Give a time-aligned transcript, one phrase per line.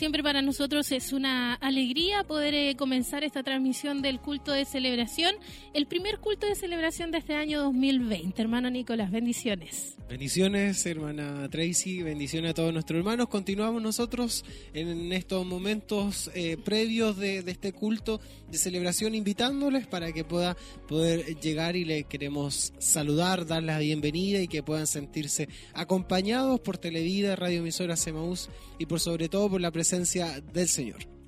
[0.00, 5.34] siempre para nosotros es una alegría poder eh, comenzar esta transmisión del culto de celebración,
[5.74, 8.40] el primer culto de celebración de este año 2020.
[8.40, 9.98] Hermano Nicolás, bendiciones.
[10.08, 13.28] Bendiciones, hermana Tracy, bendiciones a todos nuestros hermanos.
[13.28, 20.24] Continuamos nosotros en estos momentos eh, previos de, este culto de celebración, invitándoles para que
[20.24, 20.56] pueda
[20.88, 26.78] poder llegar y le queremos saludar, darles la bienvenida y que puedan sentirse acompañados por
[26.78, 28.48] Televida, Radio Emisora Semaús
[28.80, 31.19] y por sobre todo por la presencia del Señor.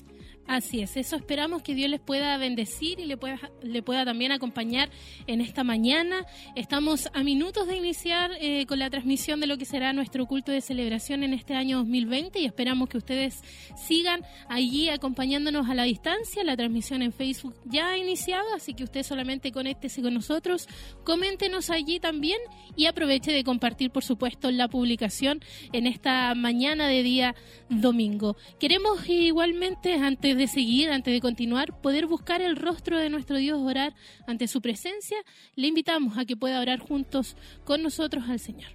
[0.47, 4.33] Así es, eso esperamos que Dios les pueda bendecir y le pueda, le pueda también
[4.33, 4.91] acompañar
[5.27, 6.27] en esta mañana.
[6.57, 10.51] Estamos a minutos de iniciar eh, con la transmisión de lo que será nuestro culto
[10.51, 13.41] de celebración en este año 2020 y esperamos que ustedes
[13.77, 16.45] sigan allí acompañándonos a la distancia.
[16.45, 20.69] La transmisión en Facebook ya ha iniciado, así que usted solamente conéctese con nosotros,
[21.05, 22.39] coméntenos allí también
[22.77, 25.41] y aproveche de compartir, por supuesto, la publicación
[25.73, 27.35] en esta mañana de día
[27.69, 28.37] domingo.
[28.59, 29.99] Queremos igualmente,
[30.33, 33.93] antes de seguir, antes de continuar, poder buscar el rostro de nuestro Dios, orar
[34.27, 35.19] ante su presencia,
[35.57, 38.71] le invitamos a que pueda orar juntos con nosotros al Señor.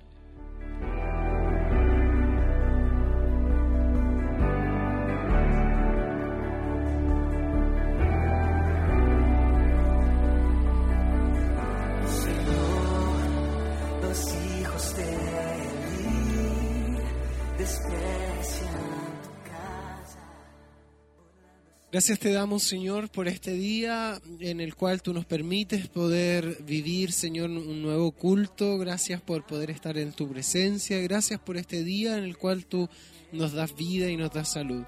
[21.98, 27.12] Gracias te damos, Señor, por este día en el cual tú nos permites poder vivir,
[27.12, 28.78] Señor, un nuevo culto.
[28.78, 31.00] Gracias por poder estar en tu presencia.
[31.00, 32.88] Gracias por este día en el cual tú
[33.32, 34.84] nos das vida y nos das salud.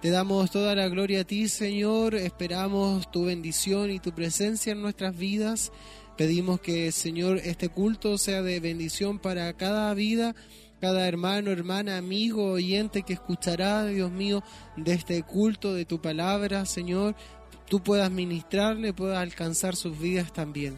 [0.00, 2.16] Te damos toda la gloria a ti, Señor.
[2.16, 5.70] Esperamos tu bendición y tu presencia en nuestras vidas.
[6.18, 10.34] Pedimos que, Señor, este culto sea de bendición para cada vida
[10.82, 14.42] cada hermano, hermana, amigo, oyente que escuchará, Dios mío,
[14.76, 17.14] de este culto, de tu palabra, Señor,
[17.68, 20.76] tú puedas ministrarle, puedas alcanzar sus vidas también.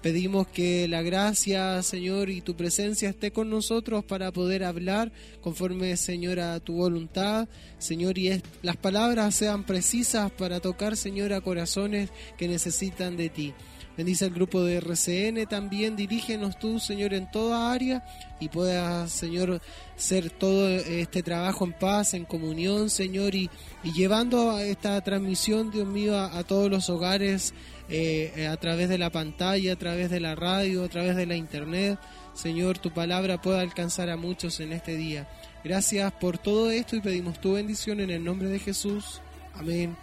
[0.00, 5.98] Pedimos que la gracia, Señor, y tu presencia esté con nosotros para poder hablar conforme,
[5.98, 7.46] Señor, a tu voluntad.
[7.76, 12.08] Señor, y las palabras sean precisas para tocar, Señor, a corazones
[12.38, 13.54] que necesitan de ti.
[13.96, 18.02] Bendice al grupo de RCN también, dirígenos tú, Señor, en toda área
[18.40, 19.60] y pueda, Señor,
[19.96, 23.50] ser todo este trabajo en paz, en comunión, Señor, y,
[23.82, 27.52] llevando esta transmisión, Dios mío, a, todos los hogares
[27.90, 31.36] eh, a través de la pantalla, a través de la radio, a través de la
[31.36, 31.98] internet.
[32.32, 35.28] Señor, tu palabra pueda alcanzar a muchos en este día.
[35.62, 39.20] Gracias por todo esto y pedimos tu bendición en el nombre de Jesús.
[39.54, 39.96] Amén.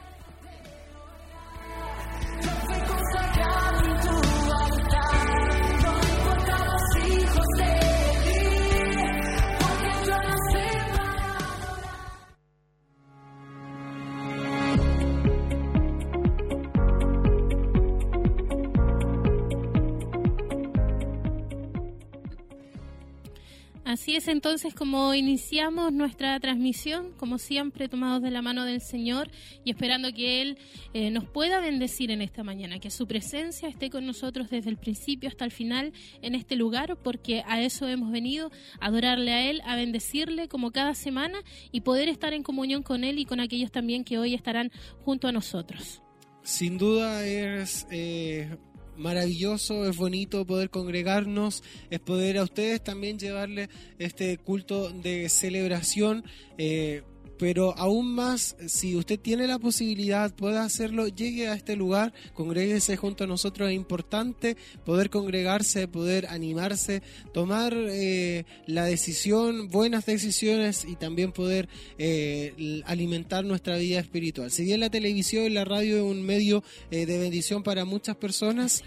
[23.89, 29.31] Así es entonces como iniciamos nuestra transmisión, como siempre tomados de la mano del Señor
[29.65, 30.59] y esperando que Él
[30.93, 34.77] eh, nos pueda bendecir en esta mañana, que su presencia esté con nosotros desde el
[34.77, 35.91] principio hasta el final
[36.21, 40.69] en este lugar, porque a eso hemos venido, a adorarle a Él, a bendecirle como
[40.69, 41.39] cada semana
[41.71, 44.71] y poder estar en comunión con Él y con aquellos también que hoy estarán
[45.03, 46.03] junto a nosotros.
[46.43, 48.55] Sin duda es eh,
[48.99, 56.23] maravilloso, es bonito poder congregarnos, es poder a ustedes también llevarle este culto de celebración.
[56.57, 57.03] Eh,
[57.39, 62.97] pero aún más, si usted tiene la posibilidad, puede hacerlo, llegue a este lugar, congréguese
[62.97, 63.69] junto a nosotros.
[63.69, 67.01] Es importante poder congregarse, poder animarse,
[67.33, 74.51] tomar eh, la decisión, buenas decisiones y también poder eh, alimentar nuestra vida espiritual.
[74.51, 76.61] Si bien la televisión y la radio es un medio
[76.91, 78.83] eh, de bendición para muchas personas,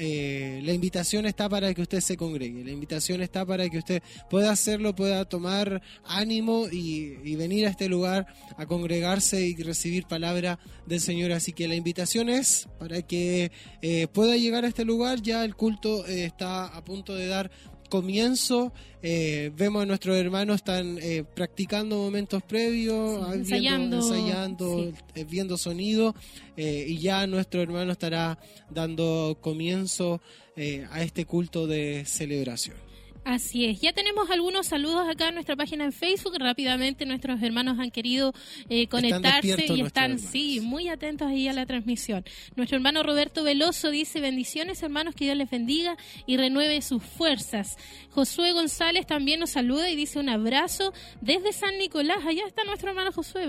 [0.00, 4.50] la invitación está para que usted se congregue, la invitación está para que usted pueda
[4.50, 8.26] hacerlo, pueda tomar ánimo y, y venir a este lugar
[8.56, 11.32] a congregarse y recibir palabra del Señor.
[11.32, 13.50] Así que la invitación es para que
[13.82, 15.22] eh, pueda llegar a este lugar.
[15.22, 17.50] Ya el culto eh, está a punto de dar
[17.90, 18.72] comienzo.
[19.02, 20.98] Eh, vemos a nuestros hermanos están
[21.34, 24.92] practicando momentos previos, ensayando, ensayando
[25.28, 26.14] viendo sonido
[26.56, 28.38] y ya nuestro hermano estará
[28.70, 30.20] dando comienzo
[30.90, 32.89] a este culto de celebración.
[33.24, 36.36] Así es, ya tenemos algunos saludos acá en nuestra página en Facebook.
[36.38, 38.32] Rápidamente nuestros hermanos han querido
[38.68, 42.24] eh, conectarse y están, sí, muy atentos ahí a la transmisión.
[42.56, 45.96] Nuestro hermano Roberto Veloso dice, bendiciones hermanos, que Dios les bendiga
[46.26, 47.76] y renueve sus fuerzas.
[48.10, 52.24] Josué González también nos saluda y dice un abrazo desde San Nicolás.
[52.26, 53.46] Allá está nuestro hermano Josué.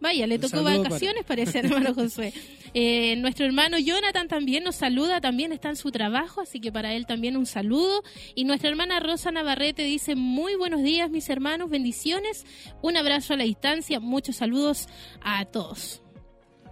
[0.00, 2.32] Vaya, le tocó vacaciones, parece, hermano Josué.
[2.72, 6.94] Eh, nuestro hermano Jonathan también nos saluda, también está en su trabajo, así que para
[6.94, 8.04] él también un saludo.
[8.36, 12.46] Y nuestra hermana Rosa Navarrete dice, muy buenos días mis hermanos, bendiciones,
[12.80, 14.86] un abrazo a la distancia, muchos saludos
[15.20, 16.00] a todos.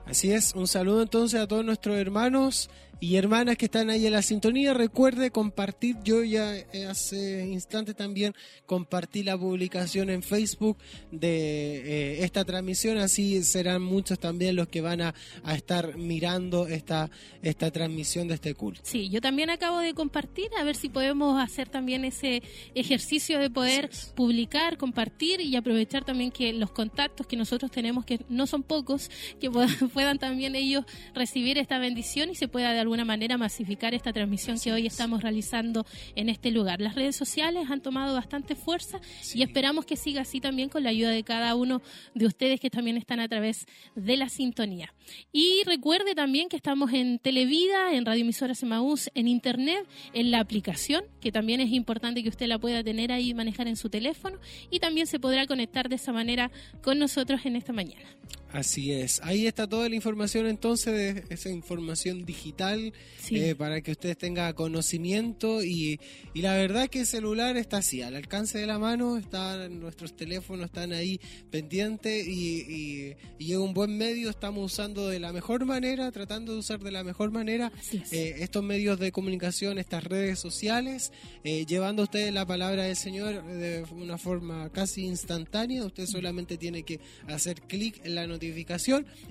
[0.06, 2.70] Así es, un saludo entonces a todos nuestros hermanos
[3.00, 5.96] y hermanas que están ahí en la sintonía, recuerde compartir.
[6.02, 8.34] Yo ya eh, hace instante también
[8.66, 10.76] compartí la publicación en Facebook
[11.12, 15.14] de eh, esta transmisión, así serán muchos también los que van a,
[15.54, 17.10] estar mirando esta,
[17.42, 18.80] esta transmisión de este culto.
[18.84, 22.42] Sí, yo también acabo de compartir, a ver si podemos hacer también ese
[22.74, 28.20] ejercicio de poder publicar, compartir y aprovechar también que los contactos que nosotros tenemos, que
[28.28, 29.10] no son pocos,
[29.40, 30.84] que puedan, también ellos
[31.14, 35.22] recibir esta bendición y se pueda dar alguna manera masificar esta transmisión que hoy estamos
[35.22, 35.84] realizando
[36.16, 36.80] en este lugar.
[36.80, 38.98] Las redes sociales han tomado bastante fuerza
[39.34, 41.82] y esperamos que siga así también con la ayuda de cada uno
[42.14, 44.94] de ustedes que también están a través de la sintonía.
[45.32, 50.40] Y recuerde también que estamos en Televida, en Radio Emisoras Emaús, en Internet, en la
[50.40, 53.90] aplicación, que también es importante que usted la pueda tener ahí y manejar en su
[53.90, 54.38] teléfono
[54.70, 56.50] y también se podrá conectar de esa manera
[56.82, 58.08] con nosotros en esta mañana.
[58.50, 62.94] Así es, ahí está toda la información entonces de esa información digital
[63.30, 66.00] eh, para que ustedes tengan conocimiento y,
[66.32, 70.16] y, la verdad que el celular está así, al alcance de la mano, están nuestros
[70.16, 76.10] teléfonos están ahí pendientes y, y, un buen medio, estamos usando de la mejor manera,
[76.10, 81.12] tratando de usar de la mejor manera eh, estos medios de comunicación, estas redes sociales,
[81.44, 86.56] eh, llevando a ustedes la palabra del Señor de una forma casi instantánea, usted solamente
[86.56, 88.37] tiene que hacer clic en la noticia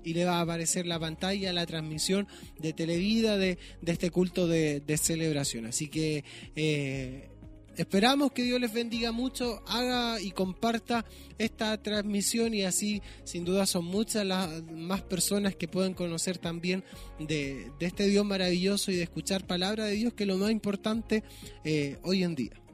[0.03, 2.27] y le va a aparecer la pantalla, la transmisión
[2.59, 5.65] de Televida de, de este culto de, celebración.
[5.65, 6.23] Así que
[6.55, 7.29] eh,
[7.75, 11.05] esperamos que Dios les bendiga mucho, haga y comparta
[11.37, 16.83] esta transmisión y así sin duda son muchas las más personas que pueden conocer también
[17.19, 21.23] de, este Dios maravilloso y de escuchar palabra de Dios que es lo más importante
[21.63, 22.66] eh, hoy en día.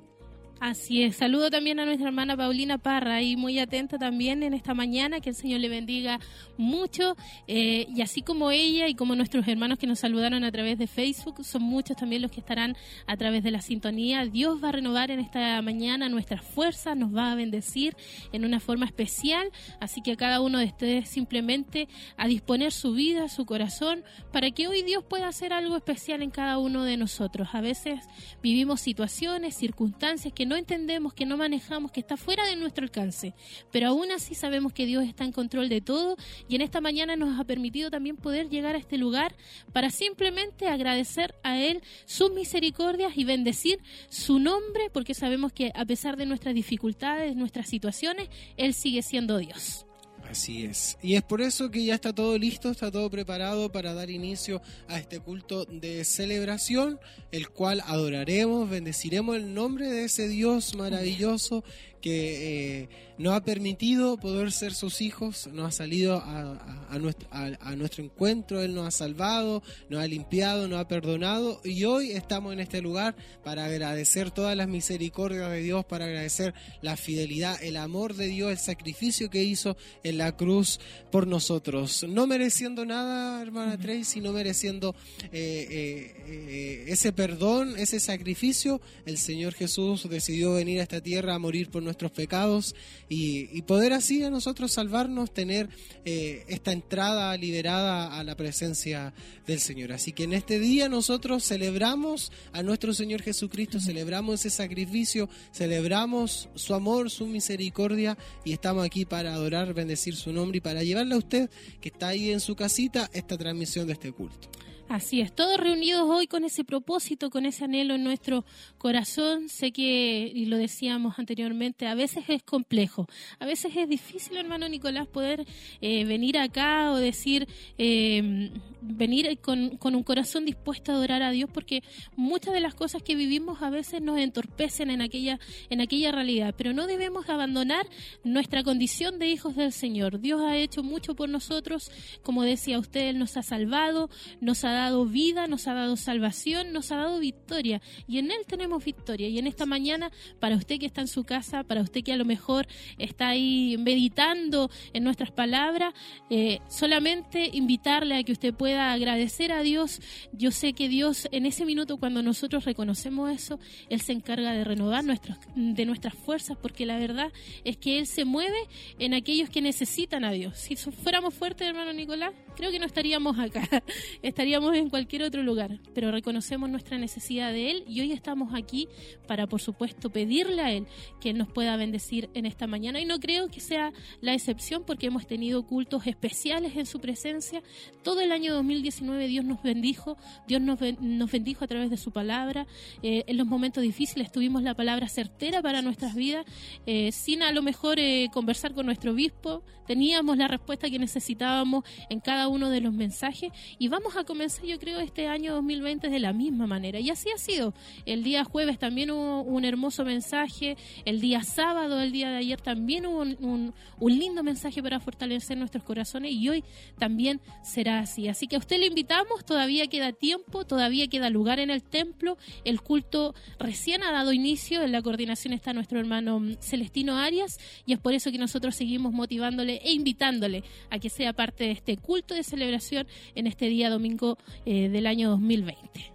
[0.65, 1.17] Así es.
[1.17, 5.19] Saludo también a nuestra hermana Paulina Parra y muy atenta también en esta mañana.
[5.19, 6.21] Que el Señor le bendiga
[6.55, 7.17] mucho.
[7.47, 10.87] Eh, y así como ella y como nuestros hermanos que nos saludaron a través de
[10.87, 12.77] Facebook, son muchos también los que estarán
[13.07, 14.25] a través de la sintonía.
[14.25, 17.97] Dios va a renovar en esta mañana nuestras fuerzas, nos va a bendecir
[18.31, 19.51] en una forma especial.
[19.81, 24.49] Así que a cada uno de ustedes simplemente a disponer su vida, su corazón, para
[24.51, 27.49] que hoy Dios pueda hacer algo especial en cada uno de nosotros.
[27.51, 27.99] A veces
[28.41, 32.83] vivimos situaciones, circunstancias que no no entendemos, que no manejamos, que está fuera de nuestro
[32.83, 33.33] alcance.
[33.71, 36.15] Pero aún así sabemos que Dios está en control de todo
[36.47, 39.35] y en esta mañana nos ha permitido también poder llegar a este lugar
[39.71, 43.79] para simplemente agradecer a Él sus misericordias y bendecir
[44.09, 49.39] su nombre porque sabemos que a pesar de nuestras dificultades, nuestras situaciones, Él sigue siendo
[49.39, 49.87] Dios.
[50.33, 50.97] Así es.
[51.03, 54.63] Y es por eso que ya está todo listo, está todo preparado para dar inicio
[54.87, 56.99] a este culto de celebración,
[57.31, 61.63] el cual adoraremos, bendeciremos el nombre de ese Dios maravilloso
[62.03, 67.75] que eh, nos ha permitido poder ser sus hijos, nos ha salido a, nuestro, a,
[67.77, 72.51] nuestro, encuentro, Él nos ha salvado, nos ha limpiado, nos ha perdonado y hoy estamos
[72.51, 77.77] en este lugar para agradecer todas las misericordias de Dios, para agradecer la fidelidad, el
[77.77, 83.41] amor de Dios, el sacrificio que hizo en la cruz por nosotros, no mereciendo nada,
[83.41, 84.93] hermana Tracy, no mereciendo
[85.31, 91.39] eh, eh, ese perdón, ese sacrificio, el Señor Jesús decidió venir a esta tierra a
[91.39, 92.73] morir por nosotros nuestros pecados
[93.07, 95.69] y, poder así a nosotros salvarnos, tener
[96.05, 99.13] eh, esta entrada liberada a la presencia
[99.45, 99.91] del Señor.
[99.91, 106.49] Así que en este día nosotros celebramos a nuestro Señor Jesucristo, celebramos ese sacrificio, celebramos
[106.55, 111.13] su amor, su misericordia y estamos aquí para adorar, bendecir su nombre y para llevarle
[111.13, 114.49] a usted que está ahí en su casita esta transmisión de este culto.
[114.93, 118.45] Así es, todos reunidos hoy con ese propósito, con ese anhelo en nuestro
[118.77, 119.49] corazón.
[119.49, 123.07] Sé que, y lo decíamos anteriormente, a veces es complejo,
[123.39, 125.47] a veces es difícil, hermano Nicolás, poder
[125.81, 127.47] eh, venir acá o decir,
[127.79, 131.81] eh, venir con, un corazón dispuesto a adorar a Dios, porque
[132.15, 135.39] muchas de las cosas que vivimos a veces nos entorpecen en aquella,
[135.71, 137.87] en aquella realidad, pero no debemos abandonar
[138.23, 140.19] nuestra condición de hijos del Señor.
[140.19, 141.89] Dios ha hecho mucho por nosotros,
[142.21, 146.73] como decía usted, nos ha salvado, nos ha dado dado vida, nos ha dado salvación,
[146.73, 147.81] nos ha dado victoria.
[148.07, 149.27] Y en Él tenemos victoria.
[149.27, 152.17] Y en esta mañana, para usted que está en su casa, para usted que a
[152.17, 155.93] lo mejor está ahí meditando en nuestras palabras,
[156.29, 160.01] eh, solamente invitarle a que usted pueda agradecer a Dios.
[160.31, 163.59] Yo sé que Dios en ese minuto cuando nosotros reconocemos eso,
[163.89, 167.31] Él se encarga de renovar nuestros, de nuestras fuerzas, porque la verdad
[167.63, 168.57] es que Él se mueve
[168.99, 170.57] en aquellos que necesitan a Dios.
[170.57, 173.67] Si fuéramos fuertes, hermano Nicolás, creo que no estaríamos acá,
[174.21, 178.87] estaríamos en cualquier otro lugar, pero reconocemos nuestra necesidad de Él y hoy estamos aquí
[179.27, 180.87] para, por supuesto, pedirle a Él
[181.19, 182.99] que nos pueda bendecir en esta mañana.
[182.99, 187.61] Y no creo que sea la excepción porque hemos tenido cultos especiales en su presencia.
[188.03, 190.17] Todo el año 2019 Dios nos bendijo,
[190.47, 192.67] Dios nos, nos bendijo a través de su palabra.
[193.01, 196.45] Eh, en los momentos difíciles tuvimos la palabra certera para nuestras vidas,
[196.85, 201.83] eh, sin a lo mejor eh, conversar con nuestro obispo, teníamos la respuesta que necesitábamos
[202.09, 206.09] en cada uno de los mensajes y vamos a comenzar yo creo este año 2020
[206.09, 206.99] de la misma manera.
[206.99, 207.73] Y así ha sido.
[208.05, 212.61] El día jueves también hubo un hermoso mensaje, el día sábado, el día de ayer
[212.61, 216.63] también hubo un, un lindo mensaje para fortalecer nuestros corazones y hoy
[216.97, 218.27] también será así.
[218.27, 222.37] Así que a usted le invitamos, todavía queda tiempo, todavía queda lugar en el templo,
[222.63, 227.93] el culto recién ha dado inicio, en la coordinación está nuestro hermano Celestino Arias y
[227.93, 231.97] es por eso que nosotros seguimos motivándole e invitándole a que sea parte de este
[231.97, 236.12] culto de celebración en este día domingo eh, del año 2020.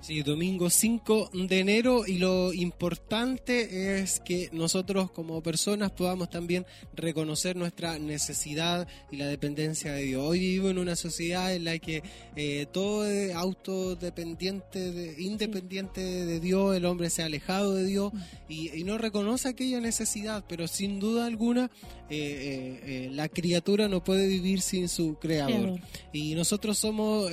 [0.00, 6.64] Sí, domingo 5 de enero y lo importante es que nosotros como personas podamos también
[6.94, 10.22] reconocer nuestra necesidad y la dependencia de Dios.
[10.24, 12.02] Hoy vivo en una sociedad en la que
[12.36, 18.12] eh, todo es autodependiente, de, independiente de Dios, el hombre se ha alejado de Dios
[18.48, 21.70] y, no reconoce aquella necesidad, pero sin duda alguna
[22.08, 25.80] eh, eh, la criatura no puede vivir sin su creador.
[26.12, 27.30] Y nosotros somos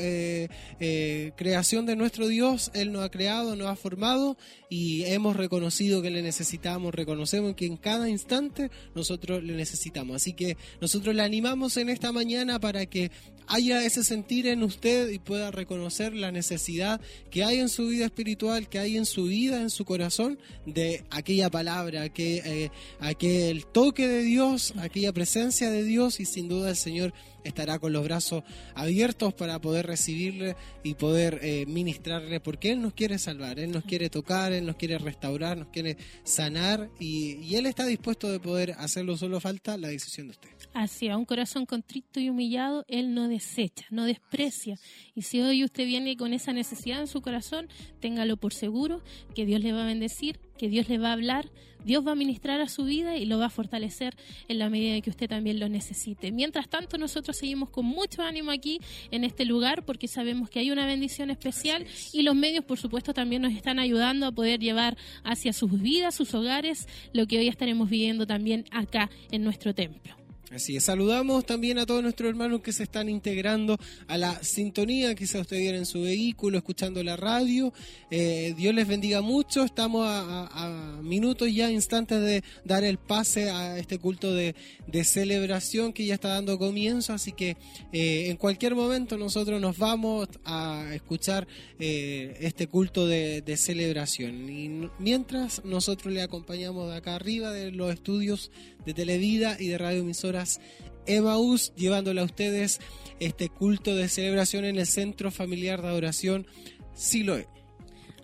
[1.38, 4.38] creación de nuestro Dios él nos ha creado, nos ha formado
[4.70, 10.18] y hemos reconocido que le necesitamos, reconocemos que en cada instante nosotros le necesitamos.
[10.18, 13.12] Así que nosotros le animamos en esta mañana para que
[13.48, 18.06] haya ese sentir en usted y pueda reconocer la necesidad que hay en su vida
[18.06, 23.66] espiritual, que hay en su vida, en su corazón, de aquella palabra, que, eh, aquel
[23.66, 27.14] toque de Dios, aquella presencia de Dios y sin duda el Señor
[27.46, 32.94] estará con los brazos abiertos para poder recibirle y poder eh, ministrarle, porque Él nos
[32.94, 37.56] quiere salvar, Él nos quiere tocar, Él nos quiere restaurar, nos quiere sanar y, y
[37.56, 40.50] Él está dispuesto de poder hacerlo, solo falta la decisión de usted.
[40.74, 44.78] Así, a un corazón contrito y humillado, Él no desecha, no desprecia.
[45.14, 49.02] Y si hoy usted viene con esa necesidad en su corazón, téngalo por seguro
[49.34, 51.50] que Dios le va a bendecir, que Dios le va a hablar,
[51.86, 54.16] Dios va a ministrar a su vida y lo va a fortalecer
[54.48, 56.32] en la medida que usted también lo necesite.
[56.32, 58.80] Mientras tanto, nosotros seguimos con mucho ánimo aquí
[59.12, 63.14] en este lugar porque sabemos que hay una bendición especial y los medios, por supuesto,
[63.14, 67.48] también nos están ayudando a poder llevar hacia sus vidas, sus hogares, lo que hoy
[67.48, 70.25] estaremos viviendo también acá en nuestro templo.
[70.52, 75.16] Así es, saludamos también a todos nuestros hermanos que se están integrando a la sintonía,
[75.16, 77.74] quizá usted viene en su vehículo escuchando la radio.
[78.12, 83.80] Eh, Dios les bendiga mucho, estamos a, minutos ya, instantes de dar el pase a
[83.80, 84.56] este culto de,
[85.04, 87.58] celebración que ya está dando comienzo, así que
[87.92, 91.48] eh, en cualquier momento nosotros nos vamos a escuchar
[91.80, 94.48] eh, este culto de, de celebración.
[94.50, 98.52] Y mientras nosotros le acompañamos de acá arriba de los estudios
[98.86, 100.60] de Televida y de Radio Emisoras
[101.06, 102.80] Emaús, llevándole a ustedes
[103.20, 106.48] este culto de celebración en el Centro Familiar de Adoración
[106.94, 107.48] Siloé.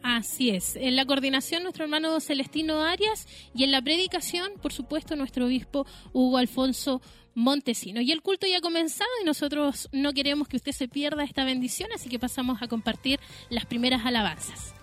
[0.04, 0.76] Así es.
[0.76, 5.86] En la coordinación, nuestro hermano Celestino Arias y en la predicación, por supuesto, nuestro obispo
[6.12, 7.02] Hugo Alfonso
[7.36, 8.02] Montesino.
[8.02, 11.46] Y el culto ya ha comenzado y nosotros no queremos que usted se pierda esta
[11.46, 14.74] bendición, así que pasamos a compartir las primeras alabanzas.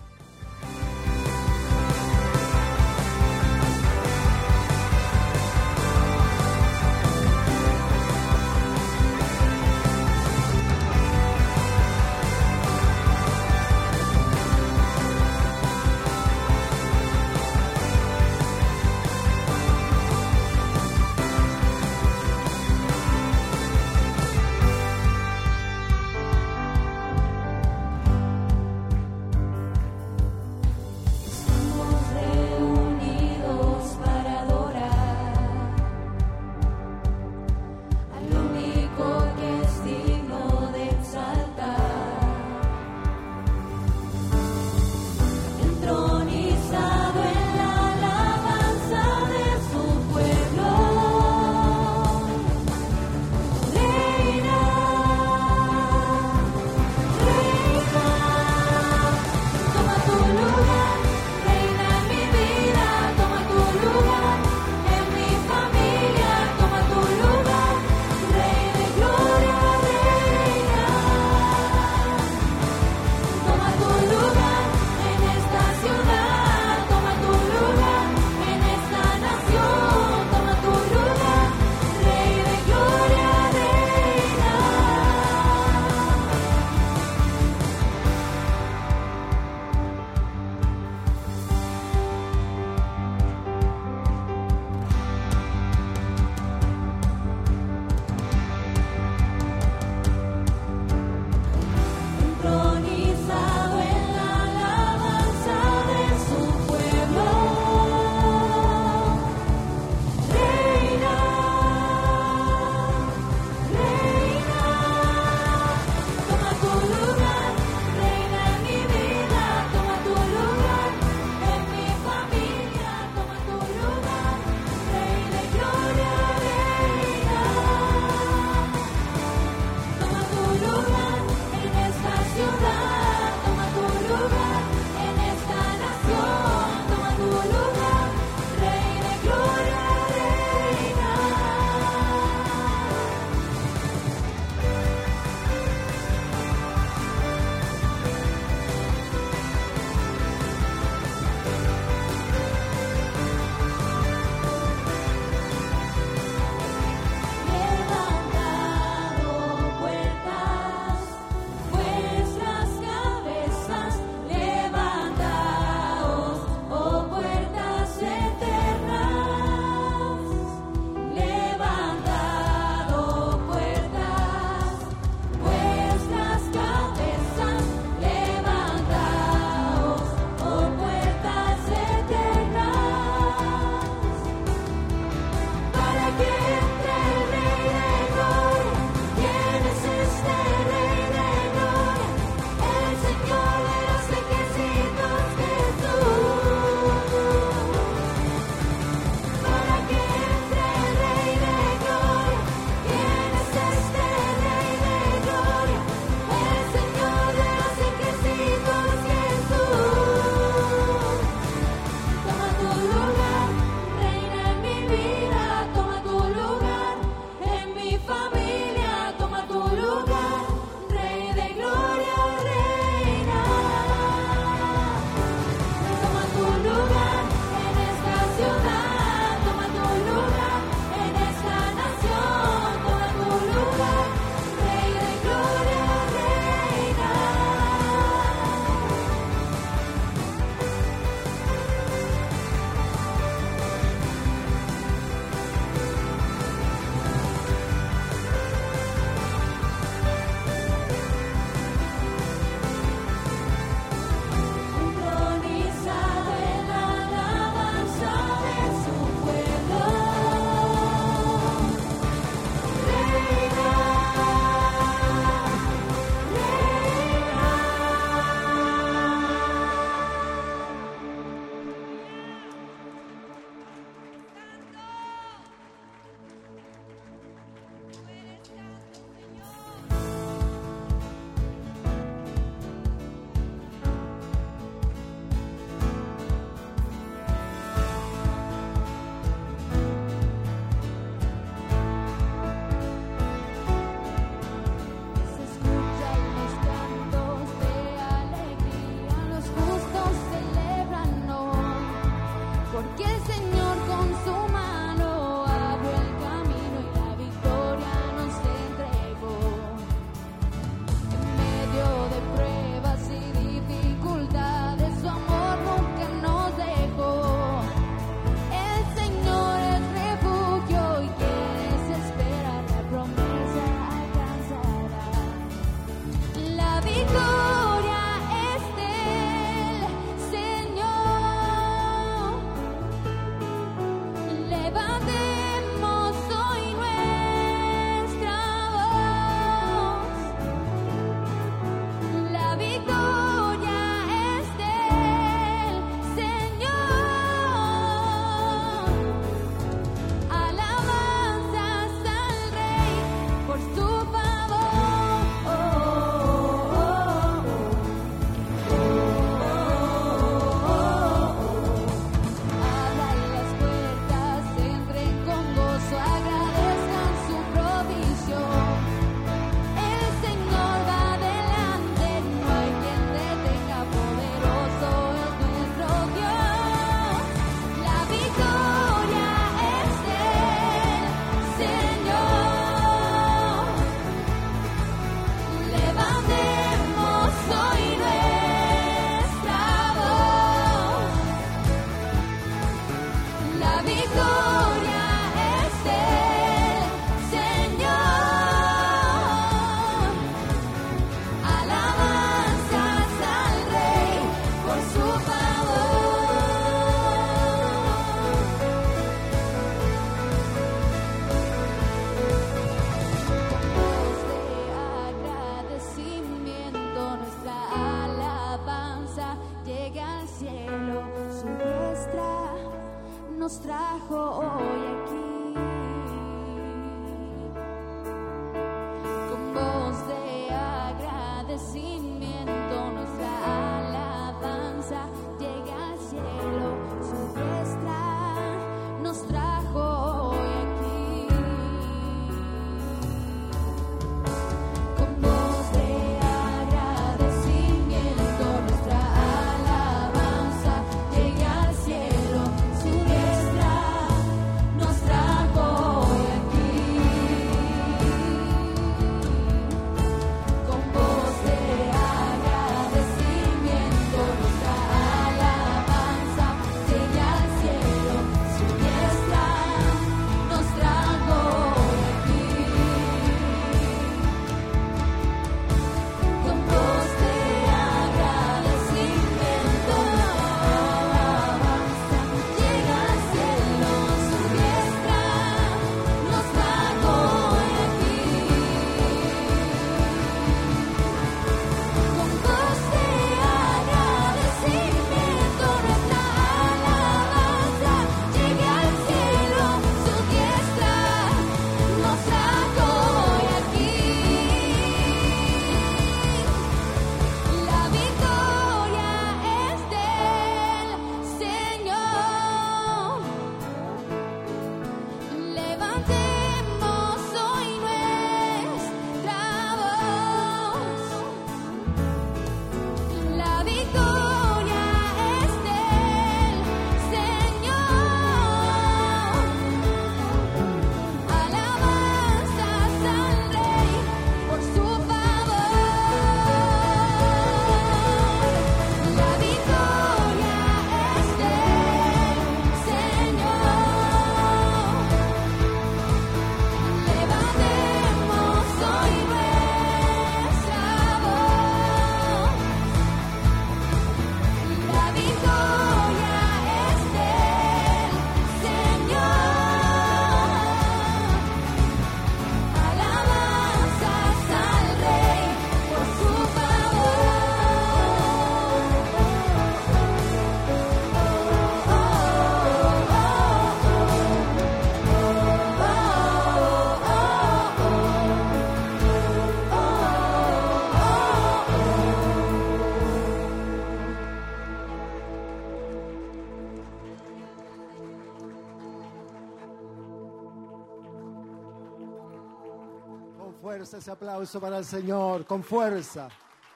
[593.89, 596.29] Fuerza ese aplauso para el Señor, con fuerza.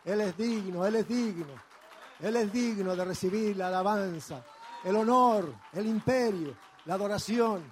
[0.04, 1.54] Él es digno, Él es digno.
[2.19, 4.43] Él es digno de recibir la alabanza,
[4.84, 7.71] el honor, el imperio, la adoración.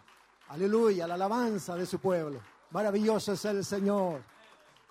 [0.50, 2.40] Aleluya, la alabanza de su pueblo.
[2.70, 4.22] Maravilloso es el Señor.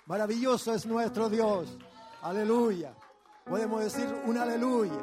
[0.07, 1.69] Maravilloso es nuestro Dios.
[2.23, 2.93] Aleluya.
[3.45, 4.99] Podemos decir un aleluya.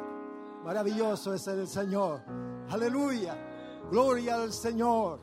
[0.62, 2.20] Maravilloso es el Señor.
[2.68, 3.34] Aleluya.
[3.90, 5.20] Gloria al Señor.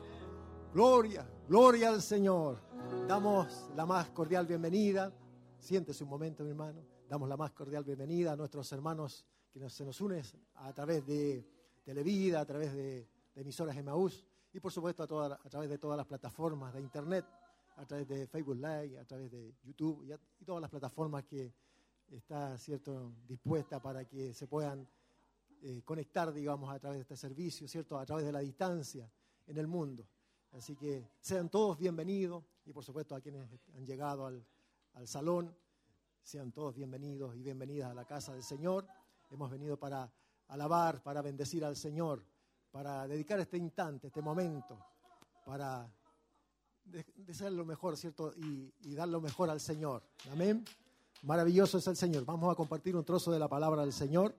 [0.72, 2.65] Gloria, gloria al Señor.
[3.08, 5.12] Damos la más cordial bienvenida.
[5.60, 6.84] Siéntese un momento, mi hermano.
[7.08, 10.24] Damos la más cordial bienvenida a nuestros hermanos que se nos unen
[10.56, 11.46] a través de
[11.84, 16.06] Televida, a través de, emisoras Emaús y por supuesto a, a través de todas las
[16.06, 17.24] plataformas de Internet,
[17.76, 21.54] a través de Facebook Live, a través de YouTube y, todas las plataformas que
[22.10, 24.84] está cierto dispuesta para que se puedan
[25.62, 29.08] eh, conectar, digamos, a través de este servicio, cierto, a través de la distancia
[29.46, 30.08] en el mundo.
[30.56, 34.42] Así que sean todos bienvenidos y por supuesto a quienes han llegado al,
[34.94, 35.54] al salón,
[36.22, 38.88] sean todos bienvenidos y bienvenidas a la casa del Señor.
[39.30, 40.10] Hemos venido para
[40.48, 42.24] alabar, para bendecir al Señor,
[42.70, 44.78] para dedicar este instante, este momento,
[45.44, 45.92] para
[47.16, 48.32] desear lo mejor, ¿cierto?
[48.38, 50.02] Y, y dar lo mejor al Señor.
[50.32, 50.64] Amén.
[51.24, 52.24] Maravilloso es el Señor.
[52.24, 54.34] Vamos a compartir un trozo de la palabra del Señor.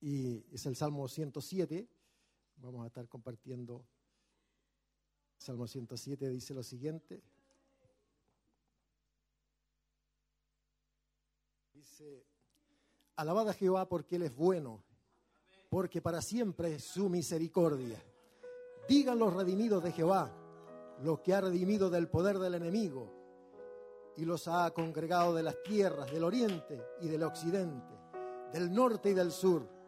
[0.00, 1.86] Y es el Salmo 107.
[2.62, 3.84] Vamos a estar compartiendo.
[5.36, 7.20] Salmo 107 dice lo siguiente.
[11.72, 12.24] Dice,
[13.16, 14.84] alabad a Jehová porque Él es bueno,
[15.70, 18.00] porque para siempre es su misericordia.
[18.88, 20.32] Digan los redimidos de Jehová,
[21.02, 23.12] los que ha redimido del poder del enemigo
[24.16, 27.92] y los ha congregado de las tierras del oriente y del occidente,
[28.52, 29.81] del norte y del sur.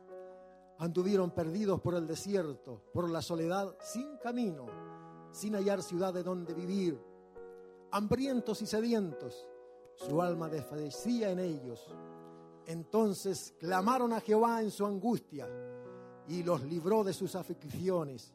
[0.78, 4.66] Anduvieron perdidos por el desierto, por la soledad, sin camino,
[5.30, 7.00] sin hallar ciudad de donde vivir,
[7.92, 9.48] hambrientos y sedientos
[9.96, 11.86] su alma desfallecía en ellos.
[12.66, 15.48] Entonces clamaron a Jehová en su angustia
[16.28, 18.34] y los libró de sus aflicciones.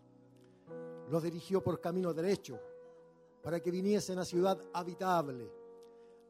[1.10, 2.60] Los dirigió por camino derecho
[3.44, 5.52] para que viniesen a ciudad habitable.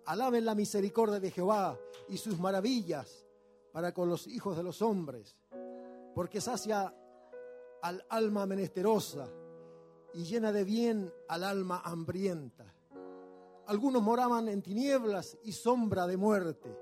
[0.06, 3.26] Alaben la misericordia de Jehová y sus maravillas
[3.72, 5.36] para con los hijos de los hombres,
[6.14, 6.94] porque sacia
[7.82, 9.30] al alma menesterosa
[10.14, 12.74] y llena de bien al alma hambrienta.
[13.68, 16.76] Algunos moraban en tinieblas y sombra de muerte,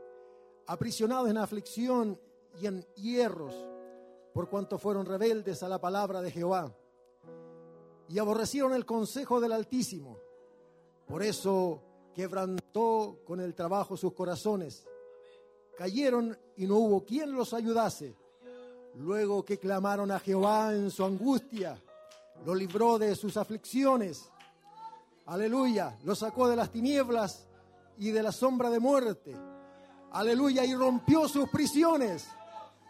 [0.67, 2.19] aprisionados en aflicción
[2.59, 3.53] y en hierros,
[4.33, 6.73] por cuanto fueron rebeldes a la palabra de Jehová
[8.09, 10.17] y aborrecieron el consejo del Altísimo.
[11.05, 11.81] Por eso
[12.13, 14.87] quebrantó con el trabajo sus corazones.
[15.77, 18.15] Cayeron y no hubo quien los ayudase.
[18.97, 21.81] Luego que clamaron a Jehová en su angustia,
[22.45, 24.29] lo libró de sus aflicciones
[25.27, 25.97] Aleluya.
[26.05, 27.45] Lo sacó de las tinieblas
[27.97, 29.35] y de la sombra de muerte.
[30.13, 30.63] Aleluya.
[30.65, 32.27] Y rompió sus prisiones.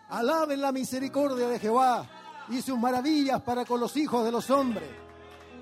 [0.10, 2.08] Alaben la misericordia de Jehová
[2.50, 4.88] y sus maravillas para con los hijos de los hombres.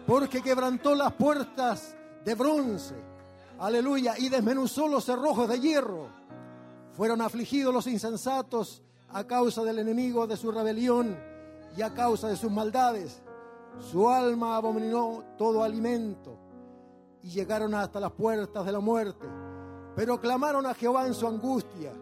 [0.06, 2.96] Porque quebrantó las puertas de bronce.
[3.58, 4.16] Aleluya.
[4.18, 6.10] Y desmenuzó los cerrojos de hierro.
[6.92, 8.84] Fueron afligidos los insensatos
[9.16, 11.18] a causa del enemigo de su rebelión
[11.78, 13.22] y a causa de sus maldades.
[13.80, 16.38] Su alma abominó todo alimento
[17.24, 19.26] y llegaron hasta las puertas de la muerte.
[19.96, 21.94] Pero clamaron a Jehová en su angustia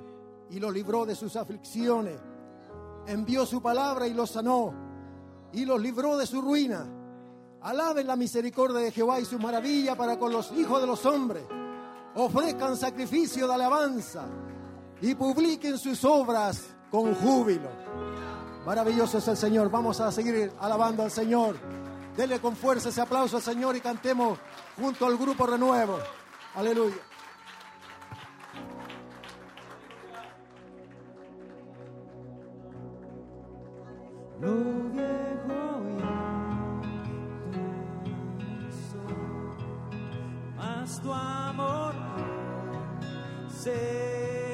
[0.50, 2.20] y los libró de sus aflicciones.
[3.06, 4.74] Envió su palabra y los sanó
[5.52, 6.84] y los libró de su ruina.
[7.62, 11.46] Alaben la misericordia de Jehová y su maravilla para con los hijos de los hombres.
[12.16, 14.26] Ofrezcan sacrificio de alabanza
[15.00, 17.72] y publiquen sus obras con júbilo.
[18.68, 19.72] Maravilloso es el Señor.
[19.72, 21.56] Vamos a seguir alabando al Señor.
[22.16, 24.38] Dele con fuerza ese aplauso al Señor y cantemos
[24.80, 25.98] junto al grupo Renuevo.
[26.54, 27.02] Aleluya.
[34.40, 34.74] Lo
[41.02, 41.96] tu amor
[43.50, 44.54] cesó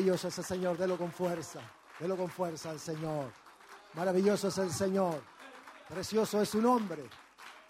[0.00, 1.60] Maravilloso es el Señor, delo con fuerza,
[1.98, 3.30] delo con fuerza al Señor.
[3.92, 5.20] Maravilloso es el Señor,
[5.90, 7.04] precioso es su nombre,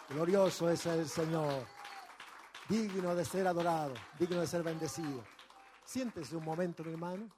[0.09, 1.67] glorioso es el Señor,
[2.69, 5.25] digno de ser adorado, digno de ser bendecido.
[5.85, 7.29] Siéntese un momento, mi hermano,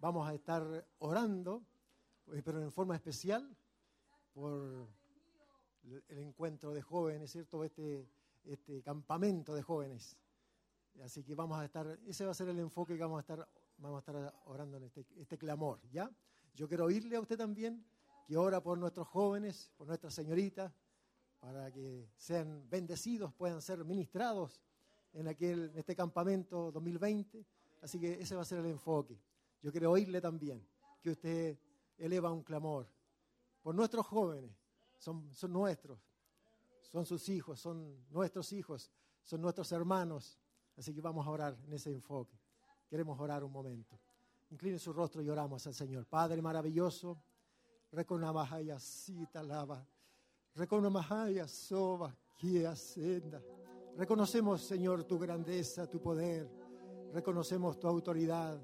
[0.00, 1.62] vamos a estar orando,
[2.32, 3.48] eh, pero en forma especial,
[4.32, 4.88] por
[5.84, 7.62] el- el encuentro de jóvenes, ¿cierto?
[7.62, 8.04] Este,
[8.46, 10.16] este campamento de jóvenes.
[11.04, 13.48] Así que vamos a estar, ese va a ser el enfoque que vamos a estar,
[13.78, 16.10] vamos a estar orando en este, este clamor, ¿ya?
[16.54, 17.84] Yo quiero oírle a usted también,
[18.26, 20.72] que ora por nuestros jóvenes, por nuestras señoritas,
[21.40, 24.62] para que sean bendecidos, puedan ser ministrados
[25.12, 27.44] en, aquel, en este campamento 2020.
[27.82, 29.20] Así que ese va a ser el enfoque.
[29.60, 30.66] Yo quiero oírle también,
[31.02, 31.58] que usted
[31.98, 32.88] eleva un clamor
[33.62, 34.52] por nuestros jóvenes,
[34.98, 35.98] son, son nuestros,
[36.82, 40.38] son sus hijos, son nuestros hijos, son nuestros hermanos.
[40.76, 42.38] Así que vamos a orar en ese enfoque.
[42.94, 43.98] Queremos orar un momento.
[44.50, 46.06] Incline su rostro y oramos al Señor.
[46.06, 47.18] Padre maravilloso,
[47.90, 48.78] reconamahaya
[49.42, 49.84] lava,
[50.54, 52.16] reconamahaya soba.
[53.96, 56.48] Reconocemos, Señor, tu grandeza, tu poder.
[57.12, 58.62] Reconocemos tu autoridad.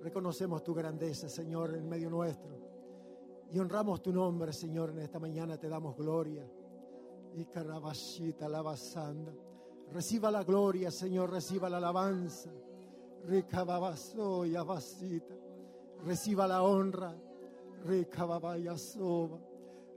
[0.00, 2.56] Reconocemos tu grandeza, Señor, en medio nuestro.
[3.50, 6.48] Y honramos tu nombre, Señor, en esta mañana te damos gloria.
[7.34, 9.34] Y carabashita lavasanda.
[9.90, 12.52] Reciba la gloria, Señor, reciba la alabanza.
[13.26, 15.34] Ricababasoya vasita.
[16.04, 17.14] Reciba la honra,
[17.84, 19.38] Recababaya soba.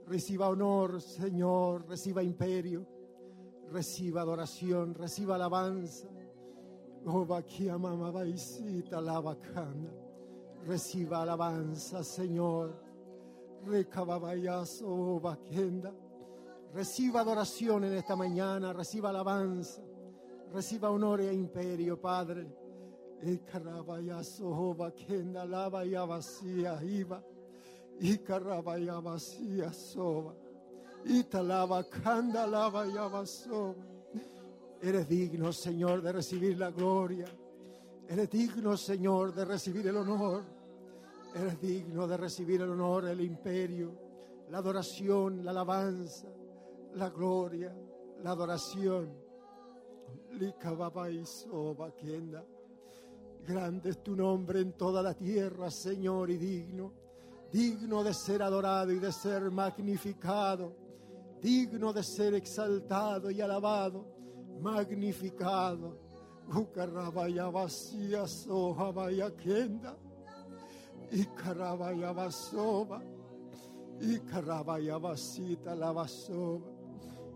[0.06, 2.86] Reciba honor, Señor, reciba imperio,
[3.72, 6.08] reciba adoración, reciba alabanza.
[7.04, 7.12] La.
[10.66, 12.74] Reciba alabanza, Señor.
[16.72, 19.82] Reciba adoración en esta mañana, reciba alabanza,
[20.52, 22.65] reciba honor e imperio, Padre.
[23.22, 24.22] E carabaya
[25.06, 27.22] kenda lava ya vacía iba.
[28.00, 30.34] Y carabaya vacía soba.
[31.04, 33.08] Y talaba canda lava ya.
[34.82, 37.26] Eres digno, Señor, de recibir la gloria.
[38.08, 40.44] Eres digno, Señor, de recibir el honor.
[41.34, 43.92] Eres digno de recibir el honor, el imperio,
[44.50, 46.28] la adoración, la alabanza,
[46.94, 47.76] la gloria,
[48.22, 49.10] la adoración.
[53.46, 56.92] Grande es tu nombre en toda la tierra, Señor, y digno,
[57.52, 60.74] digno de ser adorado y de ser magnificado,
[61.40, 64.04] digno de ser exaltado y alabado,
[64.60, 65.96] magnificado.
[66.52, 69.96] Ukarabaya vacía soja vaya kenda,
[71.12, 73.00] y carabaya vasoba,
[74.00, 76.66] y carabaya vasita la vasoba.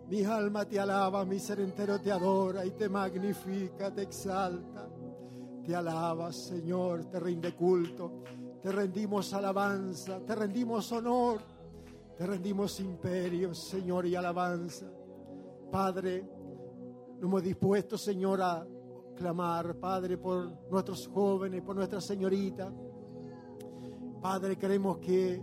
[0.08, 4.88] Mi alma te alaba, mi ser entero te adora y te magnifica, te exalta.
[5.64, 8.22] Te alaba, Señor, te rinde culto,
[8.62, 11.40] te rendimos alabanza, te rendimos honor,
[12.16, 14.90] te rendimos imperio, Señor, y alabanza.
[15.70, 16.28] Padre,
[17.14, 18.66] nos hemos dispuesto, Señor, a
[19.14, 22.72] clamar, Padre, por nuestros jóvenes, por nuestra señorita.
[24.20, 25.42] Padre, queremos que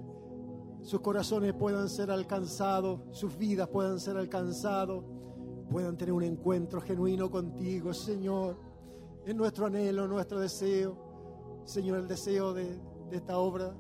[0.82, 5.04] sus corazones puedan ser alcanzados, sus vidas puedan ser alcanzados,
[5.70, 8.67] puedan tener un encuentro genuino contigo, Señor.
[9.28, 10.96] Es nuestro anhelo, nuestro deseo,
[11.66, 12.80] Señor, el deseo de,
[13.12, 13.76] esta obra,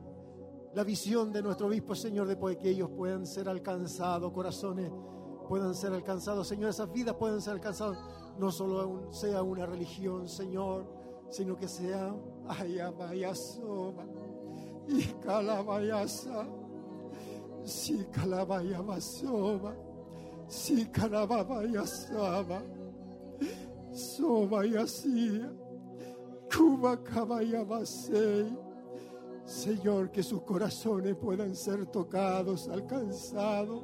[0.74, 4.91] la visión de nuestro obispo, Señor, de poder que ellos puedan ser alcanzados, corazones
[5.48, 7.98] puedan ser alcanzados, Señor, esas vidas puedan ser alcanzadas,
[8.38, 10.86] no solo sea una religión, Señor,
[11.30, 12.14] sino que sea
[12.50, 14.04] ayabayasoma
[14.86, 16.45] y calabayasa.
[17.64, 19.78] Si calabaya basoma,
[20.50, 20.88] si
[23.98, 24.64] cuba.
[29.45, 33.84] Señor, que sus corazones puedan ser tocados, alcanzados,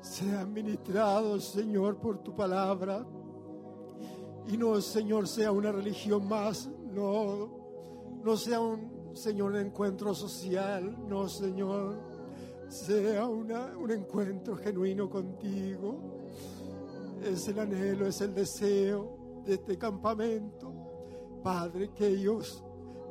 [0.00, 3.04] sean ministrados, Señor, por tu palabra.
[4.46, 10.96] Y no, Señor, sea una religión más, no, no sea un, Señor, un encuentro social,
[11.08, 11.96] no, Señor,
[12.68, 16.21] sea una, un encuentro genuino contigo.
[17.22, 20.72] Es el anhelo, es el deseo de este campamento.
[21.42, 22.64] Padre, que ellos,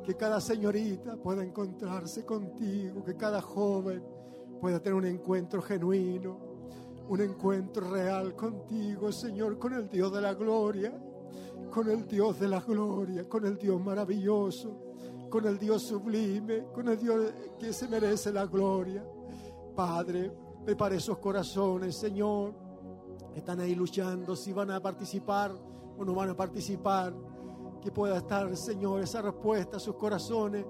[0.04, 4.02] que cada señorita pueda encontrarse contigo, que cada joven
[4.60, 6.38] pueda tener un encuentro genuino,
[7.08, 10.92] un encuentro real contigo, Señor, con el Dios de la gloria,
[11.70, 14.92] con el Dios de la gloria, con el Dios maravilloso,
[15.30, 19.02] con el Dios sublime, con el Dios que se merece la gloria.
[19.74, 20.30] Padre,
[20.64, 22.61] prepare esos corazones, Señor,
[23.34, 25.52] están ahí luchando, si van a participar
[25.96, 27.14] o no van a participar,
[27.80, 30.64] que pueda estar, Señor, esa respuesta a sus corazones,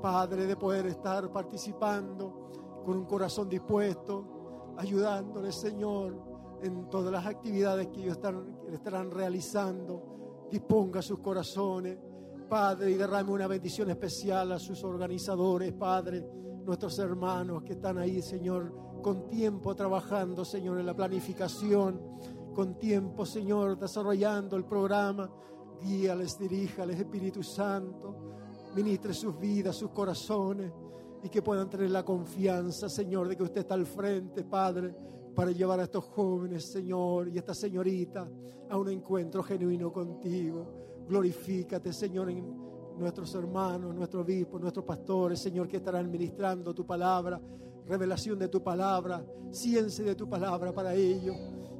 [0.00, 7.88] Padre, de poder estar participando con un corazón dispuesto, ayudándoles, Señor, en todas las actividades
[7.88, 10.46] que ellos están, estarán realizando.
[10.50, 11.98] Disponga sus corazones,
[12.48, 16.24] Padre, y derrame una bendición especial a sus organizadores, Padre,
[16.64, 18.72] nuestros hermanos que están ahí, Señor,
[19.04, 22.00] con tiempo trabajando, Señor, en la planificación,
[22.54, 25.30] con tiempo, Señor, desarrollando el programa.
[25.82, 28.32] Guíales, diríjales, Espíritu Santo,
[28.74, 30.72] ministre sus vidas, sus corazones,
[31.22, 34.94] y que puedan tener la confianza, Señor, de que usted está al frente, Padre,
[35.34, 38.26] para llevar a estos jóvenes, Señor, y esta señorita
[38.70, 41.04] a un encuentro genuino contigo.
[41.06, 47.38] Glorifícate, Señor, en nuestros hermanos, nuestros obispos, nuestros pastores, Señor, que estarán ministrando tu palabra,
[47.86, 51.36] revelación de tu palabra, ciencia de tu palabra para ellos,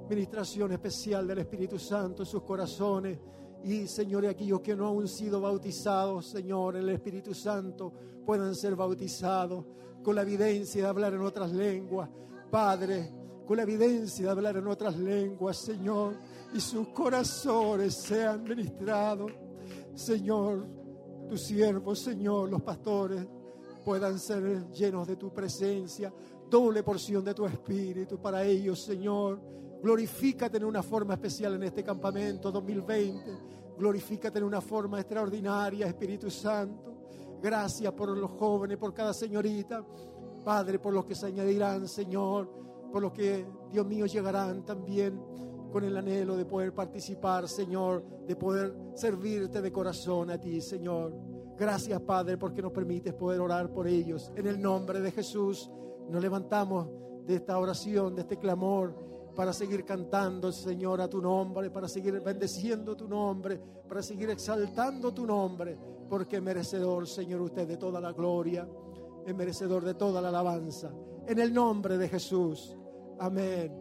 [0.09, 3.19] ministración especial del Espíritu Santo en sus corazones.
[3.65, 7.93] Y, Señor, aquellos que no han sido bautizados, Señor, en el Espíritu Santo,
[8.27, 9.65] puedan ser bautizados
[10.03, 12.11] con la evidencia de hablar en otras lenguas.
[12.51, 13.11] Padre,
[13.47, 16.15] con la evidencia de hablar en otras lenguas, Señor,
[16.53, 19.33] y sus corazones sean ministrados.
[19.95, 20.67] Señor,
[21.29, 23.27] tus siervos, Señor, los pastores,
[23.85, 26.13] puedan ser llenos de tu presencia,
[26.49, 29.41] doble porción de tu espíritu para ellos, Señor.
[29.83, 33.55] Glorifícate en una forma especial en este campamento 2020.
[33.79, 36.95] Glorifícate en una forma extraordinaria, Espíritu Santo.
[37.43, 39.85] Gracias por los jóvenes, por cada señorita.
[40.43, 42.51] Padre, por los que se añadirán, Señor,
[42.91, 45.21] por los que, Dios mío, llegarán también
[45.73, 51.34] con el anhelo de poder participar, Señor, de poder servirte de corazón a ti, Señor.
[51.57, 54.33] Gracias, Padre, porque nos permites poder orar por ellos.
[54.35, 55.71] En el nombre de Jesús,
[56.09, 56.89] nos levantamos
[57.25, 58.95] de esta oración, de este clamor,
[59.35, 65.13] para seguir cantando, Señor, a tu nombre, para seguir bendeciendo tu nombre, para seguir exaltando
[65.13, 65.77] tu nombre,
[66.09, 68.69] porque es merecedor, Señor, usted de toda la gloria,
[69.27, 70.93] es merecedor de toda la alabanza.
[71.27, 72.77] En el nombre de Jesús.
[73.19, 73.73] Amén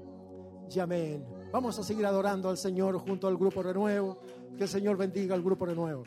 [0.73, 1.25] y amén.
[1.51, 4.17] Vamos a seguir adorando al Señor junto al grupo Renuevo.
[4.57, 6.03] Que el Señor bendiga al grupo Renuevo.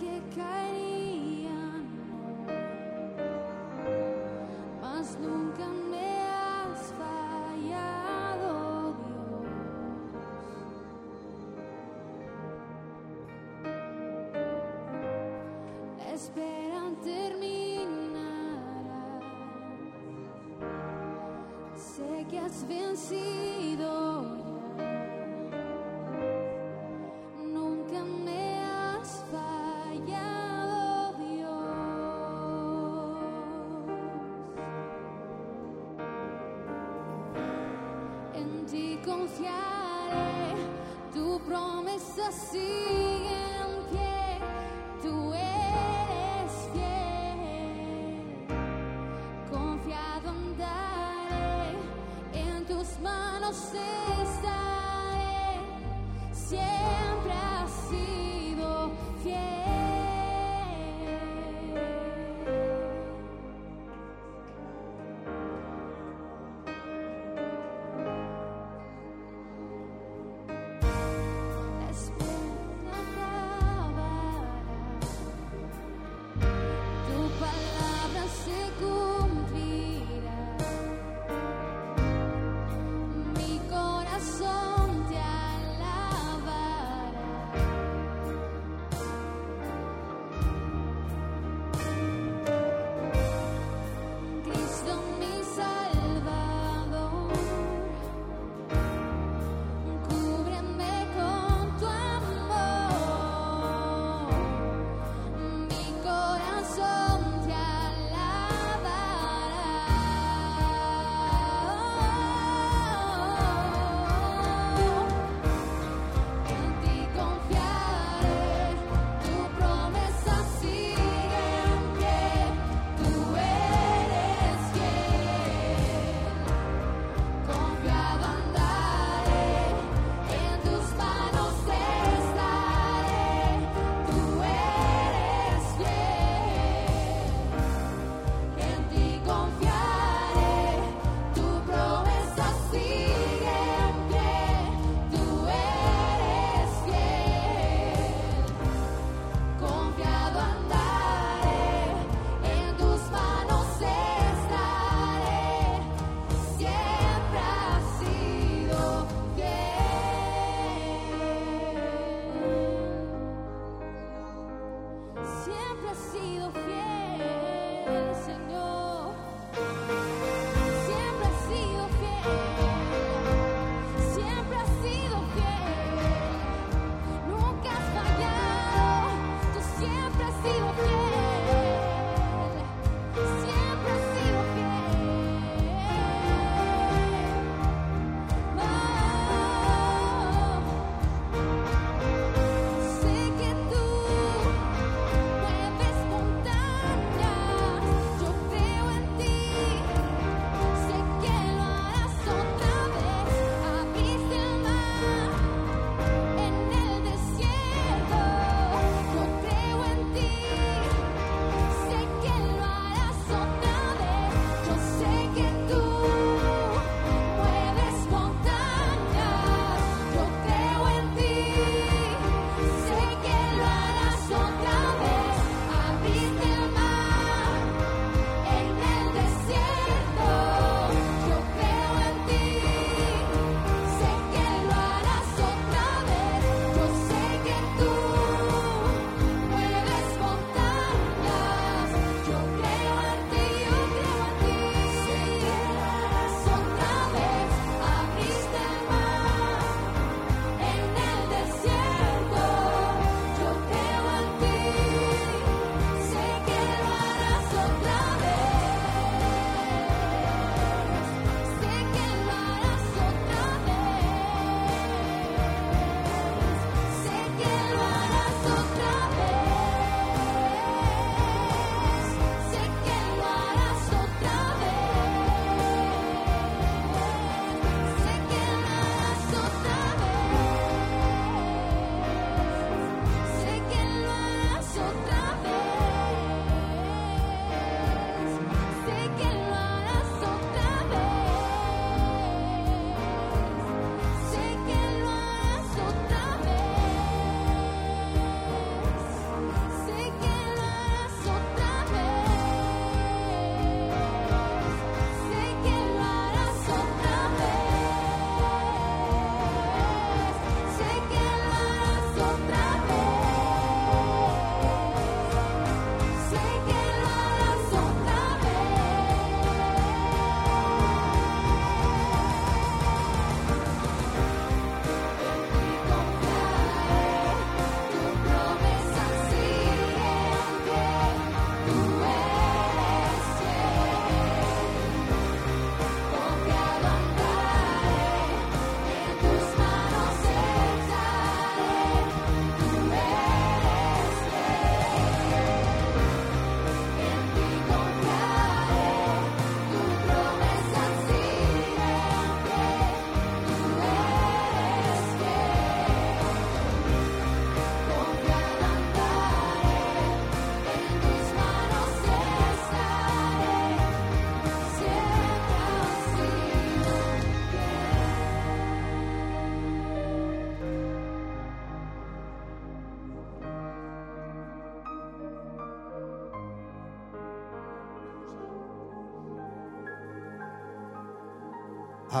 [0.00, 1.84] que caían,
[4.80, 9.50] mas nunca me has fallado, Dios.
[15.98, 18.40] La espera terminará,
[21.76, 24.39] sé que has vencido.
[38.40, 40.54] En ti confiaré,
[41.12, 44.24] tu promesa sigue en pie,
[45.02, 48.46] tú eres fiel.
[49.50, 51.76] Confiado andaré,
[52.32, 53.56] en tus manos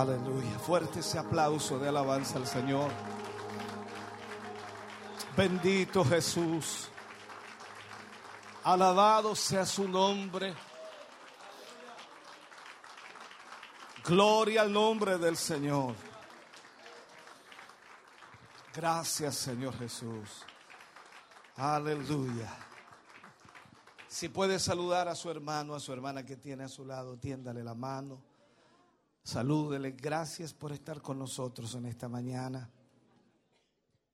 [0.00, 0.58] Aleluya.
[0.58, 2.90] Fuerte ese aplauso de alabanza al Señor.
[5.36, 6.88] Bendito Jesús.
[8.64, 10.54] Alabado sea su nombre.
[14.02, 15.94] Gloria al nombre del Señor.
[18.74, 20.46] Gracias Señor Jesús.
[21.56, 22.50] Aleluya.
[24.08, 27.62] Si puede saludar a su hermano, a su hermana que tiene a su lado, tiéndale
[27.62, 28.29] la mano.
[29.22, 29.92] Salúdele.
[29.92, 32.68] Gracias por estar con nosotros en esta mañana.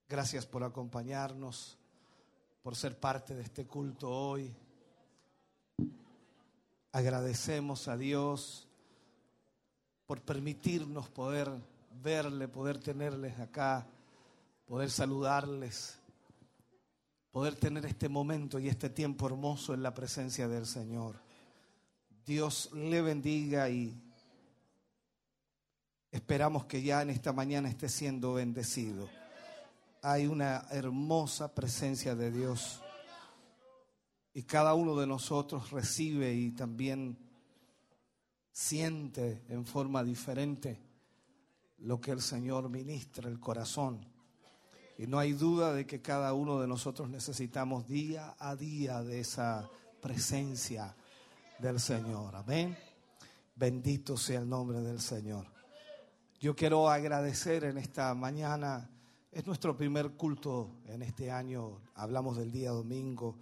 [0.09, 1.76] Gracias por acompañarnos,
[2.62, 4.54] por ser parte de este culto hoy.
[6.92, 8.68] Agradecemos a Dios
[10.07, 11.50] por permitirnos poder
[12.02, 13.86] verle, poder tenerles acá,
[14.66, 15.98] poder saludarles,
[17.32, 21.16] poder tener este momento y este tiempo hermoso en la presencia del Señor.
[22.24, 24.05] Dios le bendiga y
[26.11, 29.09] esperamos que ya en esta mañana esté siendo bendecido.
[30.02, 32.82] Hay una hermosa presencia de Dios
[34.32, 37.18] y cada uno de nosotros recibe y también
[38.52, 40.78] siente en forma diferente
[41.78, 44.07] lo que el Señor ministra, el corazón.
[44.98, 49.20] Y no hay duda de que cada uno de nosotros necesitamos día a día de
[49.20, 49.68] esa
[50.00, 50.94] presencia
[51.59, 52.36] del Señor.
[52.36, 52.76] Amén.
[53.54, 55.55] Bendito sea el nombre del Señor.
[56.39, 58.91] Yo quiero agradecer en esta mañana,
[59.32, 63.39] es nuestro primer culto en este año, hablamos del día domingo,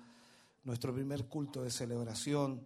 [0.62, 2.64] nuestro primer culto de celebración.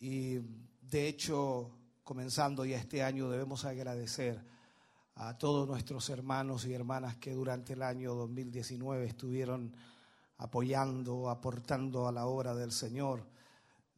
[0.00, 0.38] Y
[0.80, 1.70] de hecho,
[2.02, 4.42] comenzando ya este año, debemos agradecer
[5.16, 9.76] a todos nuestros hermanos y hermanas que durante el año 2019 estuvieron
[10.38, 13.26] apoyando, aportando a la obra del Señor.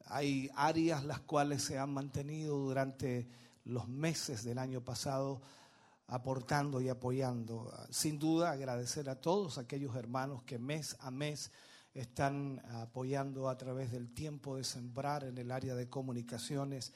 [0.06, 3.28] Hay áreas las cuales se han mantenido durante
[3.64, 5.40] los meses del año pasado
[6.06, 7.72] aportando y apoyando.
[7.90, 11.50] Sin duda agradecer a todos aquellos hermanos que mes a mes
[11.94, 16.92] están apoyando a través del tiempo de sembrar en el área de comunicaciones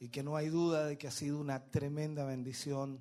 [0.00, 3.00] y que no hay duda de que ha sido una tremenda bendición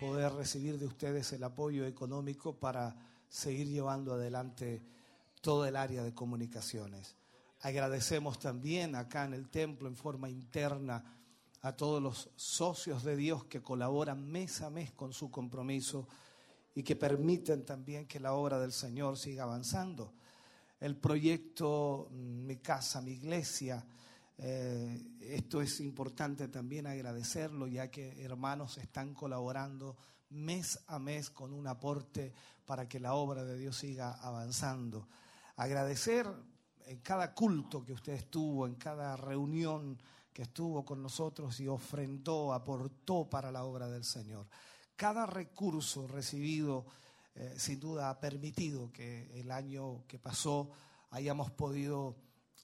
[0.00, 2.96] poder recibir de ustedes el apoyo económico para
[3.28, 4.82] seguir llevando adelante
[5.42, 7.16] todo el área de comunicaciones.
[7.60, 11.17] Agradecemos también acá en el templo en forma interna
[11.62, 16.06] a todos los socios de Dios que colaboran mes a mes con su compromiso
[16.74, 20.12] y que permiten también que la obra del Señor siga avanzando.
[20.80, 23.84] El proyecto mm, Mi casa, mi iglesia,
[24.40, 29.96] eh, esto es importante también agradecerlo ya que hermanos están colaborando
[30.30, 32.32] mes a mes con un aporte
[32.64, 35.08] para que la obra de Dios siga avanzando.
[35.56, 36.26] Agradecer
[36.86, 39.98] en cada culto que usted estuvo, en cada reunión
[40.38, 44.46] que estuvo con nosotros y ofrendó, aportó para la obra del Señor.
[44.94, 46.86] Cada recurso recibido
[47.34, 50.70] eh, sin duda ha permitido que el año que pasó
[51.10, 52.14] hayamos podido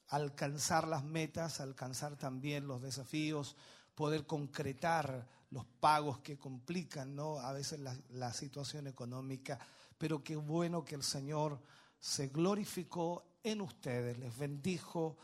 [0.07, 3.57] alcanzar las metas, alcanzar también los desafíos,
[3.93, 7.39] poder concretar los pagos que complican ¿no?
[7.39, 9.59] a veces la, la situación económica,
[9.97, 11.59] pero qué bueno que el Señor
[11.99, 15.17] se glorificó en ustedes, les bendijo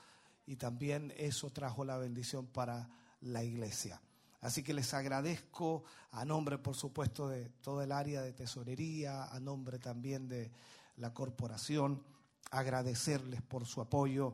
[0.51, 2.89] y también eso trajo la bendición para
[3.21, 4.01] la iglesia.
[4.41, 9.39] Así que les agradezco a nombre, por supuesto, de todo el área de tesorería, a
[9.39, 10.51] nombre también de
[10.97, 12.03] la corporación,
[12.49, 14.33] agradecerles por su apoyo,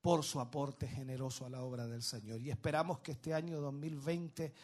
[0.00, 2.40] por su aporte generoso a la obra del Señor.
[2.40, 4.54] Y esperamos que este año 2020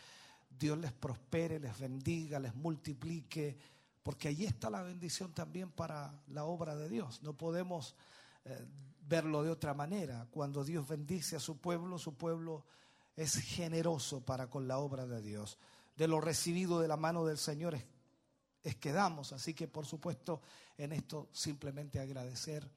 [0.57, 3.59] Dios les prospere, les bendiga, les multiplique,
[4.05, 7.25] porque allí está la bendición también para la obra de Dios.
[7.25, 7.97] No podemos
[8.45, 8.65] eh,
[9.09, 10.27] verlo de otra manera.
[10.31, 12.65] Cuando Dios bendice a su pueblo, su pueblo
[13.15, 15.59] es generoso para con la obra de Dios.
[15.97, 17.85] De lo recibido de la mano del Señor es,
[18.63, 19.33] es que damos.
[19.33, 20.43] Así que por supuesto
[20.77, 22.69] en esto simplemente agradecer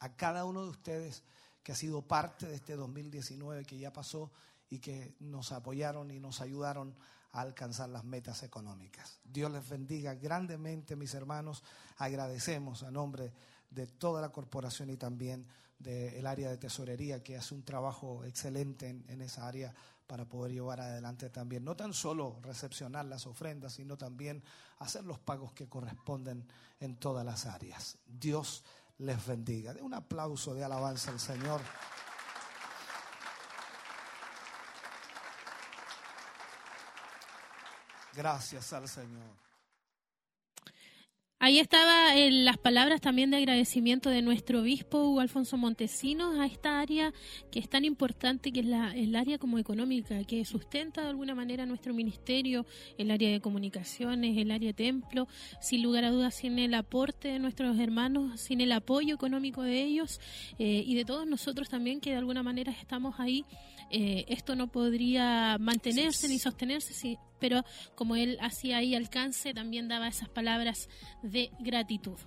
[0.00, 1.22] a cada uno de ustedes
[1.62, 4.32] que ha sido parte de este 2019 que ya pasó
[4.68, 6.94] y que nos apoyaron y nos ayudaron
[7.32, 9.18] a alcanzar las metas económicas.
[9.24, 11.62] Dios les bendiga grandemente, mis hermanos.
[11.98, 13.32] Agradecemos a nombre
[13.70, 15.46] de toda la corporación y también
[15.78, 19.74] del área de tesorería que hace un trabajo excelente en, en, esa área
[20.06, 24.42] para poder llevar adelante también, no tan solo recepcionar las ofrendas, sino también
[24.78, 26.46] hacer los pagos que corresponden
[26.80, 27.98] en todas las áreas.
[28.06, 28.64] Dios
[28.98, 29.72] les bendiga.
[29.74, 31.60] De un aplauso de alabanza al Señor.
[38.14, 39.43] Gracias al Señor.
[41.44, 46.46] Ahí estaba eh, las palabras también de agradecimiento de nuestro obispo Hugo Alfonso Montesinos a
[46.46, 47.12] esta área
[47.52, 51.34] que es tan importante, que es la, el área como económica, que sustenta de alguna
[51.34, 52.64] manera nuestro ministerio,
[52.96, 55.28] el área de comunicaciones, el área de templo,
[55.60, 59.82] sin lugar a dudas, sin el aporte de nuestros hermanos, sin el apoyo económico de
[59.82, 60.22] ellos
[60.58, 63.44] eh, y de todos nosotros también, que de alguna manera estamos ahí,
[63.90, 67.64] eh, esto no podría mantenerse ni sostenerse si pero
[67.94, 70.88] como él hacía ahí alcance, también daba esas palabras
[71.22, 72.18] de gratitud.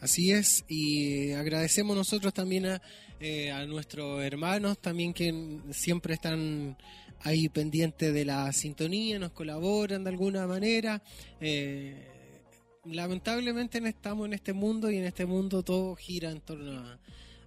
[0.00, 2.82] Así es, y agradecemos nosotros también a,
[3.20, 6.78] eh, nuestros hermanos, también que siempre están
[7.22, 11.02] ahí pendientes de la sintonía, nos colaboran de alguna manera.
[11.38, 12.40] Eh,
[12.86, 16.98] lamentablemente estamos en este mundo y en este mundo todo gira en torno a,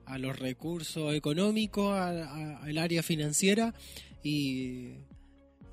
[0.06, 3.74] a los recursos económicos, al área financiera
[4.22, 4.92] y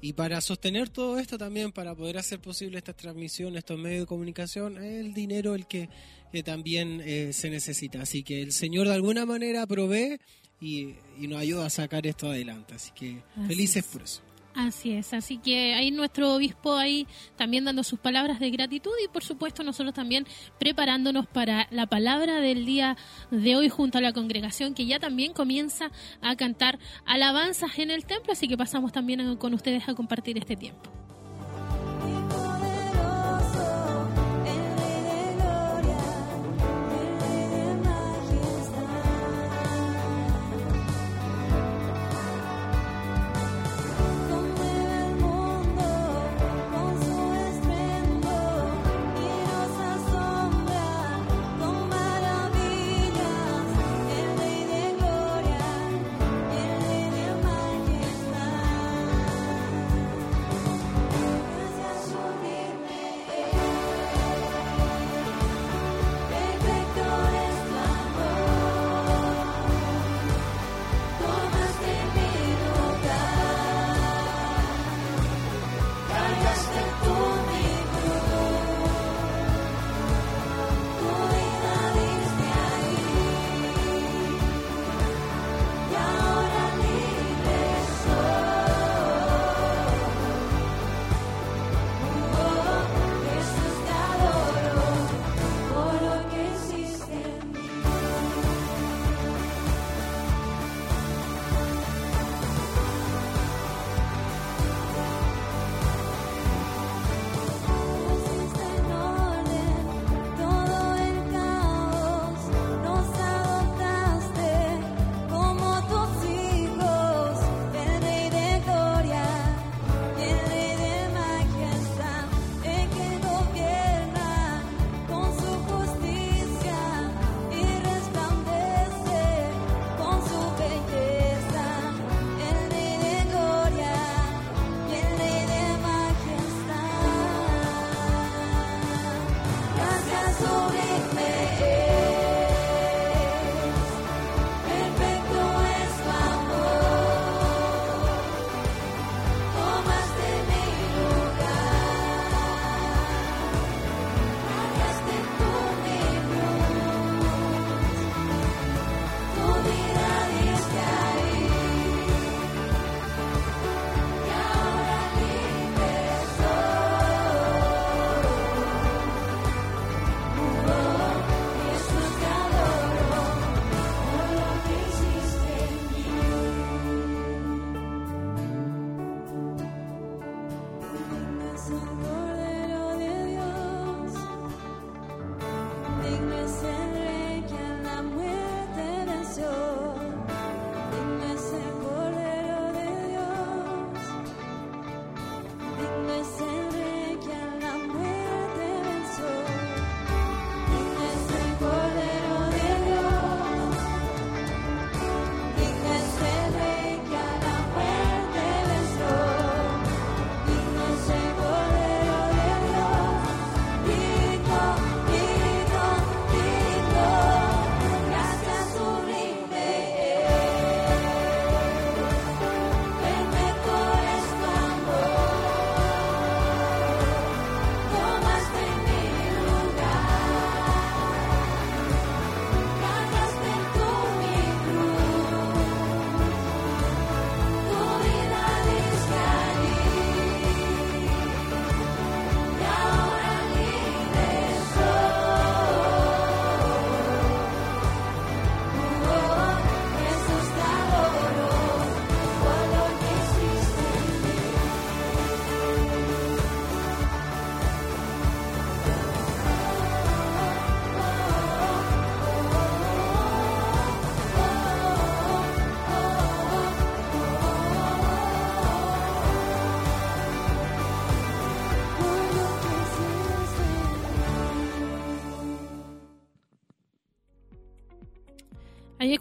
[0.03, 4.07] y para sostener todo esto también, para poder hacer posible estas transmisiones, estos medios de
[4.07, 5.89] comunicación, es el dinero el que,
[6.33, 8.03] que también eh, se necesita.
[8.03, 10.19] Así que el Señor de alguna manera provee
[10.61, 12.75] y, y nos ayuda a sacar esto adelante.
[12.75, 13.93] Así que Así felices es.
[13.93, 14.23] por eso.
[14.55, 19.07] Así es, así que ahí nuestro obispo ahí también dando sus palabras de gratitud y
[19.07, 20.27] por supuesto nosotros también
[20.59, 22.97] preparándonos para la palabra del día
[23.31, 28.05] de hoy junto a la congregación que ya también comienza a cantar alabanzas en el
[28.05, 30.91] templo, así que pasamos también con ustedes a compartir este tiempo.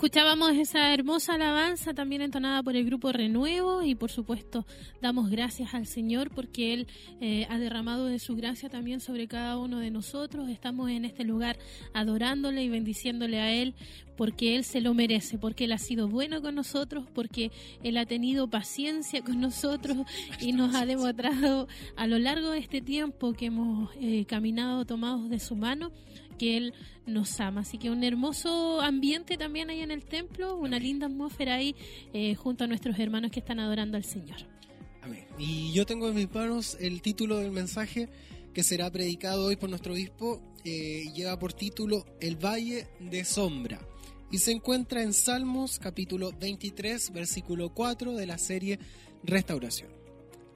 [0.09, 4.65] Escuchábamos esa hermosa alabanza también entonada por el grupo Renuevo y por supuesto
[5.03, 6.87] damos gracias al Señor porque Él
[7.21, 10.49] eh, ha derramado de su gracia también sobre cada uno de nosotros.
[10.49, 11.59] Estamos en este lugar
[11.93, 13.75] adorándole y bendiciéndole a Él
[14.17, 17.51] porque Él se lo merece, porque Él ha sido bueno con nosotros, porque
[17.83, 19.95] Él ha tenido paciencia con nosotros
[20.41, 25.29] y nos ha demostrado a lo largo de este tiempo que hemos eh, caminado tomados
[25.29, 25.91] de su mano
[26.39, 26.73] que Él
[27.05, 27.61] nos ama.
[27.61, 31.75] Así que un hermoso ambiente también ahí en el templo, una linda atmósfera ahí
[32.13, 34.37] eh, junto a nuestros hermanos que están adorando al Señor.
[35.03, 35.25] Amén.
[35.37, 38.09] Y yo tengo en mis manos el título del mensaje
[38.53, 40.41] que será predicado hoy por nuestro obispo.
[40.65, 43.79] eh, lleva por título El Valle de Sombra.
[44.31, 48.79] Y se encuentra en Salmos capítulo 23, versículo 4 de la serie
[49.23, 49.98] Restauración.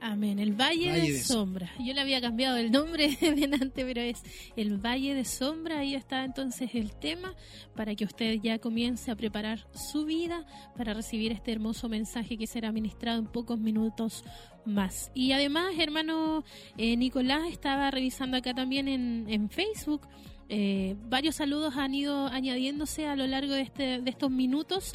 [0.06, 0.38] Amén.
[0.38, 1.70] El Valle, Valle de, de Sombra.
[1.78, 4.22] Yo le había cambiado el nombre delante, pero es
[4.54, 5.78] el Valle de Sombra.
[5.78, 7.34] Ahí está entonces el tema
[7.74, 10.44] para que usted ya comience a preparar su vida
[10.76, 14.24] para recibir este hermoso mensaje que será ministrado en pocos minutos
[14.66, 15.10] más.
[15.14, 16.44] Y además, hermano
[16.76, 20.06] eh, Nicolás estaba revisando acá también en, en Facebook.
[20.50, 24.94] Eh, varios saludos han ido añadiéndose a lo largo de, este, de estos minutos.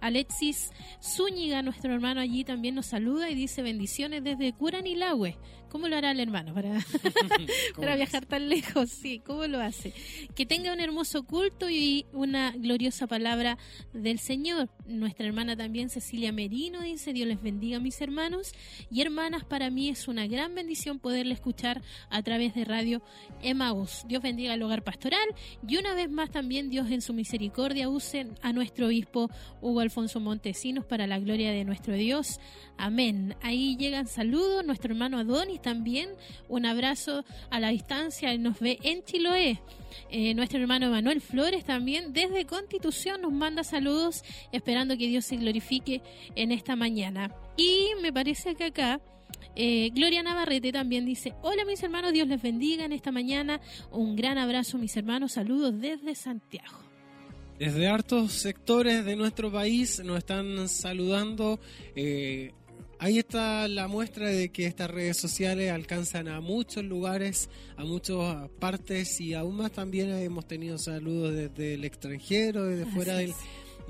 [0.00, 0.70] Alexis
[1.02, 5.36] Zúñiga, nuestro hermano allí, también nos saluda y dice bendiciones desde Curanilahue.
[5.68, 6.78] ¿Cómo lo hará el hermano para,
[7.76, 8.90] para viajar tan lejos?
[8.90, 9.92] Sí, ¿cómo lo hace?
[10.34, 13.58] Que tenga un hermoso culto y una gloriosa palabra
[13.92, 14.70] del Señor.
[14.86, 18.52] Nuestra hermana también, Cecilia Merino, dice, Dios les bendiga mis hermanos
[18.90, 19.44] y hermanas.
[19.44, 23.02] Para mí es una gran bendición poderle escuchar a través de Radio
[23.42, 24.04] Emaús.
[24.08, 25.28] Dios bendiga el hogar pastoral
[25.66, 29.30] y una vez más también Dios en su misericordia use a nuestro obispo
[29.60, 32.40] Hugo Alfonso Montesinos para la gloria de nuestro Dios.
[32.76, 33.34] Amén.
[33.40, 34.64] Ahí llegan saludos.
[34.66, 36.10] Nuestro hermano Adonis también.
[36.46, 38.30] Un abrazo a la distancia.
[38.32, 39.62] Él nos ve en Chiloé.
[40.10, 45.36] Eh, nuestro hermano Manuel Flores también desde Constitución nos manda saludos esperando que Dios se
[45.36, 46.02] glorifique
[46.34, 47.34] en esta mañana.
[47.56, 49.00] Y me parece que acá
[49.56, 53.60] eh, Gloria Navarrete también dice, hola mis hermanos, Dios les bendiga en esta mañana.
[53.90, 56.87] Un gran abrazo mis hermanos, saludos desde Santiago.
[57.58, 61.58] Desde hartos sectores de nuestro país nos están saludando.
[61.96, 62.52] eh,
[63.00, 68.48] ahí está la muestra de que estas redes sociales alcanzan a muchos lugares, a muchas
[68.60, 73.30] partes y aún más también hemos tenido saludos desde el extranjero, desde Así fuera del,
[73.30, 73.36] es.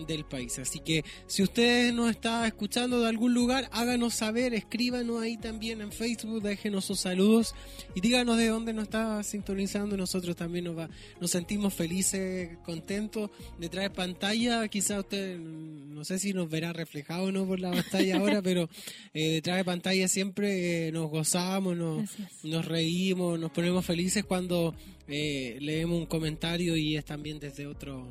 [0.06, 0.58] Del país.
[0.58, 5.80] Así que si usted nos está escuchando de algún lugar, háganos saber, escríbanos ahí también
[5.80, 7.54] en Facebook, déjenos sus saludos
[7.94, 9.96] y díganos de dónde nos está sintonizando.
[9.96, 10.88] Nosotros también nos, va,
[11.20, 13.30] nos sentimos felices, contentos.
[13.58, 17.70] Detrás de pantalla, quizá usted, no sé si nos verá reflejado o no por la
[17.70, 18.68] pantalla ahora, pero
[19.14, 22.10] eh, detrás de pantalla siempre eh, nos gozamos, nos,
[22.42, 24.74] nos reímos, nos ponemos felices cuando
[25.08, 28.06] eh, leemos un comentario y es también desde otro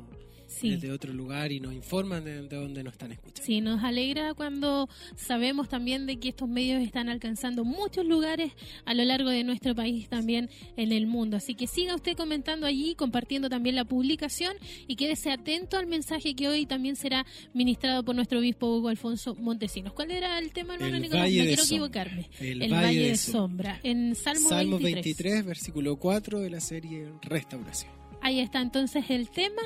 [0.60, 0.70] Sí.
[0.70, 3.42] desde otro lugar y nos informan de, de dónde nos están escuchando.
[3.44, 8.52] Sí, nos alegra cuando sabemos también de que estos medios están alcanzando muchos lugares
[8.84, 11.36] a lo largo de nuestro país, también en el mundo.
[11.36, 14.54] Así que siga usted comentando allí, compartiendo también la publicación
[14.86, 17.24] y quédese atento al mensaje que hoy también será
[17.54, 19.92] ministrado por nuestro obispo Hugo Alfonso Montesinos.
[19.92, 21.24] ¿Cuál era el tema, hermano El Nicolás?
[21.24, 21.76] Valle no quiero Sombra.
[21.76, 22.30] equivocarme.
[22.40, 23.80] El Valle, Valle de de Sombra.
[23.82, 25.04] En Salmo, Salmo 23.
[25.04, 27.97] 23, versículo 4 de la serie Restauración.
[28.20, 29.62] Ahí está entonces el tema,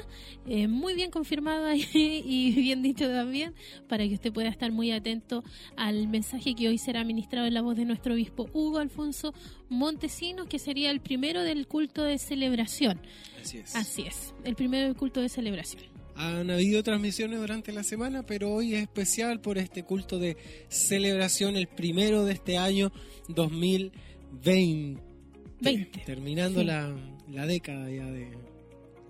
[0.47, 1.87] eh, muy bien confirmado ahí
[2.25, 3.55] y bien dicho también,
[3.89, 5.43] para que usted pueda estar muy atento
[5.77, 9.33] al mensaje que hoy será ministrado en la voz de nuestro obispo Hugo Alfonso
[9.69, 13.01] Montesinos, que sería el primero del culto de celebración.
[13.41, 13.75] Así es.
[13.75, 15.83] Así es, el primero del culto de celebración.
[16.15, 20.37] Han habido transmisiones durante la semana, pero hoy es especial por este culto de
[20.69, 22.93] celebración, el primero de este año
[23.29, 25.03] 2020.
[25.63, 26.01] 20.
[26.01, 26.67] Terminando Sí.
[26.67, 26.95] la,
[27.33, 28.29] la década ya de,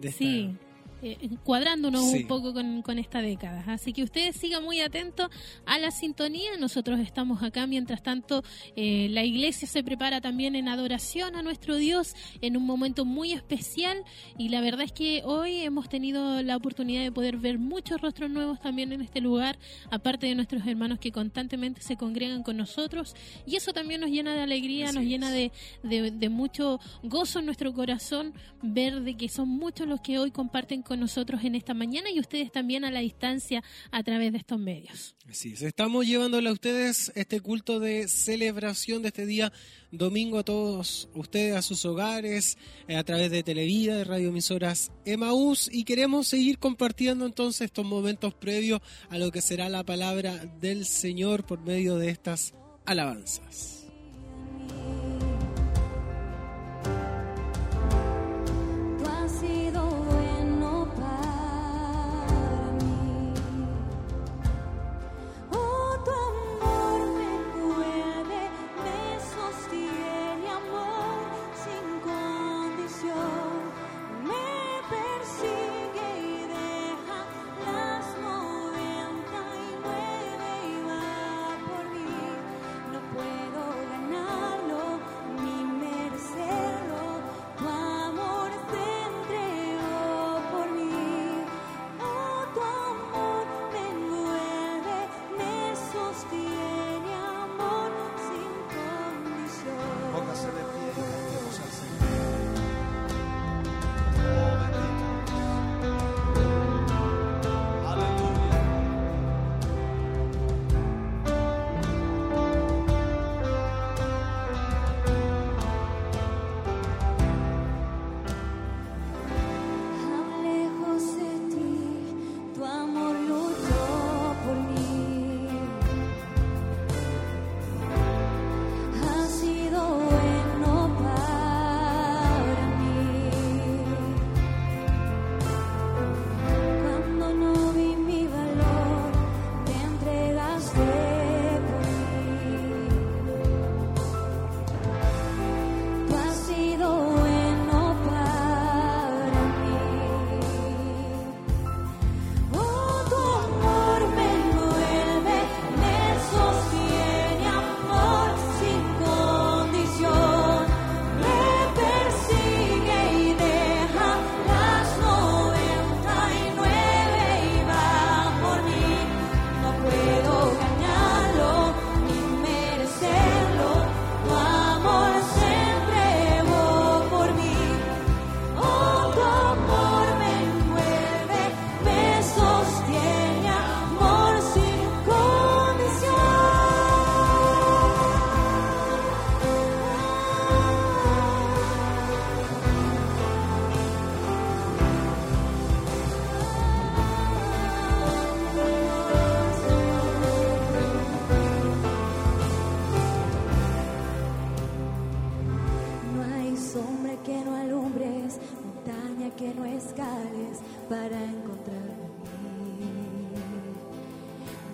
[0.01, 0.55] de esta- Sí,
[1.03, 2.19] eh, cuadrándonos Sí.
[2.23, 3.65] un poco con, con esta década.
[3.67, 5.29] Así que ustedes sigan muy atentos
[5.67, 6.57] a la sintonía.
[6.59, 7.67] Nosotros estamos acá.
[7.67, 8.43] Mientras tanto,
[8.77, 13.33] eh, la iglesia se prepara también en adoración a nuestro Dios en un momento muy
[13.33, 14.05] especial.
[14.39, 18.31] Y la verdad es que hoy hemos tenido la oportunidad de poder ver muchos rostros
[18.31, 19.59] nuevos también en este lugar,
[19.91, 23.15] aparte de nuestros hermanos que constantemente se congregan con nosotros.
[23.47, 25.11] Y eso también nos llena de alegría, Así nos es.
[25.11, 25.53] llena de,
[25.83, 30.31] de, de mucho gozo en nuestro corazón ver de que son muchos los que hoy
[30.31, 34.39] comparten con nosotros en esta mañana y ustedes también a la distancia a través de
[34.39, 35.15] estos medios.
[35.29, 39.53] Así es, estamos llevándole a ustedes este culto de celebración de este día
[39.91, 42.57] domingo a todos ustedes, a sus hogares,
[42.89, 48.35] eh, a través de Televida, de radioemisoras Emaús y queremos seguir compartiendo entonces estos momentos
[48.35, 52.55] previos a lo que será la palabra del Señor por medio de estas
[52.85, 53.87] alabanzas.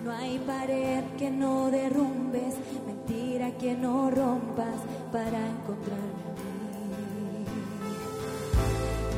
[0.09, 2.55] No hay pared que no derrumbes,
[2.87, 4.79] mentira que no rompas
[5.11, 6.31] para encontrarme.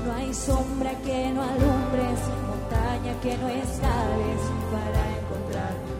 [0.05, 4.41] No hay sombra que no alumbres, montaña que no escales
[4.73, 5.91] para encontrarme.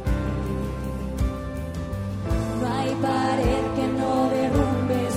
[2.60, 5.14] No hay pared que no derrumbes,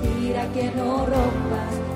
[0.00, 1.87] mentira que no rompas.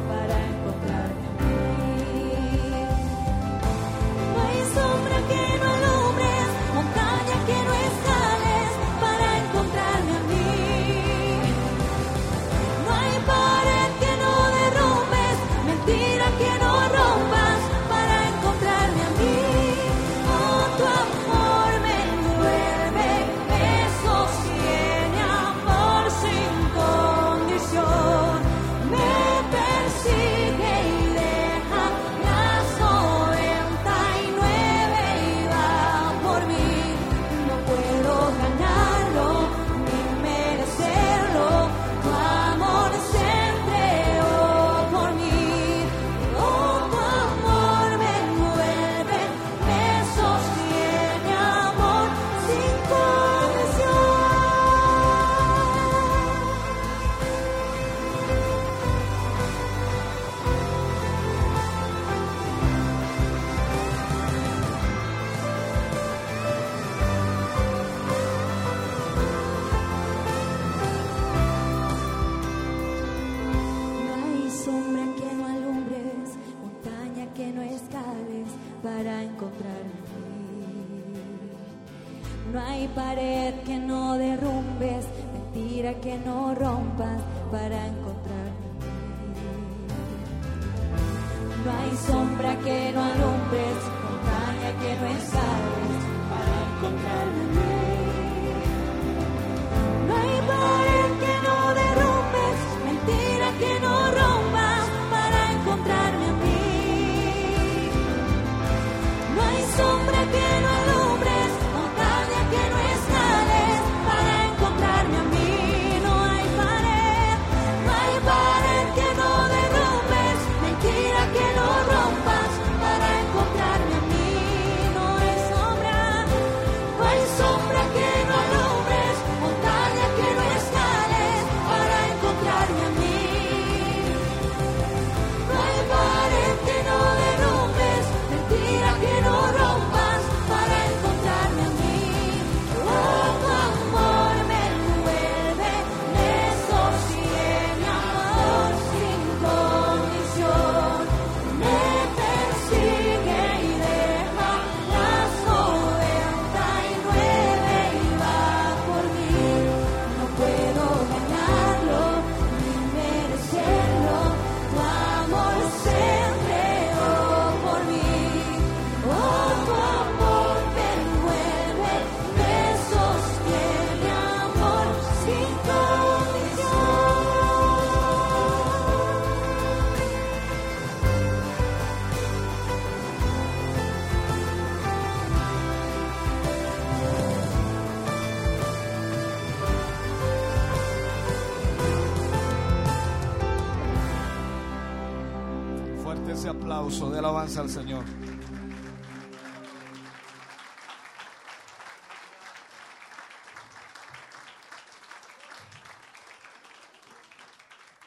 [197.56, 198.02] Al Señor.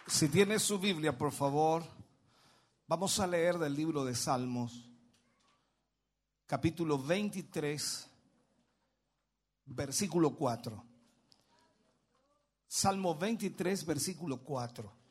[0.08, 1.84] Si tiene su Biblia, por favor,
[2.88, 4.90] vamos a leer del libro de Salmos,
[6.48, 8.10] capítulo 23,
[9.66, 10.84] versículo 4.
[12.68, 15.05] Salmo 23, versículo 4.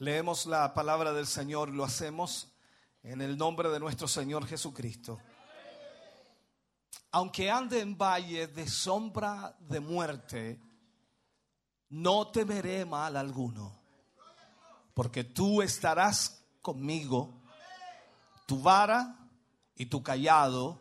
[0.00, 2.48] leemos la palabra del Señor, y lo hacemos
[3.02, 5.20] en el nombre de nuestro Señor Jesucristo.
[7.12, 10.58] Aunque ande en valle de sombra de muerte,
[11.90, 13.78] no temeré mal alguno,
[14.94, 17.42] porque tú estarás conmigo,
[18.46, 19.18] tu vara
[19.74, 20.80] y tu callado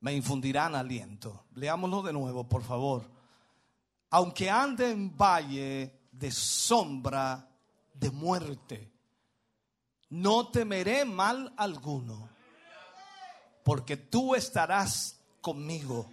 [0.00, 1.44] me infundirán aliento.
[1.54, 3.04] Leámoslo de nuevo, por favor.
[4.08, 7.51] Aunque ande en valle de sombra
[7.94, 8.92] de muerte.
[10.10, 12.28] No temeré mal alguno,
[13.64, 16.10] porque tú estarás conmigo.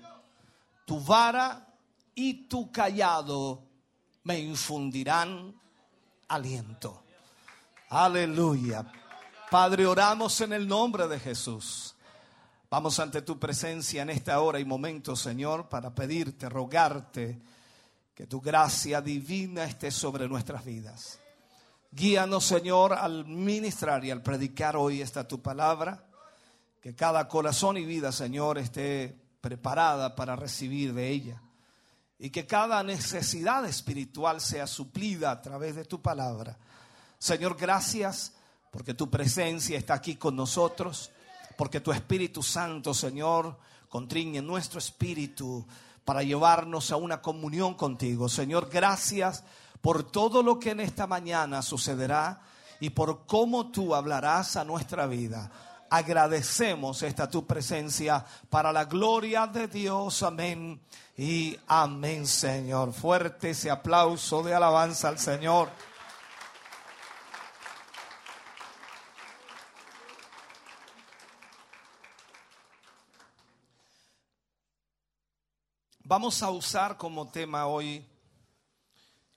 [0.86, 1.68] Tu vara
[2.16, 3.64] y tu callado
[4.24, 5.54] me infundirán
[6.28, 7.04] aliento.
[7.90, 8.86] Aleluya.
[9.50, 11.96] Padre, oramos en el nombre de Jesús.
[12.70, 17.42] Vamos ante tu presencia en esta hora y momento, Señor, para pedirte, rogarte
[18.14, 21.20] que tu gracia divina esté sobre nuestras vidas.
[21.92, 26.06] Guíanos, Señor, al ministrar y al predicar hoy esta tu palabra.
[26.82, 31.42] Que cada corazón y vida, Señor, esté preparada para recibir de ella.
[32.20, 36.58] Y que cada necesidad espiritual sea suplida a través de tu palabra.
[37.18, 38.34] Señor, gracias
[38.72, 41.12] porque tu presencia está aquí con nosotros.
[41.58, 43.58] Porque tu Espíritu Santo, Señor,
[43.90, 45.66] contriñe nuestro espíritu
[46.06, 48.30] para llevarnos a una comunión contigo.
[48.30, 49.44] Señor, gracias
[49.82, 52.42] por todo lo que en esta mañana sucederá
[52.80, 55.52] y por cómo tú hablarás a nuestra vida.
[55.90, 60.22] Agradecemos esta tu presencia para la gloria de Dios.
[60.24, 60.80] Amén.
[61.18, 62.94] Y amén, Señor.
[62.94, 65.70] Fuerte ese aplauso de alabanza al Señor.
[76.04, 78.04] Vamos a usar como tema hoy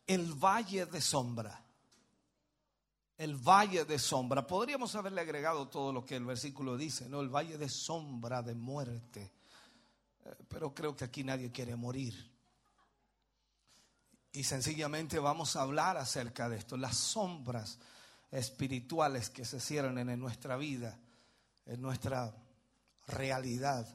[0.06, 1.62] el valle de sombra.
[3.16, 4.46] El valle de sombra.
[4.46, 7.20] Podríamos haberle agregado todo lo que el versículo dice, ¿no?
[7.20, 9.32] El valle de sombra de muerte.
[10.24, 12.32] Eh, Pero creo que aquí nadie quiere morir.
[14.32, 17.78] Y sencillamente vamos a hablar acerca de esto, las sombras
[18.30, 20.98] espirituales que se cierran en nuestra vida,
[21.66, 22.34] en nuestra
[23.08, 23.86] realidad.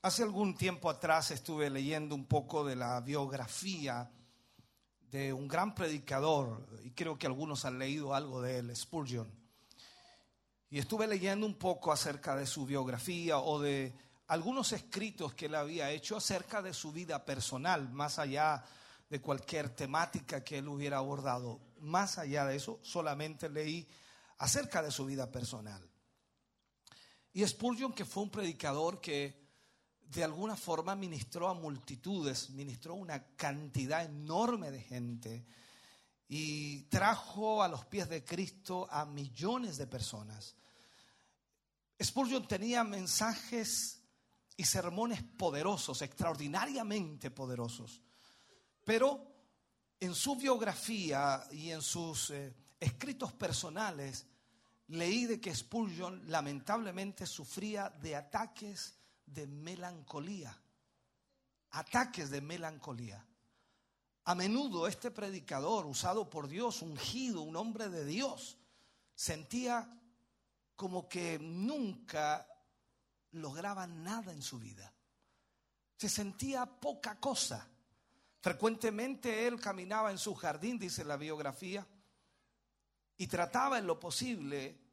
[0.00, 4.10] Hace algún tiempo atrás estuve leyendo un poco de la biografía
[5.10, 9.30] de un gran predicador, y creo que algunos han leído algo de él, Spurgeon.
[10.68, 13.94] Y estuve leyendo un poco acerca de su biografía o de
[14.26, 18.64] algunos escritos que él había hecho acerca de su vida personal, más allá
[19.08, 21.60] de cualquier temática que él hubiera abordado.
[21.80, 23.86] Más allá de eso, solamente leí
[24.38, 25.88] acerca de su vida personal.
[27.32, 29.45] Y Spurgeon, que fue un predicador que
[30.08, 35.46] de alguna forma ministró a multitudes, ministró una cantidad enorme de gente
[36.28, 40.54] y trajo a los pies de Cristo a millones de personas.
[42.02, 44.02] Spurgeon tenía mensajes
[44.56, 48.00] y sermones poderosos, extraordinariamente poderosos,
[48.84, 49.34] pero
[49.98, 54.26] en su biografía y en sus eh, escritos personales
[54.88, 58.94] leí de que Spurgeon lamentablemente sufría de ataques
[59.26, 60.56] de melancolía,
[61.70, 63.26] ataques de melancolía.
[64.24, 68.56] A menudo este predicador, usado por Dios, ungido, un hombre de Dios,
[69.14, 69.88] sentía
[70.74, 72.46] como que nunca
[73.32, 74.92] lograba nada en su vida.
[75.96, 77.68] Se sentía poca cosa.
[78.40, 81.86] Frecuentemente él caminaba en su jardín, dice la biografía,
[83.16, 84.85] y trataba en lo posible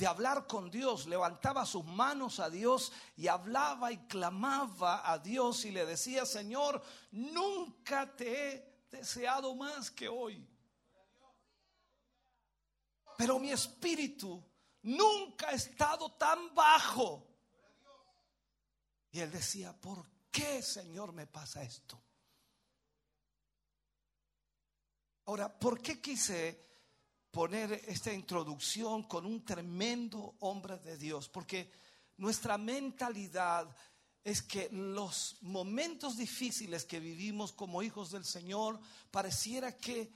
[0.00, 5.66] de hablar con Dios, levantaba sus manos a Dios y hablaba y clamaba a Dios
[5.66, 10.48] y le decía, Señor, nunca te he deseado más que hoy.
[13.18, 14.42] Pero mi espíritu
[14.84, 17.26] nunca ha estado tan bajo.
[19.10, 22.02] Y él decía, ¿por qué, Señor, me pasa esto?
[25.26, 26.69] Ahora, ¿por qué quise
[27.30, 31.28] poner esta introducción con un tremendo hombre de Dios?
[31.28, 31.70] Porque
[32.16, 33.74] nuestra mentalidad
[34.22, 38.78] es que los momentos difíciles que vivimos como hijos del Señor
[39.10, 40.12] pareciera que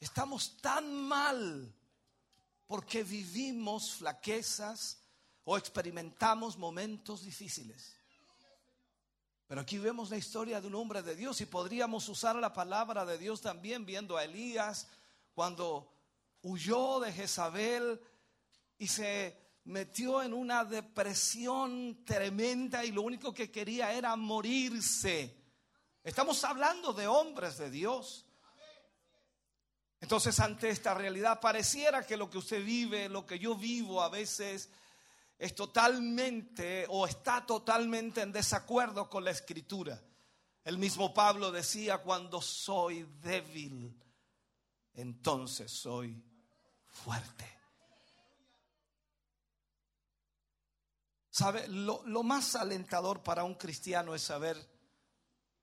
[0.00, 1.72] estamos tan mal
[2.66, 4.98] porque vivimos flaquezas
[5.44, 7.94] o experimentamos momentos difíciles.
[9.46, 13.04] Pero aquí vemos la historia de un hombre de Dios y podríamos usar la palabra
[13.04, 14.88] de Dios también viendo a Elías
[15.34, 15.93] cuando
[16.44, 18.00] huyó de Jezabel
[18.78, 25.34] y se metió en una depresión tremenda y lo único que quería era morirse.
[26.02, 28.26] Estamos hablando de hombres de Dios.
[30.00, 34.10] Entonces ante esta realidad pareciera que lo que usted vive, lo que yo vivo a
[34.10, 34.68] veces
[35.38, 39.98] es totalmente o está totalmente en desacuerdo con la escritura.
[40.62, 43.98] El mismo Pablo decía, cuando soy débil,
[44.92, 46.22] entonces soy
[46.94, 47.44] fuerte.
[51.30, 51.66] ¿Sabe?
[51.68, 54.56] Lo, lo, más alentador para un cristiano es saber,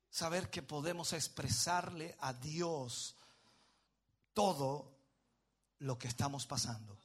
[0.09, 3.15] saber que podemos expresarle a Dios
[4.33, 4.93] todo
[5.79, 6.99] lo que estamos pasando.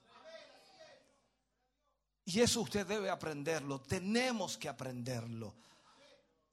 [2.24, 5.54] Y eso usted debe aprenderlo, tenemos que aprenderlo.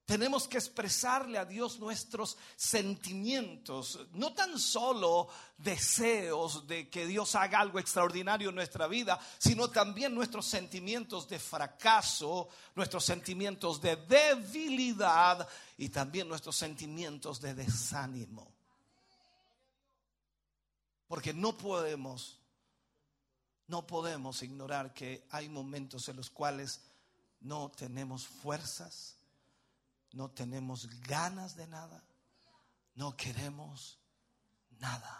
[0.05, 7.61] Tenemos que expresarle a Dios nuestros sentimientos, no tan solo deseos de que Dios haga
[7.61, 15.47] algo extraordinario en nuestra vida, sino también nuestros sentimientos de fracaso, nuestros sentimientos de debilidad
[15.77, 18.51] y también nuestros sentimientos de desánimo.
[21.07, 22.39] Porque no podemos,
[23.67, 26.81] no podemos ignorar que hay momentos en los cuales
[27.39, 29.15] no tenemos fuerzas
[30.13, 32.03] no tenemos ganas de nada,
[32.95, 33.99] no queremos
[34.79, 35.19] nada.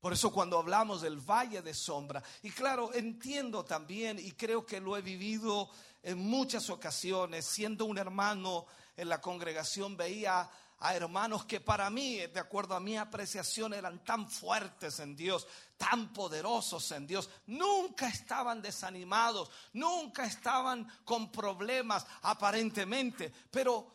[0.00, 4.80] Por eso cuando hablamos del valle de sombra, y claro, entiendo también y creo que
[4.80, 5.70] lo he vivido
[6.02, 8.66] en muchas ocasiones, siendo un hermano
[8.96, 10.50] en la congregación, veía
[10.84, 15.46] a hermanos que para mí, de acuerdo a mi apreciación, eran tan fuertes en Dios,
[15.76, 17.30] tan poderosos en Dios.
[17.46, 23.92] Nunca estaban desanimados, nunca estaban con problemas aparentemente, pero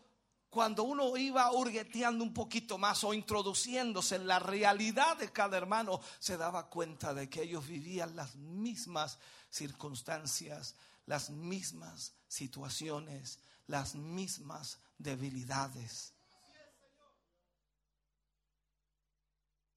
[0.49, 5.99] cuando uno iba hurgueteando un poquito más o introduciéndose en la realidad de cada hermano,
[6.19, 9.19] se daba cuenta de que ellos vivían las mismas
[9.49, 16.14] circunstancias, las mismas situaciones, las mismas debilidades.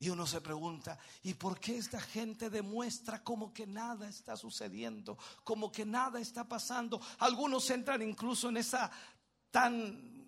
[0.02, 5.18] Y uno se pregunta, ¿y por qué esta gente demuestra como que nada está sucediendo,
[5.44, 6.98] como que nada está pasando?
[7.18, 8.90] Algunos entran incluso en esa
[9.51, 10.18] tan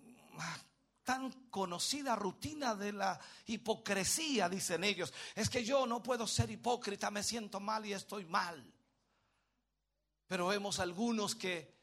[1.03, 5.11] tan conocida rutina de la hipocresía, dicen ellos.
[5.35, 8.63] Es que yo no puedo ser hipócrita, me siento mal y estoy mal.
[10.27, 11.73] Pero vemos algunos que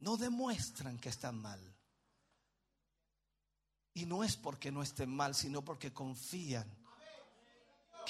[0.00, 1.60] no demuestran que están mal.
[3.94, 6.79] Y no es porque no estén mal, sino porque confían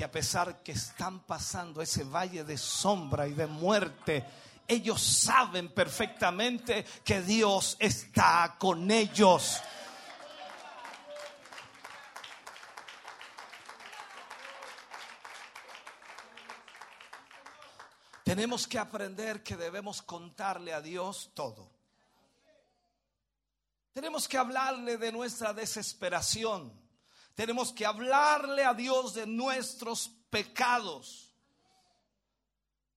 [0.00, 4.24] que a pesar que están pasando ese valle de sombra y de muerte,
[4.66, 9.60] ellos saben perfectamente que Dios está con ellos.
[18.24, 21.70] Tenemos que aprender que debemos contarle a Dios todo.
[23.92, 26.72] Tenemos que hablarle de nuestra desesperación.
[27.34, 31.30] Tenemos que hablarle a Dios de nuestros pecados.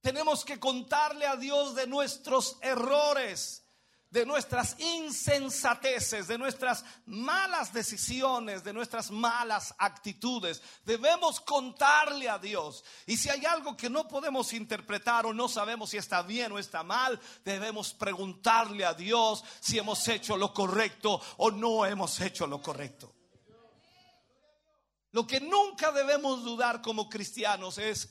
[0.01, 3.63] Tenemos que contarle a Dios de nuestros errores,
[4.09, 10.61] de nuestras insensateces, de nuestras malas decisiones, de nuestras malas actitudes.
[10.83, 12.83] Debemos contarle a Dios.
[13.07, 16.59] Y si hay algo que no podemos interpretar o no sabemos si está bien o
[16.59, 22.45] está mal, debemos preguntarle a Dios si hemos hecho lo correcto o no hemos hecho
[22.45, 23.12] lo correcto.
[25.13, 28.09] Lo que nunca debemos dudar como cristianos es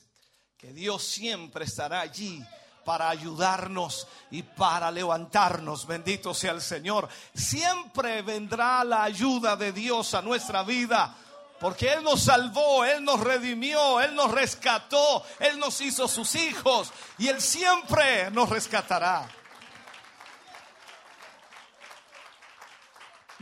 [0.57, 2.41] que Dios siempre estará allí
[2.85, 5.85] para ayudarnos y para levantarnos.
[5.85, 7.09] Bendito sea el Señor.
[7.33, 11.13] Siempre vendrá la ayuda de Dios a nuestra vida.
[11.59, 16.91] Porque Él nos salvó, Él nos redimió, Él nos rescató, Él nos hizo sus hijos
[17.17, 19.29] y Él siempre nos rescatará.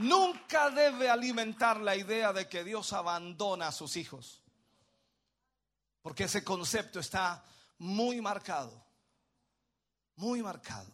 [0.01, 4.41] Nunca debe alimentar la idea de que Dios abandona a sus hijos.
[6.01, 7.43] Porque ese concepto está
[7.77, 8.83] muy marcado,
[10.15, 10.91] muy marcado.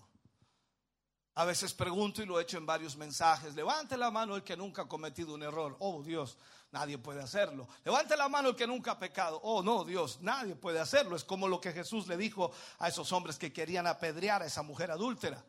[1.36, 4.58] A veces pregunto y lo he hecho en varios mensajes, levante la mano el que
[4.58, 5.78] nunca ha cometido un error.
[5.80, 6.38] Oh Dios,
[6.72, 7.68] nadie puede hacerlo.
[7.86, 9.40] Levante la mano el que nunca ha pecado.
[9.44, 11.16] Oh no, Dios, nadie puede hacerlo.
[11.16, 14.64] Es como lo que Jesús le dijo a esos hombres que querían apedrear a esa
[14.64, 15.44] mujer adúltera.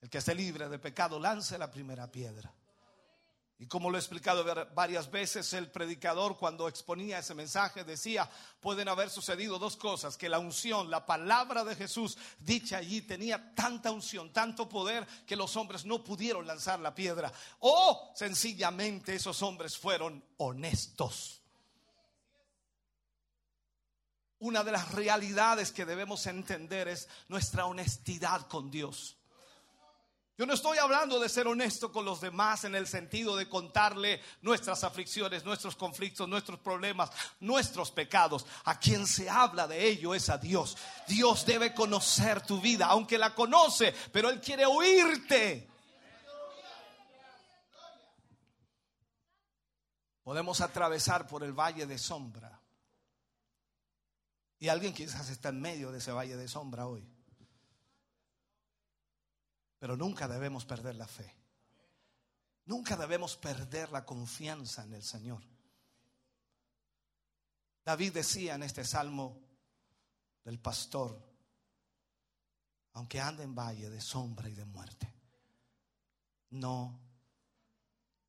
[0.00, 2.52] El que esté libre de pecado, lance la primera piedra.
[3.60, 4.42] Y como lo he explicado
[4.74, 8.26] varias veces, el predicador cuando exponía ese mensaje decía,
[8.58, 13.54] pueden haber sucedido dos cosas, que la unción, la palabra de Jesús dicha allí tenía
[13.54, 17.30] tanta unción, tanto poder, que los hombres no pudieron lanzar la piedra.
[17.58, 21.42] O sencillamente esos hombres fueron honestos.
[24.38, 29.19] Una de las realidades que debemos entender es nuestra honestidad con Dios.
[30.40, 34.22] Yo no estoy hablando de ser honesto con los demás en el sentido de contarle
[34.40, 37.10] nuestras aflicciones, nuestros conflictos, nuestros problemas,
[37.40, 38.46] nuestros pecados.
[38.64, 40.78] A quien se habla de ello es a Dios.
[41.06, 45.68] Dios debe conocer tu vida, aunque la conoce, pero Él quiere oírte.
[50.22, 52.62] Podemos atravesar por el valle de sombra.
[54.58, 57.19] Y alguien quizás está en medio de ese valle de sombra hoy.
[59.80, 61.34] Pero nunca debemos perder la fe.
[62.66, 65.42] Nunca debemos perder la confianza en el Señor.
[67.84, 69.40] David decía en este salmo
[70.44, 71.18] del pastor,
[72.92, 75.12] aunque ande en valle de sombra y de muerte,
[76.50, 77.00] no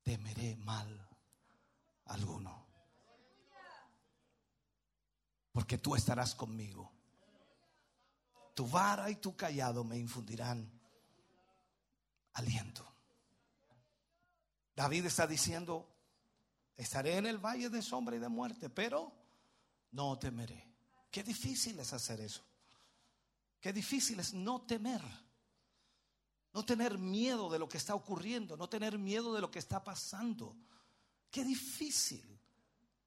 [0.02, 1.08] temeré mal
[2.06, 2.66] alguno.
[5.52, 6.90] Porque tú estarás conmigo.
[8.54, 10.81] Tu vara y tu callado me infundirán
[12.34, 12.86] aliento.
[14.74, 15.88] David está diciendo,
[16.76, 19.12] estaré en el valle de sombra y de muerte, pero
[19.92, 20.68] no temeré.
[21.10, 22.42] Qué difícil es hacer eso.
[23.60, 25.02] Qué difícil es no temer.
[26.54, 29.82] No tener miedo de lo que está ocurriendo, no tener miedo de lo que está
[29.82, 30.56] pasando.
[31.30, 32.38] Qué difícil.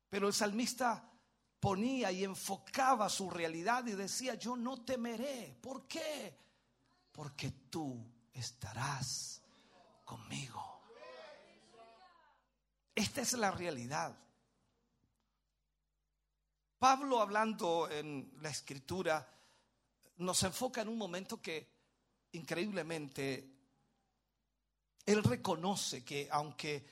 [0.09, 1.11] Pero el salmista
[1.59, 5.57] ponía y enfocaba su realidad y decía, yo no temeré.
[5.61, 6.37] ¿Por qué?
[7.11, 9.41] Porque tú estarás
[10.03, 10.63] conmigo.
[12.93, 14.17] Esta es la realidad.
[16.77, 19.27] Pablo hablando en la escritura
[20.17, 21.73] nos enfoca en un momento que
[22.33, 23.51] increíblemente
[25.05, 26.85] él reconoce que aunque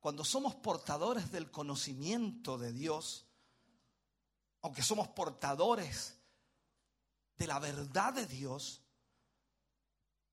[0.00, 3.26] cuando somos portadores del conocimiento de Dios,
[4.62, 6.16] aunque somos portadores
[7.36, 8.85] de la verdad de Dios,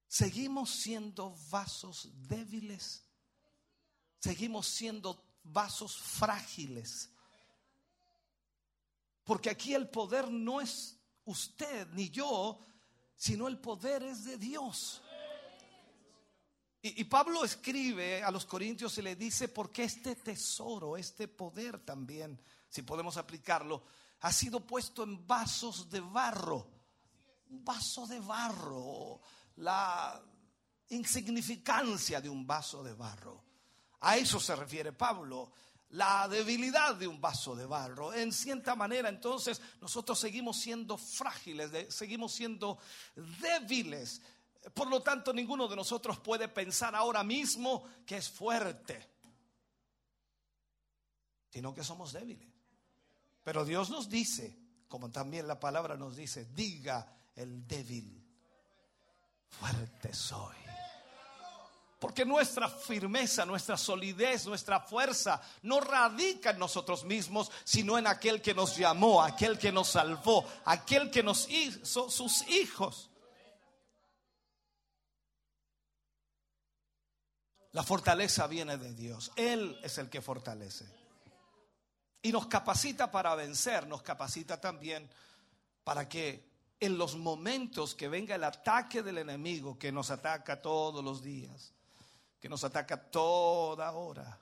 [0.07, 3.03] seguimos siendo vasos débiles,
[4.19, 7.09] seguimos siendo vasos frágiles.
[9.23, 12.59] Porque aquí el poder no es usted ni yo,
[13.15, 15.01] sino el poder es de Dios.
[16.85, 22.37] Y, Pablo escribe a los corintios y le dice, porque este tesoro, este poder también,
[22.67, 23.85] si podemos aplicarlo,
[24.19, 26.67] ha sido puesto en vasos de barro.
[27.47, 29.21] Un vaso de barro,
[29.57, 30.21] la
[30.89, 33.43] insignificancia de un vaso de barro.
[34.01, 35.51] A eso se refiere Pablo
[35.93, 38.13] la debilidad de un vaso de barro.
[38.13, 42.79] En cierta manera, entonces, nosotros seguimos siendo frágiles, seguimos siendo
[43.15, 44.21] débiles.
[44.73, 49.07] Por lo tanto, ninguno de nosotros puede pensar ahora mismo que es fuerte,
[51.49, 52.49] sino que somos débiles.
[53.43, 54.57] Pero Dios nos dice,
[54.87, 58.22] como también la palabra nos dice, diga el débil,
[59.59, 60.55] fuerte soy.
[62.03, 68.41] Porque nuestra firmeza, nuestra solidez, nuestra fuerza no radica en nosotros mismos, sino en aquel
[68.41, 73.09] que nos llamó, aquel que nos salvó, aquel que nos hizo sus hijos.
[77.71, 79.31] La fortaleza viene de Dios.
[79.37, 80.85] Él es el que fortalece.
[82.21, 85.09] Y nos capacita para vencer, nos capacita también
[85.85, 86.52] para que
[86.85, 91.71] en los momentos que venga el ataque del enemigo que nos ataca todos los días,
[92.41, 94.37] que nos ataca toda hora,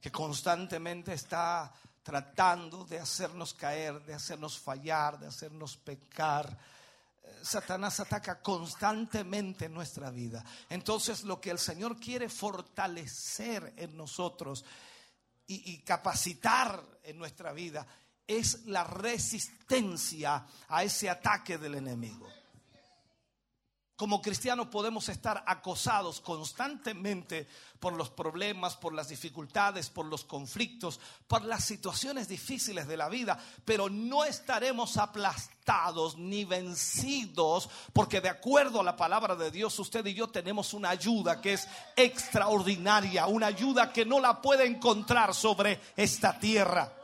[0.00, 1.70] que constantemente está
[2.02, 6.56] tratando de hacernos caer, de hacernos fallar, de hacernos pecar.
[7.22, 10.42] Eh, Satanás ataca constantemente nuestra vida.
[10.70, 14.64] Entonces lo que el Señor quiere fortalecer en nosotros
[15.46, 17.86] y, y capacitar en nuestra vida
[18.28, 22.28] es la resistencia a ese ataque del enemigo
[23.98, 27.48] como cristianos podemos estar acosados constantemente
[27.80, 33.08] por los problemas, por las dificultades, por los conflictos, por las situaciones difíciles de la
[33.08, 39.76] vida, pero no estaremos aplastados ni vencidos, porque de acuerdo a la palabra de Dios,
[39.80, 44.64] usted y yo tenemos una ayuda que es extraordinaria, una ayuda que no la puede
[44.64, 46.97] encontrar sobre esta tierra.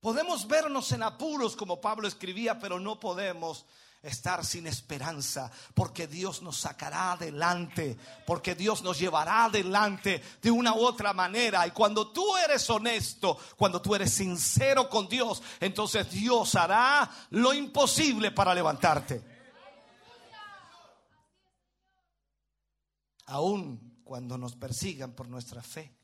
[0.00, 3.66] Podemos vernos en apuros, como Pablo escribía, pero no podemos
[4.02, 10.74] estar sin esperanza, porque Dios nos sacará adelante, porque Dios nos llevará adelante de una
[10.74, 11.66] u otra manera.
[11.66, 17.52] Y cuando tú eres honesto, cuando tú eres sincero con Dios, entonces Dios hará lo
[17.52, 19.22] imposible para levantarte.
[23.26, 25.94] Aún cuando nos persigan por nuestra fe,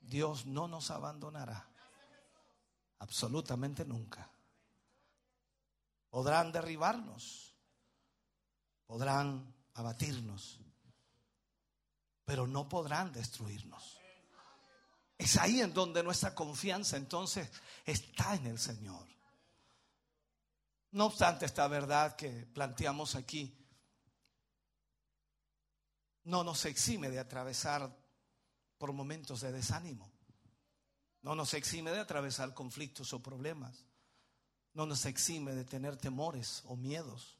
[0.00, 1.69] Dios no nos abandonará.
[3.00, 4.30] Absolutamente nunca.
[6.08, 7.54] Podrán derribarnos,
[8.86, 10.58] podrán abatirnos,
[12.24, 13.98] pero no podrán destruirnos.
[15.16, 17.50] Es ahí en donde nuestra confianza entonces
[17.84, 19.06] está en el Señor.
[20.92, 23.56] No obstante esta verdad que planteamos aquí,
[26.24, 27.94] no nos exime de atravesar
[28.78, 30.09] por momentos de desánimo.
[31.22, 33.84] No nos exime de atravesar conflictos o problemas
[34.74, 37.38] no nos exime de tener temores o miedos,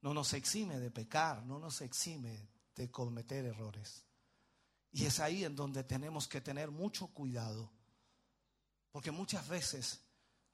[0.00, 4.04] no nos exime de pecar, no nos exime de cometer errores.
[4.90, 7.70] Y es ahí en donde tenemos que tener mucho cuidado,
[8.90, 10.00] porque muchas veces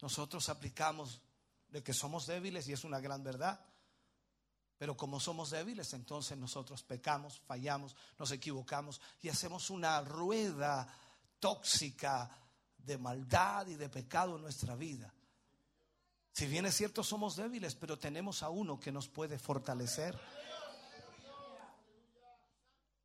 [0.03, 1.21] nosotros aplicamos
[1.69, 3.65] de que somos débiles y es una gran verdad.
[4.77, 10.93] Pero como somos débiles, entonces nosotros pecamos, fallamos, nos equivocamos y hacemos una rueda
[11.45, 12.31] tóxica
[12.79, 15.13] de maldad y de pecado en nuestra vida.
[16.33, 20.19] Si bien es cierto, somos débiles, pero tenemos a uno que nos puede fortalecer.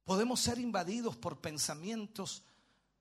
[0.06, 2.44] Podemos ser invadidos por pensamientos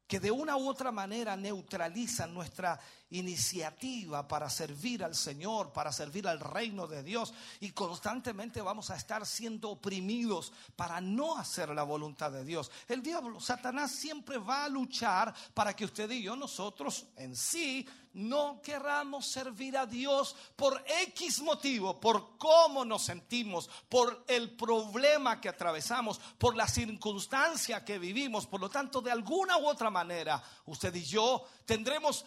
[0.09, 6.29] que de una u otra manera neutralizan nuestra iniciativa para servir al Señor, para servir
[6.29, 11.83] al reino de Dios y constantemente vamos a estar siendo oprimidos para no hacer la
[11.83, 12.71] voluntad de Dios.
[12.87, 17.87] El diablo, Satanás siempre va a luchar para que usted y yo, nosotros en sí,
[18.15, 25.41] no querramos servir a Dios por X motivo, por cómo nos sentimos, por el problema
[25.41, 28.47] que atravesamos, por la circunstancia que vivimos.
[28.47, 32.25] Por lo tanto, de alguna u otra manera, usted y yo tendremos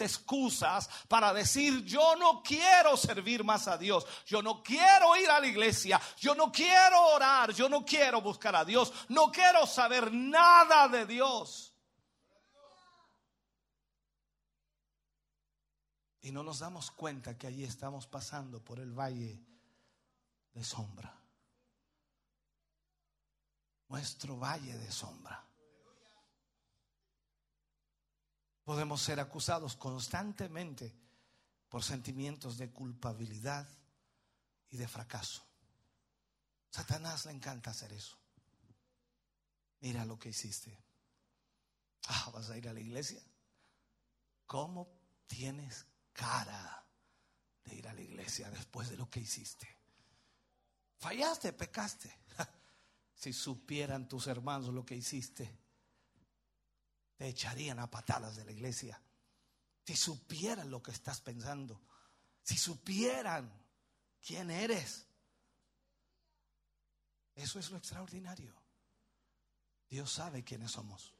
[0.00, 5.40] excusas para decir, yo no quiero servir más a Dios, yo no quiero ir a
[5.40, 10.12] la iglesia, yo no quiero orar, yo no quiero buscar a Dios, no quiero saber
[10.12, 11.74] nada de Dios.
[16.22, 19.44] Y no nos damos cuenta que allí estamos pasando por el valle
[20.54, 21.12] de sombra.
[23.88, 25.44] Nuestro valle de sombra.
[28.64, 30.94] Podemos ser acusados constantemente
[31.68, 33.68] por sentimientos de culpabilidad
[34.70, 35.44] y de fracaso.
[36.70, 38.16] Satanás le encanta hacer eso.
[39.80, 40.78] Mira lo que hiciste.
[42.08, 43.22] Ah, vas a ir a la iglesia.
[44.46, 44.88] ¿Cómo
[45.26, 46.82] tienes cara
[47.64, 49.68] de ir a la iglesia después de lo que hiciste.
[50.98, 52.18] Fallaste, pecaste.
[53.14, 55.48] Si supieran tus hermanos lo que hiciste,
[57.16, 59.00] te echarían a patadas de la iglesia.
[59.84, 61.80] Si supieran lo que estás pensando,
[62.42, 63.52] si supieran
[64.24, 65.06] quién eres.
[67.34, 68.54] Eso es lo extraordinario.
[69.88, 71.14] Dios sabe quiénes somos.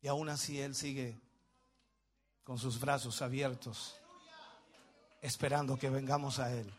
[0.00, 1.18] Y aún así Él sigue
[2.42, 3.96] con sus brazos abiertos,
[5.22, 6.70] esperando que vengamos a Él.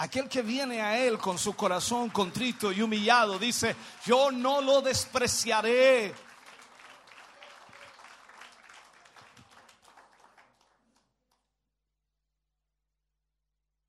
[0.00, 3.74] Aquel que viene a Él con su corazón contrito y humillado dice,
[4.06, 6.14] yo no lo despreciaré.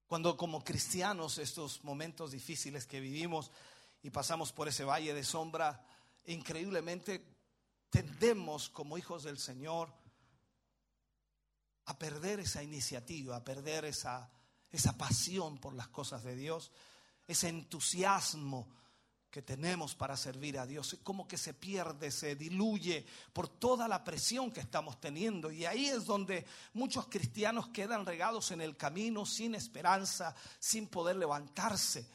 [0.08, 3.52] Cuando como cristianos estos momentos difíciles que vivimos
[4.02, 5.86] y pasamos por ese valle de sombra,
[6.26, 7.24] increíblemente
[7.92, 9.94] tendemos como hijos del Señor
[11.86, 14.32] a perder esa iniciativa, a perder esa,
[14.72, 16.72] esa pasión por las cosas de Dios,
[17.28, 18.68] ese entusiasmo
[19.30, 20.98] que tenemos para servir a Dios.
[21.04, 25.52] Como que se pierde, se diluye por toda la presión que estamos teniendo.
[25.52, 31.18] Y ahí es donde muchos cristianos quedan regados en el camino sin esperanza, sin poder
[31.18, 32.10] levantarse.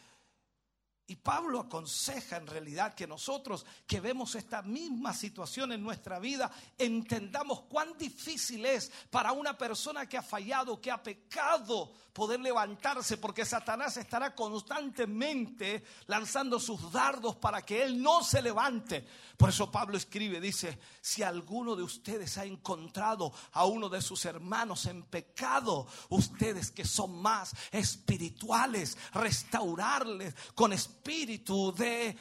[1.06, 6.50] Y Pablo aconseja en realidad que nosotros que vemos esta misma situación en nuestra vida,
[6.78, 13.18] entendamos cuán difícil es para una persona que ha fallado, que ha pecado, poder levantarse,
[13.18, 19.04] porque Satanás estará constantemente lanzando sus dardos para que él no se levante.
[19.36, 24.24] Por eso Pablo escribe, dice, si alguno de ustedes ha encontrado a uno de sus
[24.26, 32.16] hermanos en pecado, ustedes que son más espirituales, restaurarles con espíritu de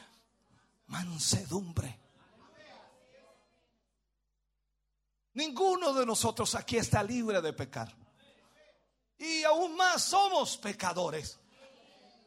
[0.88, 2.00] mansedumbre.
[5.34, 8.03] Ninguno de nosotros aquí está libre de pecar.
[9.18, 11.38] Y aún más somos pecadores.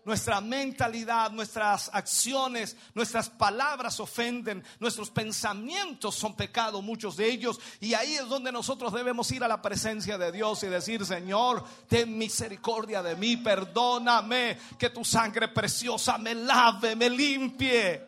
[0.08, 7.60] Nuestra mentalidad, nuestras acciones, nuestras palabras ofenden, nuestros pensamientos son pecado, muchos de ellos.
[7.82, 11.62] Y ahí es donde nosotros debemos ir a la presencia de Dios y decir, Señor,
[11.90, 18.02] ten misericordia de mí, perdóname, que tu sangre preciosa me lave, me limpie.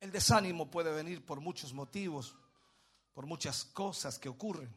[0.00, 2.34] El desánimo puede venir por muchos motivos
[3.16, 4.70] por muchas cosas que ocurren.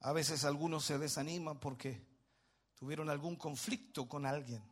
[0.00, 2.06] A veces algunos se desaniman porque
[2.74, 4.62] tuvieron algún conflicto con alguien,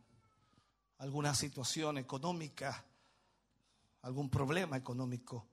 [0.99, 2.85] alguna situación económica,
[4.03, 5.47] algún problema económico,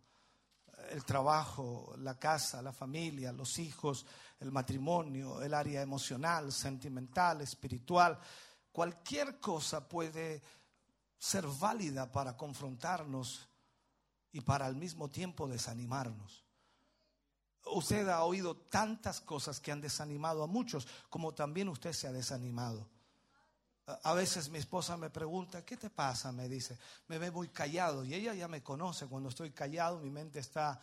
[0.90, 4.04] el trabajo, la casa, la familia, los hijos,
[4.38, 8.18] el matrimonio, el área emocional, sentimental, espiritual.
[8.70, 10.42] Cualquier cosa puede
[11.16, 13.48] ser válida para confrontarnos
[14.32, 16.41] y para al mismo tiempo desanimarnos.
[17.66, 22.12] Usted ha oído tantas cosas que han desanimado a muchos, como también usted se ha
[22.12, 22.88] desanimado.
[23.86, 26.30] A veces mi esposa me pregunta, ¿qué te pasa?
[26.32, 26.78] Me dice,
[27.08, 29.06] me ve muy callado y ella ya me conoce.
[29.06, 30.80] Cuando estoy callado, mi mente está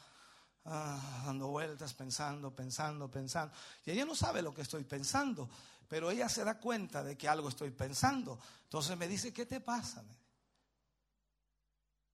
[0.66, 3.54] ah, dando vueltas, pensando, pensando, pensando.
[3.86, 5.50] Y ella no sabe lo que estoy pensando,
[5.88, 8.38] pero ella se da cuenta de que algo estoy pensando.
[8.64, 10.04] Entonces me dice, ¿qué te pasa?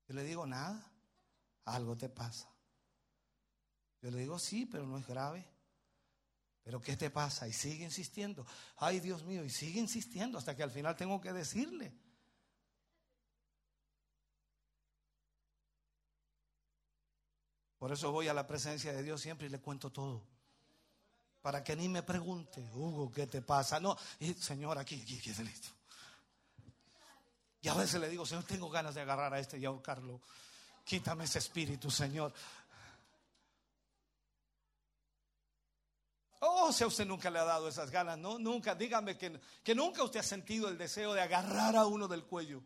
[0.08, 0.92] Yo le digo, nada,
[1.66, 2.48] algo te pasa.
[4.06, 5.44] Yo le digo, sí, pero no es grave.
[6.62, 7.48] Pero ¿qué te pasa?
[7.48, 8.46] Y sigue insistiendo.
[8.78, 11.92] Ay, Dios mío, y sigue insistiendo hasta que al final tengo que decirle.
[17.80, 20.24] Por eso voy a la presencia de Dios siempre y le cuento todo.
[21.42, 23.80] Para que ni me pregunte, Hugo, ¿qué te pasa?
[23.80, 23.98] No,
[24.40, 25.70] Señor, aquí, aquí, aquí, listo.
[27.60, 30.22] Y a veces le digo, Señor, tengo ganas de agarrar a este y ahorcarlo.
[30.84, 32.32] Quítame ese espíritu, Señor.
[36.48, 39.74] Oh, si a usted nunca le ha dado esas ganas, no, nunca, dígame que, que
[39.74, 42.64] nunca usted ha sentido el deseo de agarrar a uno del cuello.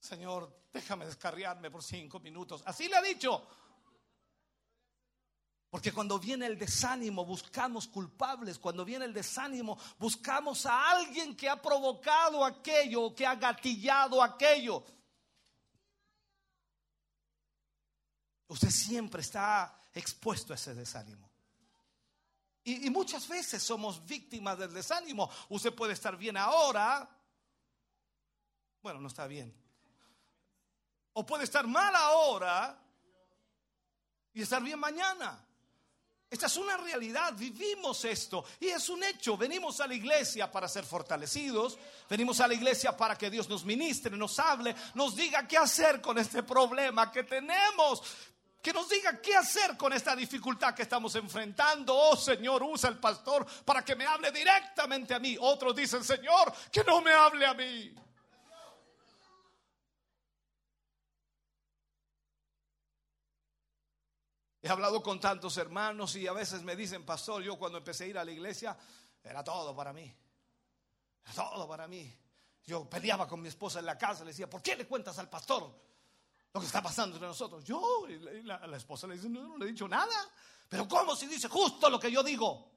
[0.00, 2.62] Señor, déjame descarriarme por cinco minutos.
[2.66, 3.46] Así le ha dicho.
[5.70, 11.48] Porque cuando viene el desánimo buscamos culpables, cuando viene el desánimo buscamos a alguien que
[11.48, 14.84] ha provocado aquello, que ha gatillado aquello.
[18.46, 21.33] Usted siempre está expuesto a ese desánimo.
[22.66, 25.30] Y, muchas veces somos víctimas del desánimo.
[25.50, 27.08] Usted puede estar bien ahora.
[28.82, 29.54] Bueno, no está bien.
[31.12, 32.80] O puede estar mal ahora
[34.32, 35.46] y estar bien mañana.
[36.30, 39.36] Esta es una realidad, vivimos esto y es un hecho.
[39.36, 41.78] Venimos a la iglesia para ser fortalecidos,
[42.08, 46.00] venimos a la iglesia para que Dios nos ministre, nos hable, nos diga qué hacer
[46.00, 48.02] con este problema que tenemos.
[48.64, 51.94] Que nos diga qué hacer con esta dificultad que estamos enfrentando.
[51.94, 55.36] Oh Señor, usa el pastor para que me hable directamente a mí.
[55.38, 57.94] Otros dicen, Señor, que no me hable a mí.
[64.62, 68.06] He hablado con tantos hermanos y a veces me dicen, pastor, yo cuando empecé a
[68.06, 68.74] ir a la iglesia,
[69.22, 70.10] era todo para mí.
[71.22, 72.18] Era todo para mí.
[72.64, 75.28] Yo peleaba con mi esposa en la casa, le decía, ¿por qué le cuentas al
[75.28, 75.93] pastor
[76.54, 77.64] lo que está pasando entre nosotros?
[77.64, 80.14] Yo, y la, esposa le dice, no, no le he dicho nada.
[80.68, 82.70] Pero ¿cómo si dice justo lo que yo digo?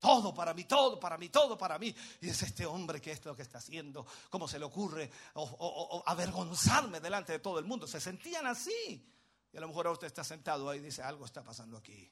[0.00, 1.94] Todo para mí, todo para mí, todo para mí.
[2.20, 4.04] Y es este hombre que es lo que está haciendo.
[4.28, 7.86] ¿Cómo se le ocurre o- o avergonzarme delante de todo el mundo?
[7.86, 9.08] Se sentían así.
[9.52, 12.10] Y a lo mejor ahora usted está sentado ahí y dice, algo está pasando aquí.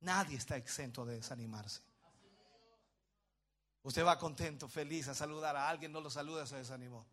[0.00, 1.80] Nadie está exento de desanimarse.
[3.82, 7.06] Usted va contento, feliz a saludar a alguien, no lo saluda, se desanimó.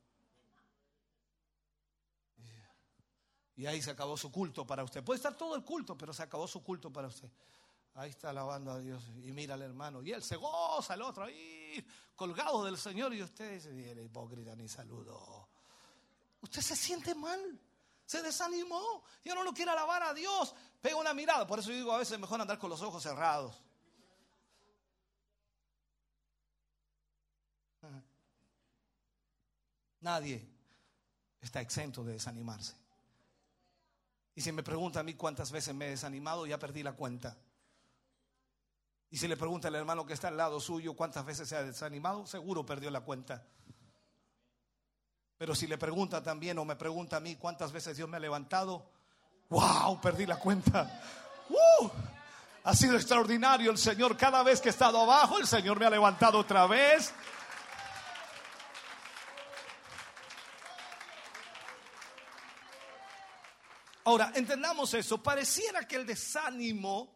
[3.55, 5.03] Y ahí se acabó su culto para usted.
[5.03, 7.29] Puede estar todo el culto, pero se acabó su culto para usted.
[7.95, 10.01] Ahí está alabando a Dios y mira al hermano.
[10.01, 11.85] Y él se goza, el otro ahí,
[12.15, 13.13] colgado del Señor.
[13.13, 15.49] Y usted dice, "Viene hipócrita, ni saludo.
[16.41, 17.59] Usted se siente mal,
[18.05, 19.03] se desanimó.
[19.25, 20.55] Ya no lo quiere alabar a Dios.
[20.79, 21.45] Pega una mirada.
[21.45, 23.61] Por eso digo, a veces es mejor andar con los ojos cerrados.
[30.01, 30.47] Nadie
[31.41, 32.75] está exento de desanimarse.
[34.35, 37.35] Y si me pregunta a mí cuántas veces me he desanimado, ya perdí la cuenta.
[39.11, 41.63] Y si le pregunta al hermano que está al lado suyo cuántas veces se ha
[41.63, 43.43] desanimado, seguro perdió la cuenta.
[45.37, 48.19] Pero si le pregunta también o me pregunta a mí cuántas veces Dios me ha
[48.19, 48.85] levantado,
[49.49, 51.01] wow, perdí la cuenta.
[51.49, 51.89] ¡Uh!
[52.63, 54.15] Ha sido extraordinario el Señor.
[54.15, 57.13] Cada vez que he estado abajo, el Señor me ha levantado otra vez.
[64.09, 65.21] Ahora, entendamos eso.
[65.21, 67.15] Pareciera que el desánimo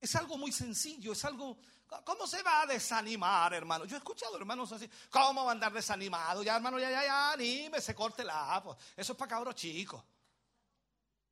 [0.00, 1.58] es algo muy sencillo, es algo...
[2.04, 3.84] ¿Cómo se va a desanimar, hermano?
[3.84, 6.42] Yo he escuchado hermanos así, ¿cómo va a andar desanimado?
[6.42, 8.62] Ya, hermano, ya, ya, ya, anímese, córtela.
[8.64, 10.02] Pues, eso es para cabros chicos.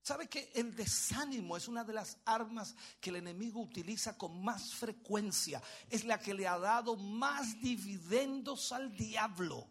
[0.02, 4.74] ¿Sabe que el desánimo es una de las armas que el enemigo utiliza con más
[4.74, 5.62] frecuencia?
[5.88, 9.68] Es la que le ha dado más dividendos al diablo.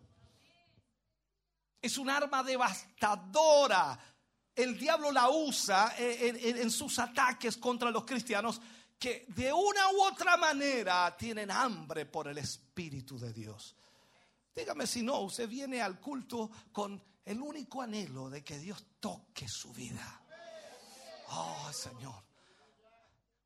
[1.82, 4.00] Es un arma devastadora.
[4.60, 8.60] El diablo la usa en, sus ataques contra los cristianos
[9.00, 13.74] que de una u otra manera tienen hambre por el Espíritu de Dios.
[14.54, 19.48] Dígame si no, usted viene al culto con el único anhelo de que Dios toque
[19.48, 20.22] su vida.
[21.30, 22.22] Oh, Señor.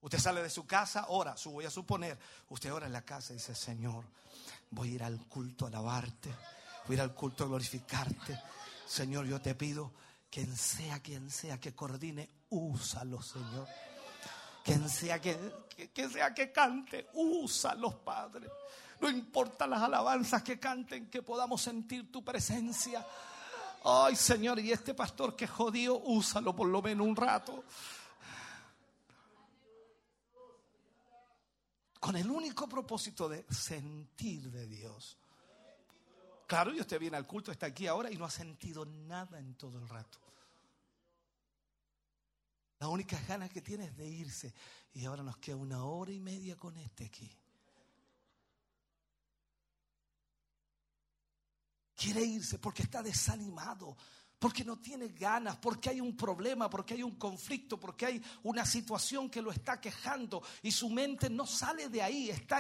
[0.02, 2.18] Usted sale de su casa, ora, voy a suponer,
[2.49, 4.03] usted ora en la casa y dice, Señor,
[4.72, 6.34] voy a ir al culto a alabarte,
[6.88, 8.41] voy a ir al culto a glorificarte.
[8.88, 9.94] Señor, yo te pido,
[10.34, 13.68] quien sea, quien sea que coordine, úsalo, Señor.
[14.64, 15.38] Quien sea que,
[15.93, 18.49] que sea que cante, úsalos, Padre.
[18.99, 23.05] No importa las alabanzas que canten, que podamos sentir tu presencia.
[23.84, 27.64] Ay, Señor, y este pastor que jodió, úsalo por lo menos un rato.
[31.99, 35.15] Con el único propósito de sentir de Dios.
[36.47, 39.53] Claro, y usted viene al culto, está aquí ahora y no ha sentido nada en
[39.53, 40.23] todo el rato.
[42.84, 44.53] La única ganas que tiene es de irse.
[44.91, 47.34] Y ahora nos queda una hora y media con este aquí.
[51.95, 53.95] Quiere irse porque está desanimado,
[54.44, 58.65] porque no tiene ganas, porque hay un problema, porque hay un conflicto, porque hay una
[58.65, 62.60] situación que lo está quejando y su mente no sale de ahí, está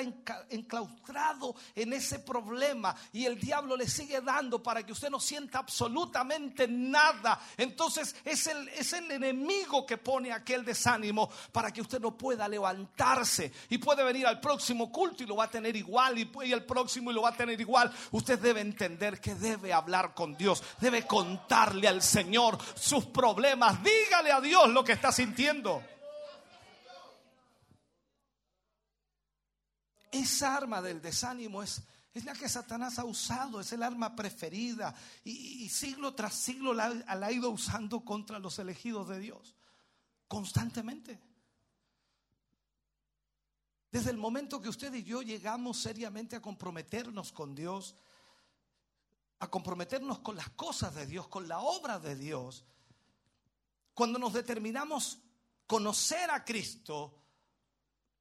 [0.49, 5.59] enclaustrado en ese problema y el diablo le sigue dando para que usted no sienta
[5.59, 7.41] absolutamente nada.
[7.57, 12.47] Entonces es el, es el enemigo que pone aquel desánimo para que usted no pueda
[12.47, 16.53] levantarse y puede venir al próximo culto y lo va a tener igual y, y
[16.53, 17.91] el próximo y lo va a tener igual.
[18.11, 21.05] Usted debe entender que debe hablar con Dios, debe
[21.87, 25.83] al Señor sus problemas, dígale a Dios lo que está sintiendo.
[30.11, 31.81] Esa arma del desánimo es,
[32.13, 34.93] es la que Satanás ha usado, es el arma preferida
[35.23, 39.55] y, y siglo tras siglo la, la ha ido usando contra los elegidos de Dios,
[40.27, 41.19] constantemente.
[43.91, 47.95] Desde el momento que usted y yo llegamos seriamente a comprometernos con Dios,
[49.43, 52.63] a comprometernos con las cosas de Dios, con la obra de Dios,
[53.93, 55.19] cuando nos determinamos
[55.67, 57.21] conocer a Cristo,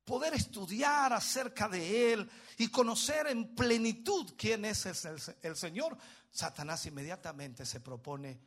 [0.04, 5.96] poder estudiar acerca de Él y conocer en plenitud quién es el, el Señor,
[6.30, 8.40] Satanás inmediatamente se propone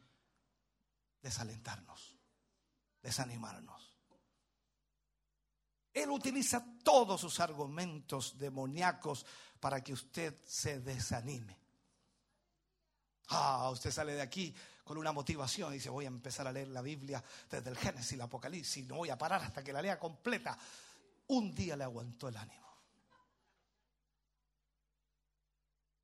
[1.22, 2.18] desalentarnos,
[3.02, 3.98] desanimarnos.
[5.94, 9.26] Él utiliza todos sus argumentos demoníacos
[9.62, 11.65] para que usted se desanime.
[13.30, 14.54] Ah, usted sale de aquí
[14.84, 18.14] con una motivación y dice, voy a empezar a leer la Biblia desde el Génesis,
[18.14, 20.58] el Apocalipsis, no voy a parar hasta que la lea completa.
[21.28, 22.66] Un día le aguantó el ánimo.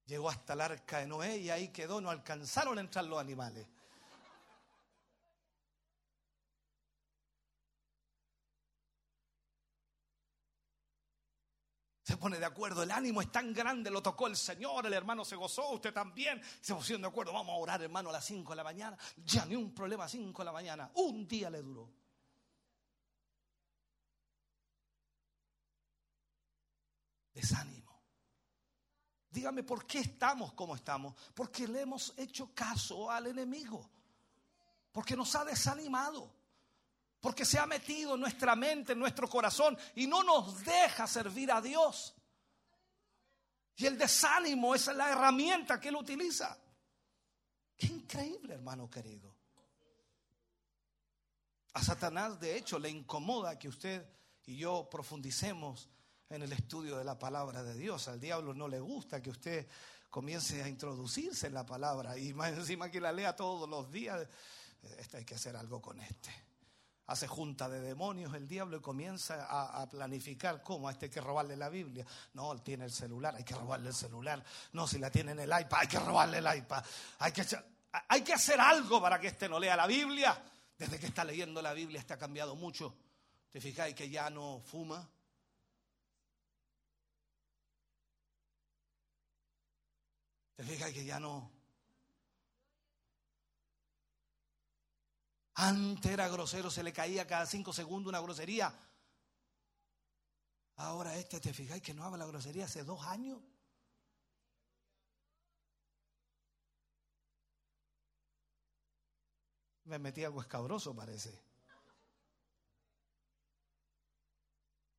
[0.08, 3.68] Llegó hasta el arca de Noé y ahí quedó, no alcanzaron a entrar los animales.
[12.12, 15.24] Se pone de acuerdo, el ánimo es tan grande, lo tocó el Señor, el hermano
[15.24, 16.42] se gozó, usted también.
[16.60, 18.98] Se pusieron de acuerdo, vamos a orar hermano a las 5 de la mañana.
[19.26, 20.92] Ya ni un problema a 5 de la mañana.
[20.96, 21.90] Un día le duró.
[27.34, 28.04] Desánimo.
[29.30, 31.16] Dígame, ¿por qué estamos como estamos?
[31.34, 33.90] Porque le hemos hecho caso al enemigo.
[34.92, 36.41] Porque nos ha desanimado.
[37.22, 41.52] Porque se ha metido en nuestra mente, en nuestro corazón y no nos deja servir
[41.52, 42.16] a Dios.
[43.78, 46.58] Y el desánimo es la herramienta que él utiliza.
[47.78, 49.36] Qué increíble, hermano querido.
[51.74, 54.04] A Satanás, de hecho, le incomoda que usted
[54.48, 55.90] y yo profundicemos
[56.28, 58.08] en el estudio de la palabra de Dios.
[58.08, 59.68] Al diablo no le gusta que usted
[60.10, 64.28] comience a introducirse en la palabra y más encima que la lea todos los días.
[64.98, 66.51] Este hay que hacer algo con este
[67.12, 71.22] hace junta de demonios el diablo y comienza a, planificar cómo a este hay que
[71.22, 72.06] robarle la Biblia.
[72.34, 74.44] No, tiene el celular, hay que robarle el celular.
[74.74, 76.84] No, si la tiene en el iPad, hay que robarle el iPad.
[77.20, 77.46] Hay que,
[78.08, 80.42] hay que hacer algo para que este no lea la Biblia.
[80.78, 82.96] Desde que está leyendo la Biblia está cambiado mucho.
[83.52, 85.08] ¿Te fijáis que ya no fuma?
[90.56, 91.61] ¿Te fijáis que ya no
[95.62, 98.74] Antes era grosero, se le caía cada cinco segundos una grosería.
[100.78, 103.40] Ahora este, ¿te fijáis que no habla grosería hace dos años?
[109.84, 111.40] Me metí algo escabroso, parece.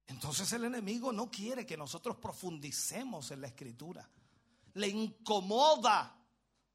[0.07, 4.09] Entonces el enemigo no quiere que nosotros profundicemos en la escritura.
[4.75, 6.22] Le incomoda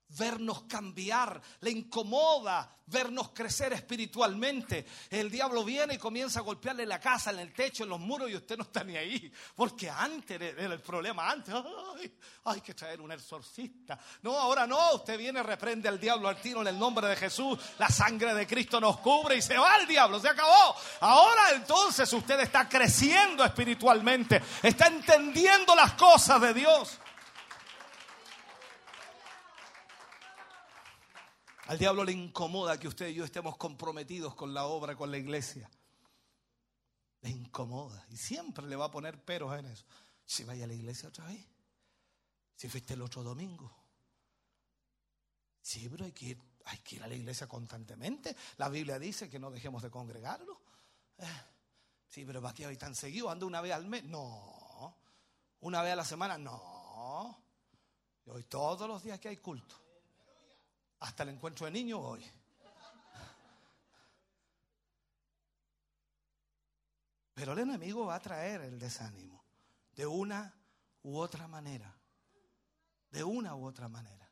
[0.09, 4.85] vernos cambiar, le incomoda vernos crecer espiritualmente.
[5.09, 8.29] El diablo viene y comienza a golpearle la casa, en el techo, en los muros
[8.29, 9.31] y usted no está ni ahí.
[9.55, 12.11] Porque antes era el problema, antes ay,
[12.45, 13.99] hay que traer un exorcista.
[14.21, 17.59] No, ahora no, usted viene, reprende al diablo al tiro en el nombre de Jesús.
[17.77, 20.75] La sangre de Cristo nos cubre y se va el diablo, se acabó.
[21.01, 26.99] Ahora entonces usted está creciendo espiritualmente, está entendiendo las cosas de Dios.
[31.67, 35.17] Al diablo le incomoda que usted y yo estemos comprometidos con la obra, con la
[35.17, 35.69] iglesia.
[37.21, 39.85] le incomoda y siempre le va a poner peros en eso.
[40.25, 41.45] Si vaya a la iglesia otra vez,
[42.55, 43.69] si fuiste el otro domingo.
[45.61, 48.33] Sí, pero hay que ir, hay que ir a la iglesia constantemente.
[48.55, 50.61] La Biblia dice que no dejemos de congregarlo.
[51.17, 51.25] Eh,
[52.07, 53.29] sí, pero ¿para qué hoy tan seguido?
[53.29, 54.05] ¿Ando una vez al mes?
[54.05, 54.95] No.
[55.59, 56.37] ¿Una vez a la semana?
[56.37, 57.43] No.
[58.25, 59.86] Yo voy todos los días que hay culto.
[60.99, 62.25] Hasta el encuentro de niños voy.
[67.33, 69.45] Pero el enemigo va a traer el desánimo
[69.95, 70.55] de una
[71.03, 71.95] u otra manera.
[73.11, 74.27] De una u otra manera.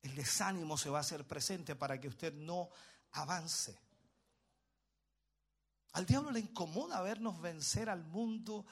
[0.00, 2.68] El desánimo se va a hacer presente para que usted no
[3.10, 3.76] avance.
[5.92, 8.66] Al diablo le incomoda vernos vencer al mundo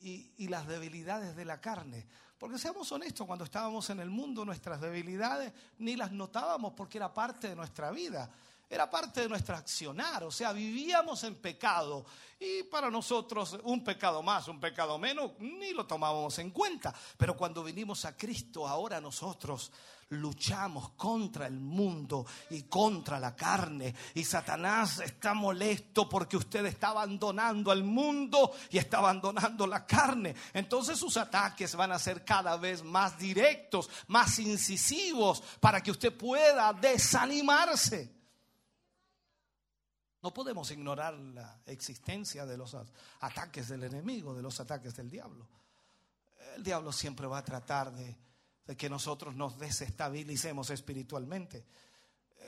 [0.00, 2.08] y, y, las debilidades de la carne.
[2.38, 7.12] Porque seamos honestos, cuando estábamos en el mundo nuestras debilidades ni las notábamos porque era
[7.12, 8.30] parte de nuestra vida
[8.70, 12.04] era parte de nuestro accionar, o sea, vivíamos en pecado
[12.38, 16.94] y para nosotros un pecado más, un pecado menos, ni lo tomábamos en cuenta.
[17.16, 19.72] Pero cuando vinimos a Cristo, ahora nosotros
[20.10, 23.94] luchamos contra el mundo y contra la carne.
[24.14, 30.34] Y Satanás está molesto porque usted está abandonando al mundo y está abandonando la carne.
[30.54, 36.16] Entonces sus ataques van a ser cada vez más directos, más incisivos, para que usted
[36.16, 38.16] pueda desanimarse.
[40.20, 42.76] No podemos ignorar la existencia de los
[43.20, 45.46] ataques del enemigo, de los ataques del diablo.
[46.56, 48.16] El diablo siempre va a tratar de,
[48.68, 51.64] de, que nosotros nos desestabilicemos espiritualmente.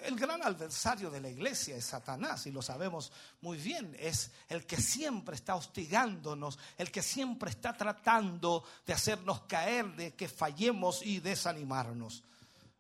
[0.05, 3.11] El gran adversario de la iglesia es Satanás, y lo sabemos
[3.41, 3.97] muy bien.
[3.99, 10.15] Es el que siempre está hostigándonos, el que siempre está tratando de hacernos caer, de
[10.15, 12.23] que fallemos y desanimarnos.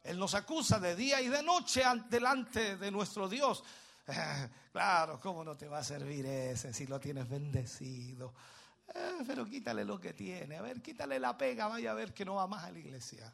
[0.02, 3.64] Él nos acusa de día y de noche delante de nuestro Dios.
[4.72, 8.32] claro, ¿cómo no te va a servir ese si lo tienes bendecido?
[8.94, 10.56] Eh, pero quítale lo que tiene.
[10.56, 13.32] A ver, quítale la pega, vaya a ver que no va más a la iglesia.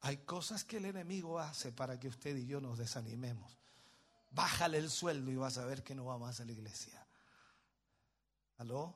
[0.00, 3.56] Hay cosas que el enemigo hace para que usted y yo nos desanimemos.
[4.30, 7.06] Bájale el sueldo y vas a ver que no va más a la iglesia.
[8.58, 8.94] ¿Aló?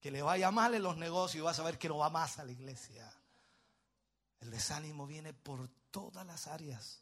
[0.00, 2.38] Que le vaya mal en los negocios y vas a ver que no va más
[2.38, 3.10] a la iglesia.
[4.40, 7.00] El desánimo viene por todas las áreas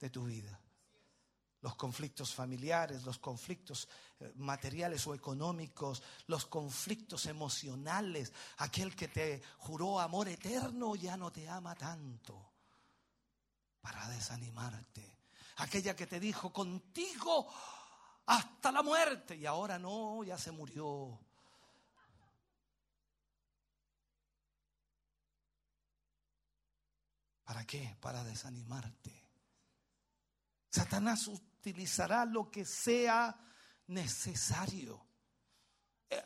[0.00, 0.60] de tu vida.
[1.64, 3.88] Los conflictos familiares, los conflictos
[4.20, 8.34] eh, materiales o económicos, los conflictos emocionales.
[8.58, 12.52] Aquel que te juró amor eterno ya no te ama tanto
[13.80, 15.20] para desanimarte.
[15.56, 17.50] Aquella que te dijo contigo
[18.26, 21.18] hasta la muerte y ahora no, ya se murió.
[27.42, 27.96] ¿Para qué?
[28.02, 29.24] Para desanimarte.
[30.68, 31.30] Satanás
[31.64, 33.34] utilizará lo que sea
[33.86, 35.00] necesario.
[36.10, 36.22] Eh,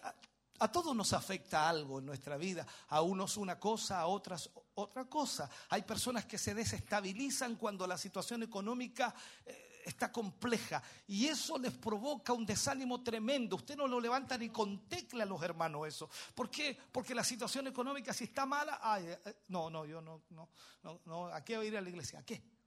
[0.60, 5.04] a todos nos afecta algo en nuestra vida, a unos una cosa, a otras otra
[5.04, 5.48] cosa.
[5.68, 9.14] Hay personas que se desestabilizan cuando la situación económica
[9.46, 13.56] eh, está compleja y eso les provoca un desánimo tremendo.
[13.56, 16.10] Usted no lo levanta ni con tecla a los hermanos eso.
[16.34, 16.76] ¿Por qué?
[16.90, 20.48] Porque la situación económica si está mala, eh, no, no, yo no, no,
[20.82, 22.18] no, no, ¿a qué voy a ir a la iglesia?
[22.18, 22.57] ¿A qué?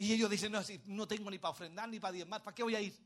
[0.00, 2.74] Y ellos dicen, no, no tengo ni para ofrendar ni para diezmar, ¿para qué voy
[2.74, 2.98] a ir?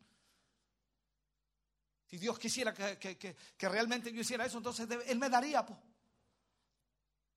[2.07, 5.67] Si Dios quisiera que, que, que, realmente yo hiciera eso, entonces Él me daría.
[5.67, 5.77] Po.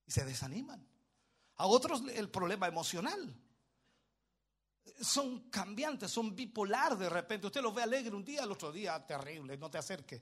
[0.06, 0.88] Y se desaniman.
[1.56, 3.36] A otros el problema emocional
[5.02, 7.48] son cambiantes, son bipolar de repente.
[7.48, 10.22] Usted los ve alegre un día, el otro día terrible, no te acerque.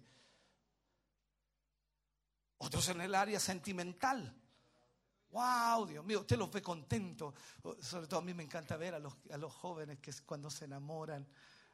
[2.59, 4.33] Otros en el área sentimental.
[5.35, 7.33] Wow, Dios mío, usted los ve contentos.
[7.81, 10.63] Sobre todo a mí me encanta ver a los, a los jóvenes que cuando se
[10.63, 11.27] enamoran,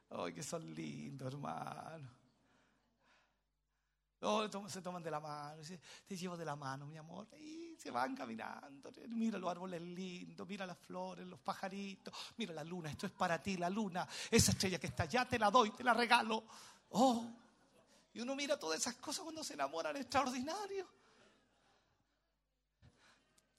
[0.10, 2.10] ay, que son lindos, hermano.
[4.22, 5.62] Oh, se toman de la mano,
[6.08, 7.28] te llevo de la mano, mi amor.
[7.38, 8.92] Y se van caminando.
[9.10, 12.12] Mira los árboles lindos, mira las flores, los pajaritos.
[12.38, 14.08] Mira la luna, esto es para ti, la luna.
[14.32, 16.46] Esa estrella que está allá, te la doy, te la regalo.
[16.90, 17.28] Oh,
[18.12, 21.01] y uno mira todas esas cosas cuando se enamoran, extraordinario.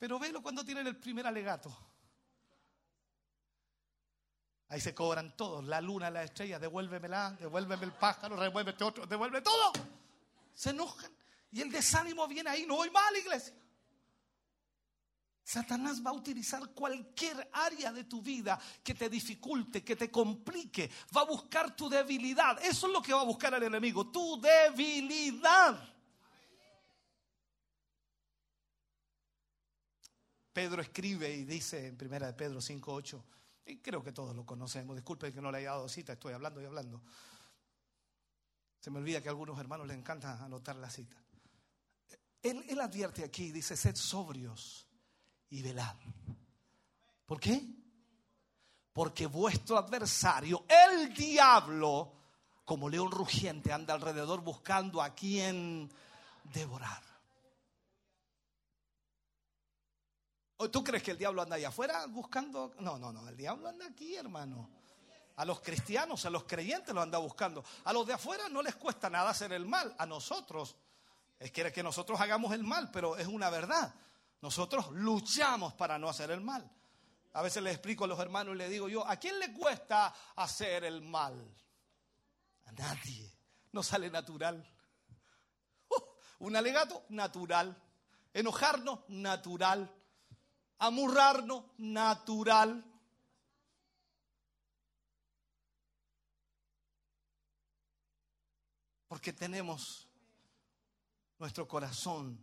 [0.02, 1.72] Pero velo cuando tienen el primer alegato.
[4.66, 9.42] Ahí se cobran todos, la luna, la estrella, devuélvemela, devuélveme el pájaro, devuélvete otro, devuelve
[9.42, 9.70] todo
[10.54, 11.12] se enojan
[11.52, 13.54] y el desánimo viene ahí, no voy mal, iglesia.
[15.44, 20.90] Satanás va a utilizar cualquier área de tu vida que te dificulte, que te complique.
[21.16, 22.58] Va a buscar tu debilidad.
[22.64, 25.91] Eso es lo que va a buscar el enemigo, tu debilidad.
[30.52, 33.22] Pedro escribe y dice en 1 de Pedro 5:8,
[33.66, 34.96] Y creo que todos lo conocemos.
[34.96, 37.02] Disculpe que no le haya dado cita, estoy hablando y hablando.
[38.80, 41.16] Se me olvida que a algunos hermanos les encanta anotar la cita.
[42.42, 44.88] Él, él advierte aquí, dice, sed sobrios
[45.50, 45.96] y velad.
[47.24, 47.64] ¿Por qué?
[48.92, 52.12] Porque vuestro adversario, el diablo,
[52.64, 55.88] como león rugiente, anda alrededor buscando a quien
[56.52, 57.02] devorar.
[60.51, 62.74] ¿O ¿Tú crees que el diablo anda allá afuera buscando?
[62.78, 64.68] No, no, no, el diablo anda aquí, hermano.
[65.36, 67.64] A los cristianos, a los creyentes lo anda buscando.
[67.84, 69.94] A los de afuera no les cuesta nada hacer el mal.
[69.98, 70.76] A nosotros,
[71.38, 73.94] es que nosotros hagamos el mal, pero es una verdad.
[74.42, 76.70] Nosotros luchamos para no hacer el mal.
[77.34, 80.14] A veces le explico a los hermanos y le digo yo, ¿a quién le cuesta
[80.36, 81.34] hacer el mal?
[82.66, 83.32] A nadie.
[83.72, 84.68] No sale natural.
[85.88, 87.80] Uh, un alegato, natural.
[88.34, 89.90] Enojarnos, natural.
[90.82, 92.84] Amurrarnos, natural.
[99.06, 100.08] Porque tenemos
[101.38, 102.36] nuestro corazón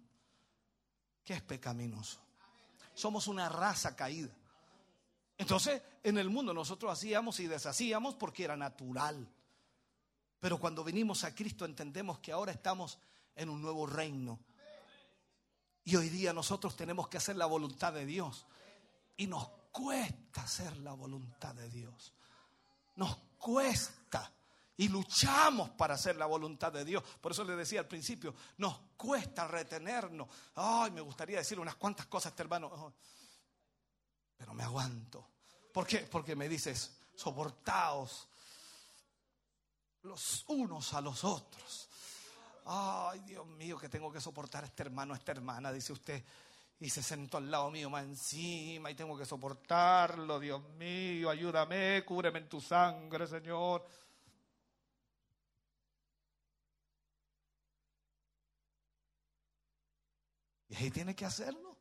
[1.21, 2.21] que es pecaminoso.
[2.93, 4.33] Somos una raza caída.
[5.37, 9.27] Entonces, en el mundo nosotros hacíamos y deshacíamos porque era natural.
[10.39, 12.99] Pero cuando venimos a Cristo entendemos que ahora estamos
[13.35, 14.39] en un nuevo reino.
[15.89, 18.45] Y hoy día nosotros tenemos que hacer la voluntad de Dios.
[19.17, 22.13] Y nos cuesta hacer la voluntad de Dios.
[22.95, 24.31] Nos cuesta.
[24.77, 27.03] Y luchamos para hacer la voluntad de Dios.
[27.19, 30.27] Por eso le decía al principio, nos cuesta retenernos.
[30.53, 32.93] Ay, me gustaría decir unas cuantas cosas a este hermano.
[34.37, 35.27] Pero me aguanto.
[35.73, 36.01] ¿Por qué?
[36.01, 38.27] Porque me dices, soportaos
[40.03, 41.88] los unos a los otros.
[42.71, 46.23] Ay, Dios mío, que tengo que soportar a este hermano, a esta hermana, dice usted.
[46.79, 50.39] Y se sentó al lado mío más encima y tengo que soportarlo.
[50.39, 53.87] Dios mío, ayúdame, cúbreme en tu sangre, Señor.
[60.67, 61.75] Y ahí tiene que hacerlo,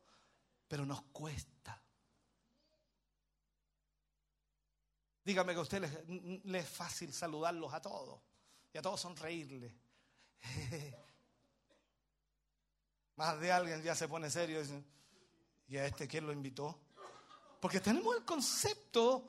[0.66, 1.82] pero nos cuesta.
[5.22, 8.22] Dígame que a usted le, le es fácil saludarlos a todos
[8.72, 9.87] y a todos sonreírle.
[13.16, 14.84] Más de alguien ya se pone serio y dice,
[15.68, 16.78] ¿y a este quién lo invitó?
[17.60, 19.28] Porque tenemos el concepto.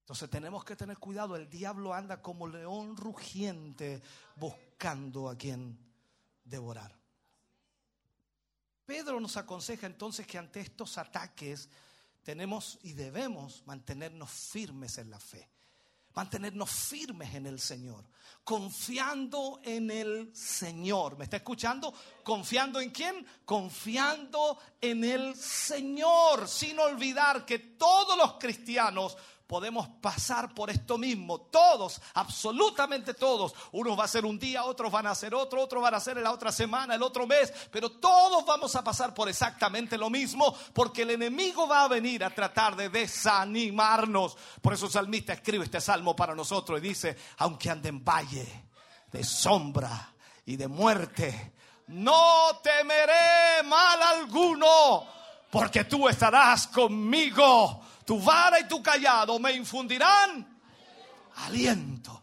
[0.00, 1.36] Entonces tenemos que tener cuidado.
[1.36, 4.02] El diablo anda como león rugiente
[4.36, 5.78] buscando a quien
[6.44, 6.96] devorar.
[8.86, 11.68] Pedro nos aconseja entonces que ante estos ataques
[12.22, 15.48] tenemos y debemos mantenernos firmes en la fe,
[16.16, 18.02] mantenernos firmes en el Señor,
[18.42, 21.18] confiando en el Señor.
[21.18, 21.92] ¿Me está escuchando?
[22.24, 23.26] ¿Confiando en quién?
[23.44, 29.14] Confiando en el Señor, sin olvidar que todos los cristianos
[29.46, 31.40] podemos pasar por esto mismo.
[31.42, 33.54] Todos, absolutamente todos.
[33.72, 36.16] Unos va a ser un día, otros van a ser otro, otros van a ser
[36.16, 37.52] la otra semana, el otro mes.
[37.70, 42.24] Pero todos vamos a pasar por exactamente lo mismo porque el enemigo va a venir
[42.24, 44.36] a tratar de desanimarnos.
[44.60, 48.64] Por eso el salmista escribe este salmo para nosotros y dice, aunque ande en valle
[49.12, 50.12] de sombra
[50.44, 51.54] y de muerte,
[51.88, 55.06] no temeré mal alguno
[55.50, 60.60] porque tú estarás conmigo tu vara y tu callado me infundirán
[61.34, 62.22] aliento.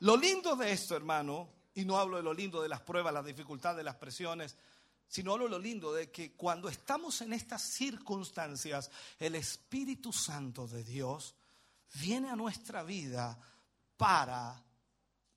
[0.00, 3.24] Lo lindo de esto, hermano, y no hablo de lo lindo de las pruebas, las
[3.24, 4.56] dificultades, las presiones,
[5.08, 10.66] sino hablo de lo lindo de que cuando estamos en estas circunstancias, el Espíritu Santo
[10.68, 11.34] de Dios
[11.94, 13.38] viene a nuestra vida
[13.98, 14.64] para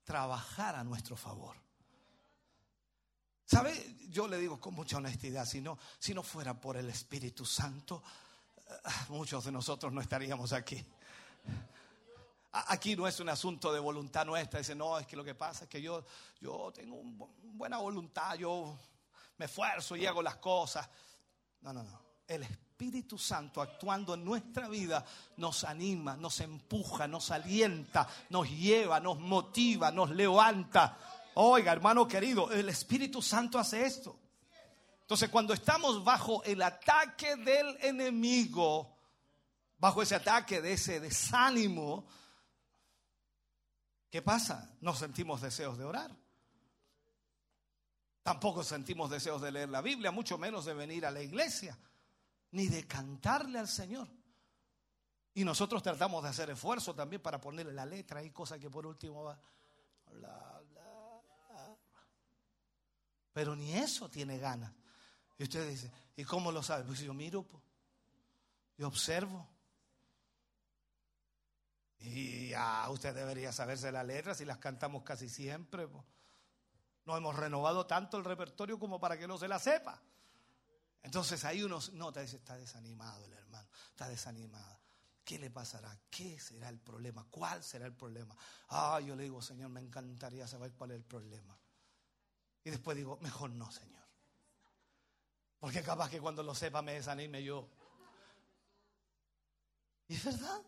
[0.04, 1.56] trabajar a nuestro favor.
[3.44, 3.96] ¿Sabe?
[4.08, 8.02] Yo le digo con mucha honestidad, si no, si no fuera por el Espíritu Santo,
[8.56, 8.72] eh,
[9.10, 10.82] muchos de nosotros no estaríamos aquí.
[12.52, 14.60] Aquí no es un asunto de voluntad nuestra.
[14.60, 16.04] Dice, no, es que lo que pasa es que yo,
[16.40, 18.78] yo tengo una buena voluntad, yo
[19.38, 20.88] me esfuerzo y hago las cosas.
[21.62, 22.00] No, no, no.
[22.26, 22.71] El Espíritu
[23.18, 25.04] Santo actuando en nuestra vida
[25.36, 30.98] nos anima, nos empuja, nos alienta, nos lleva, nos motiva, nos levanta.
[31.34, 34.18] Oiga, hermano querido, el Espíritu Santo hace esto.
[35.02, 38.96] Entonces, cuando estamos bajo el ataque del enemigo,
[39.78, 42.06] bajo ese ataque de ese desánimo,
[44.10, 44.74] ¿qué pasa?
[44.80, 46.10] No sentimos deseos de orar.
[48.22, 51.76] Tampoco sentimos deseos de leer la Biblia, mucho menos de venir a la iglesia,
[52.52, 54.08] ni de cantarle al Señor.
[55.34, 58.86] Y nosotros tratamos de hacer esfuerzo también para ponerle la letra y cosa que por
[58.86, 59.38] último va.
[63.32, 64.72] Pero ni eso tiene ganas.
[65.38, 66.84] Y usted dice, ¿y cómo lo sabe?
[66.84, 67.62] Pues yo miro, po.
[68.76, 69.48] yo observo.
[72.00, 75.88] Y ya usted debería saberse las letras y las cantamos casi siempre.
[77.06, 80.02] No hemos renovado tanto el repertorio como para que no se la sepa.
[81.02, 84.80] Entonces ahí uno nota, dice, está desanimado el hermano, está desanimado.
[85.24, 85.96] ¿Qué le pasará?
[86.10, 87.26] ¿Qué será el problema?
[87.30, 88.36] ¿Cuál será el problema?
[88.68, 91.56] Ah, yo le digo, Señor, me encantaría saber cuál es el problema.
[92.64, 94.02] Y después digo, mejor no, Señor.
[95.58, 97.68] Porque capaz que cuando lo sepa me desanime yo.
[100.08, 100.60] Y es verdad.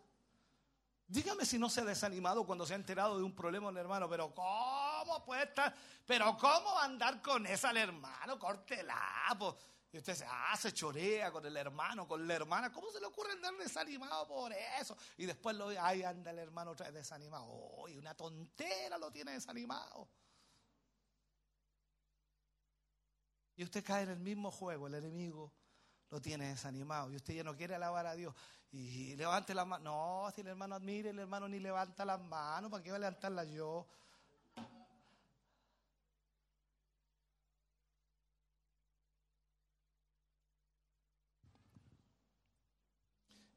[1.06, 4.08] Dígame si no se ha desanimado cuando se ha enterado de un problema el hermano,
[4.08, 5.74] pero ¿cómo puede estar?
[6.06, 8.38] Pero ¿cómo andar con esa el hermano?
[8.38, 8.96] Córtela.
[9.38, 9.54] pues.
[9.94, 12.72] Y usted se, ah, se chorea con el hermano, con la hermana.
[12.72, 14.96] ¿Cómo se le ocurre andar desanimado por eso?
[15.16, 17.44] Y después lo ay, anda el hermano otra vez desanimado.
[17.78, 20.08] Uy, una tontera lo tiene desanimado.
[23.54, 25.52] Y usted cae en el mismo juego, el enemigo
[26.10, 27.12] lo tiene desanimado.
[27.12, 28.34] Y usted ya no quiere alabar a Dios.
[28.72, 29.84] Y levante las manos.
[29.84, 32.68] No, si el hermano admire, el hermano ni levanta las manos.
[32.68, 33.86] ¿Para qué va a levantarlas yo?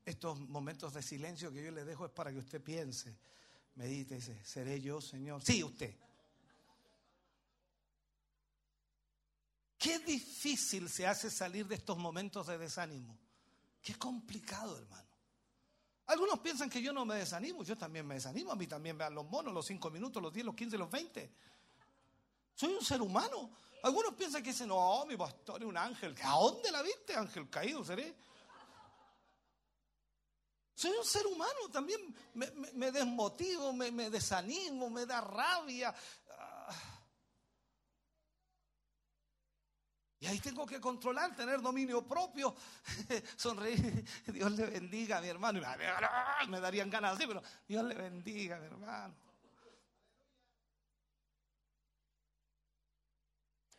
[0.08, 3.14] Estos momentos de silencio que yo le dejo es para que usted piense,
[3.76, 5.44] medite, dice, ¿seré yo, Señor?
[5.44, 5.94] Sí, usted.
[9.78, 13.20] Qué difícil se hace salir de estos momentos de desánimo.
[13.82, 15.10] Qué complicado, hermano.
[16.06, 19.04] Algunos piensan que yo no me desanimo, yo también me desanimo, a mí también me
[19.04, 21.32] dan los monos, los 5 minutos, los 10, los 15, los 20.
[22.56, 23.52] Soy un ser humano.
[23.84, 26.16] Algunos piensan que dicen, no, mi pastor es un ángel.
[26.24, 27.84] ¿A dónde la viste, ángel caído?
[27.84, 28.16] ¿Seré?
[30.78, 32.00] Soy un ser humano, también
[32.36, 35.92] me, desmotivo, me, desanimo, me da rabia.
[36.30, 36.70] Ah.
[40.20, 42.56] Y ahí tengo que controlar, tener dominio propio,
[43.36, 44.06] sonreír.
[44.28, 45.60] Dios le bendiga a mi hermano.
[46.48, 49.16] Me darían ganas así, pero Dios le bendiga a mi hermano.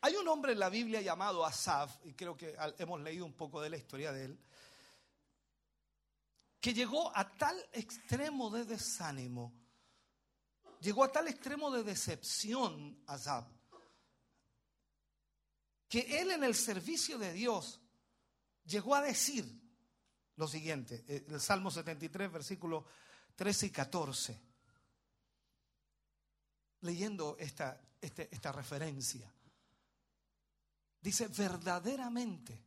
[0.01, 3.61] Hay un hombre en la Biblia llamado Asaf, y creo que hemos leído un poco
[3.61, 4.39] de la historia de él,
[6.61, 9.53] que llegó a tal extremo de desánimo,
[10.81, 13.47] llegó a tal extremo de decepción, Asaf,
[15.89, 17.81] que él en el servicio de Dios
[18.65, 19.45] llegó a decir
[20.37, 22.85] lo siguiente, eh, el Salmo 73, versículos
[23.35, 24.41] 13 y 14,
[26.81, 29.33] leyendo esta, este- esta referencia.
[31.01, 32.65] Dice, verdaderamente,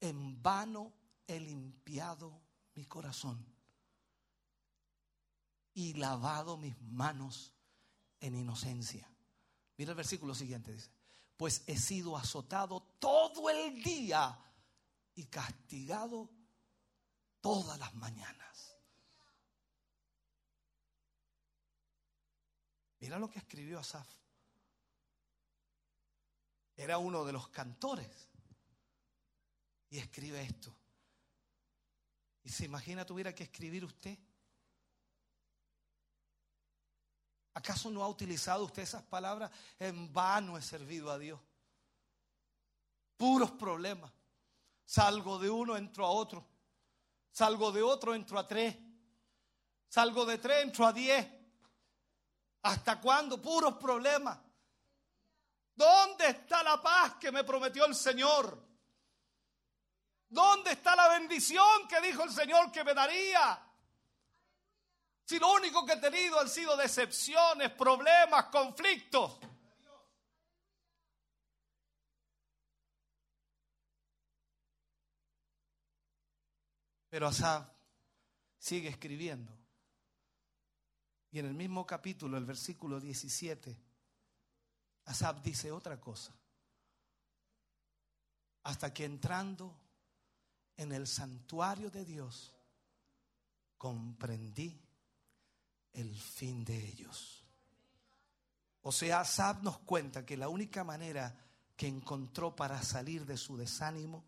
[0.00, 0.92] en vano
[1.26, 2.40] he limpiado
[2.78, 3.44] mi corazón
[5.74, 7.52] y lavado mis manos
[8.20, 9.10] en inocencia.
[9.76, 10.88] Mira el versículo siguiente, dice,
[11.36, 14.38] pues he sido azotado todo el día
[15.16, 16.30] y castigado
[17.40, 18.76] todas las mañanas.
[23.00, 24.06] Mira lo que escribió Asaf.
[26.76, 28.28] Era uno de los cantores.
[29.90, 30.72] Y escribe esto.
[32.48, 34.16] Y se imagina tuviera que escribir usted.
[37.52, 39.50] ¿Acaso no ha utilizado usted esas palabras?
[39.78, 41.38] En vano he servido a Dios.
[43.18, 44.10] Puros problemas.
[44.82, 46.42] Salgo de uno, entro a otro.
[47.30, 48.74] Salgo de otro, entro a tres.
[49.86, 51.28] Salgo de tres, entro a diez.
[52.62, 53.42] ¿Hasta cuándo?
[53.42, 54.38] Puros problemas.
[55.74, 58.67] ¿Dónde está la paz que me prometió el Señor?
[60.28, 63.64] ¿Dónde está la bendición que dijo el Señor que me daría?
[65.24, 69.38] Si lo único que he tenido han sido decepciones, problemas, conflictos.
[77.10, 77.66] Pero Asaf
[78.58, 79.52] sigue escribiendo.
[81.30, 83.76] Y en el mismo capítulo, el versículo 17,
[85.04, 86.34] Asaf dice otra cosa.
[88.62, 89.87] Hasta que entrando
[90.78, 92.54] en el santuario de Dios,
[93.76, 94.80] comprendí
[95.92, 97.44] el fin de ellos.
[98.82, 101.36] O sea, Asaf nos cuenta que la única manera
[101.76, 104.24] que encontró para salir de su desánimo,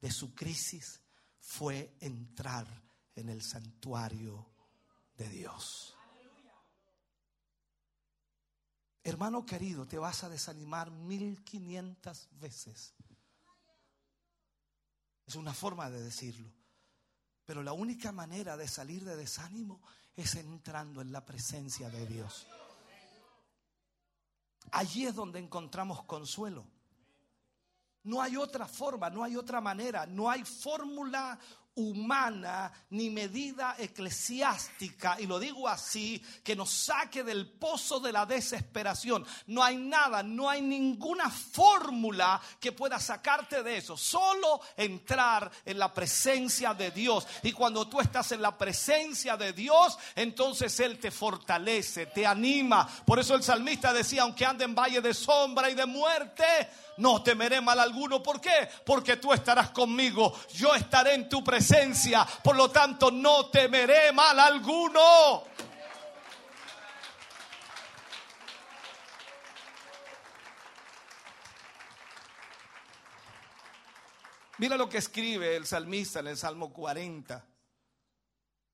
[0.00, 1.00] de su crisis,
[1.40, 2.66] fue entrar
[3.14, 4.46] en el santuario
[5.16, 5.96] de Dios.
[9.02, 12.94] Hermano querido, te vas a desanimar mil quinientas veces.
[15.26, 16.50] Es una forma de decirlo.
[17.44, 19.80] Pero la única manera de salir de desánimo
[20.14, 22.46] es entrando en la presencia de Dios.
[24.72, 26.66] Allí es donde encontramos consuelo.
[28.04, 31.38] No hay otra forma, no hay otra manera, no hay fórmula
[31.76, 38.26] humana ni medida eclesiástica, y lo digo así, que nos saque del pozo de la
[38.26, 39.24] desesperación.
[39.46, 43.96] No hay nada, no hay ninguna fórmula que pueda sacarte de eso.
[43.96, 47.26] Solo entrar en la presencia de Dios.
[47.42, 52.88] Y cuando tú estás en la presencia de Dios, entonces Él te fortalece, te anima.
[53.04, 56.44] Por eso el salmista decía, aunque ande en valle de sombra y de muerte,
[56.98, 58.22] no temeré mal alguno.
[58.22, 58.68] ¿Por qué?
[58.84, 60.32] Porque tú estarás conmigo.
[60.54, 62.26] Yo estaré en tu presencia.
[62.42, 65.44] Por lo tanto, no temeré mal alguno.
[74.58, 77.44] Mira lo que escribe el salmista en el Salmo 40.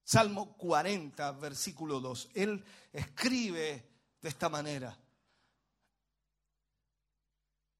[0.05, 2.31] Salmo 40, versículo 2.
[2.35, 3.89] Él escribe
[4.21, 4.97] de esta manera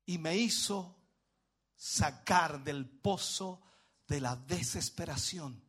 [0.07, 0.97] y me hizo
[1.77, 3.61] sacar del pozo
[4.07, 5.63] de la desesperación,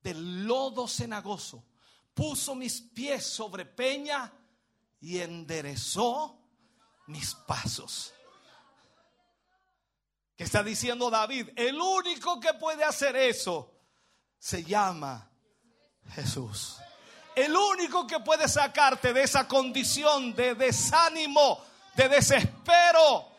[0.00, 1.64] del lodo cenagoso.
[2.12, 4.32] Puso mis pies sobre peña
[5.00, 6.38] y enderezó
[7.06, 8.12] mis pasos.
[10.36, 11.50] ¿Qué está diciendo David?
[11.56, 13.72] El único que puede hacer eso
[14.38, 15.30] se llama
[16.10, 16.76] Jesús.
[17.34, 21.64] El único que puede sacarte de esa condición de desánimo,
[21.94, 23.33] de desespero,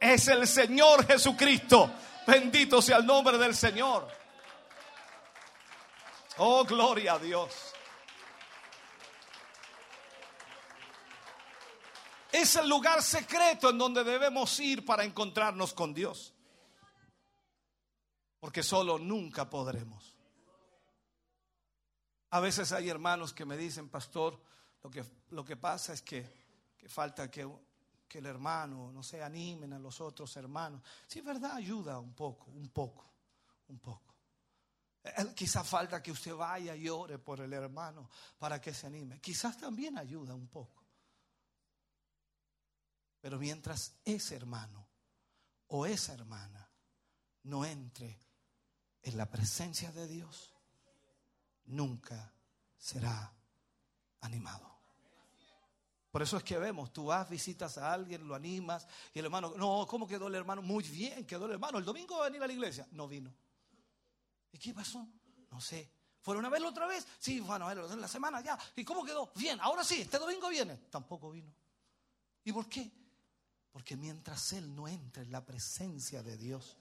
[0.00, 1.90] es el Señor Jesucristo.
[2.26, 4.08] Bendito sea el nombre del Señor.
[6.38, 7.52] Oh, gloria a Dios.
[12.32, 16.34] Es el lugar secreto en donde debemos ir para encontrarnos con Dios.
[18.40, 20.14] Porque solo nunca podremos.
[22.30, 24.38] A veces hay hermanos que me dicen, pastor,
[24.82, 26.30] lo que, lo que pasa es que,
[26.76, 27.48] que falta que
[28.08, 30.82] que el hermano, no se animen a los otros hermanos.
[31.06, 33.12] Sí, verdad, ayuda un poco, un poco,
[33.68, 34.14] un poco.
[35.34, 38.08] Quizás falta que usted vaya y ore por el hermano
[38.38, 39.20] para que se anime.
[39.20, 40.84] Quizás también ayuda un poco.
[43.20, 44.86] Pero mientras ese hermano
[45.68, 46.68] o esa hermana
[47.44, 48.18] no entre
[49.02, 50.52] en la presencia de Dios,
[51.66, 52.32] nunca
[52.76, 53.32] será
[54.20, 54.75] animado.
[56.16, 59.52] Por eso es que vemos, tú vas, visitas a alguien, lo animas y el hermano,
[59.54, 60.62] no, ¿cómo quedó el hermano?
[60.62, 61.76] Muy bien, quedó el hermano.
[61.76, 62.88] El domingo va a venir a la iglesia.
[62.92, 63.30] No vino.
[64.50, 65.06] ¿Y qué pasó?
[65.50, 65.92] No sé.
[66.22, 67.06] ¿Fueron a verlo otra vez?
[67.18, 68.58] Sí, bueno, a verlo en la semana ya.
[68.76, 69.30] ¿Y cómo quedó?
[69.34, 70.78] Bien, ahora sí, este domingo viene.
[70.88, 71.52] Tampoco vino.
[72.44, 72.90] ¿Y por qué?
[73.70, 76.78] Porque mientras él no entre en la presencia de Dios,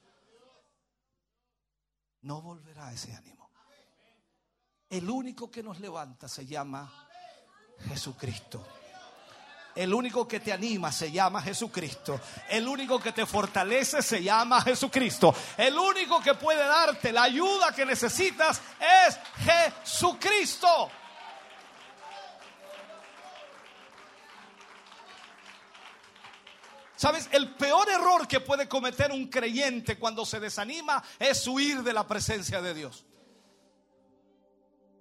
[2.21, 3.51] no volverá ese ánimo.
[4.89, 6.89] El único que nos levanta se llama
[7.79, 8.65] Jesucristo.
[9.75, 12.19] El único que te anima se llama Jesucristo.
[12.49, 15.35] El único que te fortalece se llama Jesucristo.
[15.57, 18.61] El único que puede darte la ayuda que necesitas
[19.07, 20.89] es Jesucristo.
[26.95, 27.27] ¿Sabes?
[27.33, 32.07] El peor error que puede cometer un creyente cuando se desanima es huir de la
[32.07, 33.05] presencia de Dios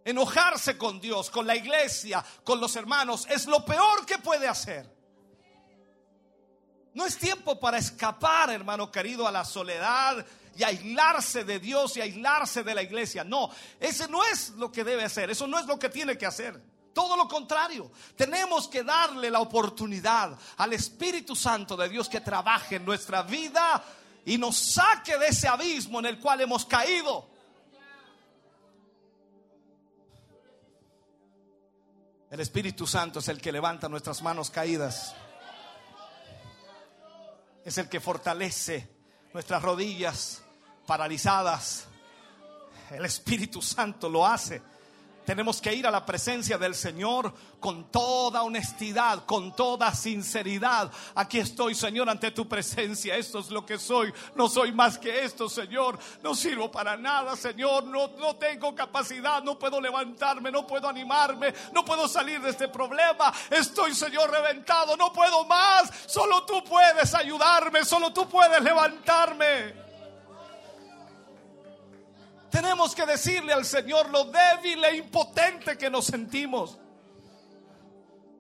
[0.05, 4.93] enojarse con Dios, con la iglesia, con los hermanos, es lo peor que puede hacer.
[6.93, 10.25] No es tiempo para escapar, hermano querido, a la soledad
[10.57, 13.25] y aislarse de Dios y aislarse de la iglesia.
[13.25, 13.51] No,
[13.81, 16.63] ese no es lo que debe hacer, eso no es lo que tiene que hacer.
[16.93, 22.77] Todo lo contrario, tenemos que darle la oportunidad al Espíritu Santo de Dios que trabaje
[22.77, 23.85] en nuestra vida
[24.25, 27.34] y nos saque de ese abismo en el cual hemos caído.
[32.35, 35.15] El Espíritu Santo es el que levanta nuestras manos caídas.
[37.65, 38.89] Es el que fortalece
[39.33, 40.43] nuestras rodillas
[40.85, 41.87] paralizadas.
[42.91, 44.61] El Espíritu Santo lo hace.
[45.25, 50.91] Tenemos que ir a la presencia del Señor con toda honestidad, con toda sinceridad.
[51.15, 53.17] Aquí estoy, Señor, ante tu presencia.
[53.17, 54.13] Esto es lo que soy.
[54.35, 55.99] No soy más que esto, Señor.
[56.23, 57.85] No sirvo para nada, Señor.
[57.85, 59.43] No, no tengo capacidad.
[59.43, 60.51] No puedo levantarme.
[60.51, 61.55] No puedo animarme.
[61.73, 63.33] No puedo salir de este problema.
[63.51, 64.97] Estoy, Señor, reventado.
[64.97, 65.91] No puedo más.
[66.07, 67.85] Solo tú puedes ayudarme.
[67.85, 69.84] Solo tú puedes levantarme.
[72.55, 76.79] Tenemos que decirle al Señor lo débil e impotente que nos sentimos.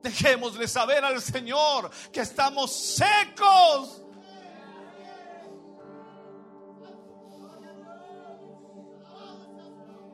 [0.04, 4.02] Dejémosle saber al Señor que estamos secos.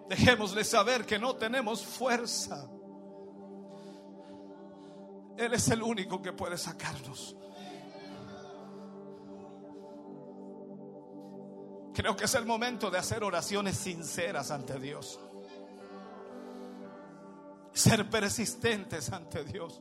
[0.08, 2.70] Dejémosle saber que no tenemos fuerza.
[5.36, 7.36] Él es el único que puede sacarnos.
[11.94, 15.18] Creo que es el momento de hacer oraciones sinceras ante Dios.
[17.72, 19.80] Ser persistentes ante Dios.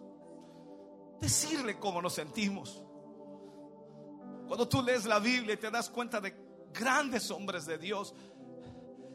[1.19, 2.81] Decirle cómo nos sentimos.
[4.48, 6.34] Cuando tú lees la Biblia y te das cuenta de
[6.73, 8.15] grandes hombres de Dios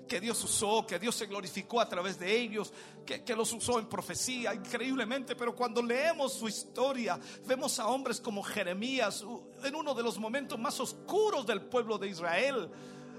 [0.07, 2.73] que Dios usó, que Dios se glorificó a través de ellos,
[3.05, 8.21] que, que, los usó en profecía increíblemente, pero cuando leemos su historia, vemos a hombres
[8.21, 9.25] como Jeremías
[9.63, 12.71] en uno de los momentos más oscuros del pueblo de Israel.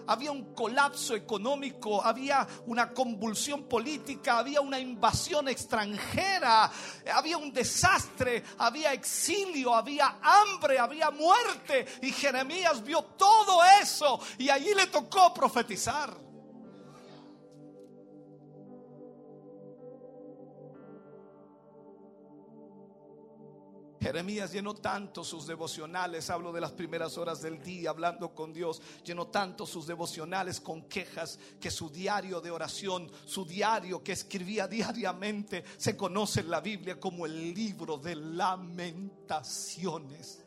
[0.07, 6.71] Había un colapso económico, había una convulsión política, había una invasión extranjera,
[7.13, 11.87] había un desastre, había exilio, había hambre, había muerte.
[12.03, 16.25] Y Jeremías vio todo eso y allí le tocó profetizar.
[24.05, 28.79] Jeremías llenó tanto sus devocionales, hablo de las primeras horas del día, hablando con Dios,
[29.03, 34.67] llenó tanto sus devocionales con quejas que su diario de oración, su diario que escribía
[34.75, 40.45] diariamente, se conoce en la Biblia como el libro de lamentaciones.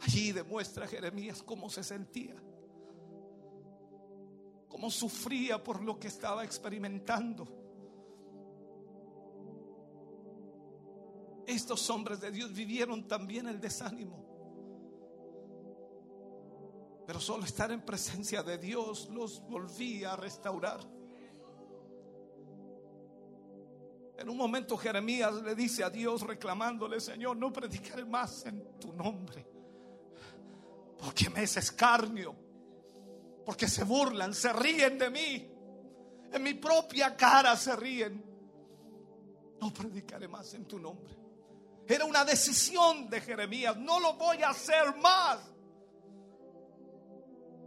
[0.00, 2.34] Allí demuestra Jeremías cómo se sentía,
[4.68, 7.63] cómo sufría por lo que estaba experimentando.
[11.46, 14.24] Estos hombres de Dios vivieron también el desánimo.
[17.06, 20.80] Pero solo estar en presencia de Dios los volvía a restaurar.
[24.16, 28.92] En un momento Jeremías le dice a Dios reclamándole, Señor, no predicaré más en tu
[28.92, 29.46] nombre.
[30.98, 32.34] Porque me es escarnio.
[33.44, 35.50] Porque se burlan, se ríen de mí.
[36.32, 38.24] En mi propia cara se ríen.
[39.60, 41.23] No predicaré más en tu nombre.
[41.86, 43.76] Era una decisión de Jeremías.
[43.76, 45.38] No lo voy a hacer más.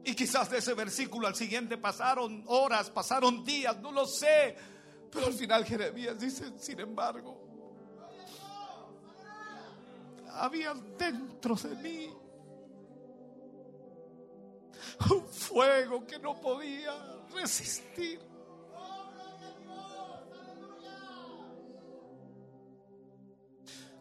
[0.03, 4.55] Y quizás de ese versículo al siguiente pasaron horas, pasaron días, no lo sé.
[5.11, 7.45] Pero al final Jeremías dice, sin embargo,
[10.31, 12.13] había dentro de mí
[15.11, 16.93] un fuego que no podía
[17.33, 18.26] resistir.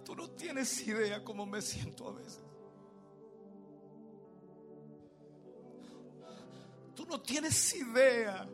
[0.06, 2.40] Tú no tienes idea cómo me siento a veces.
[6.94, 8.48] Tú no tienes idea.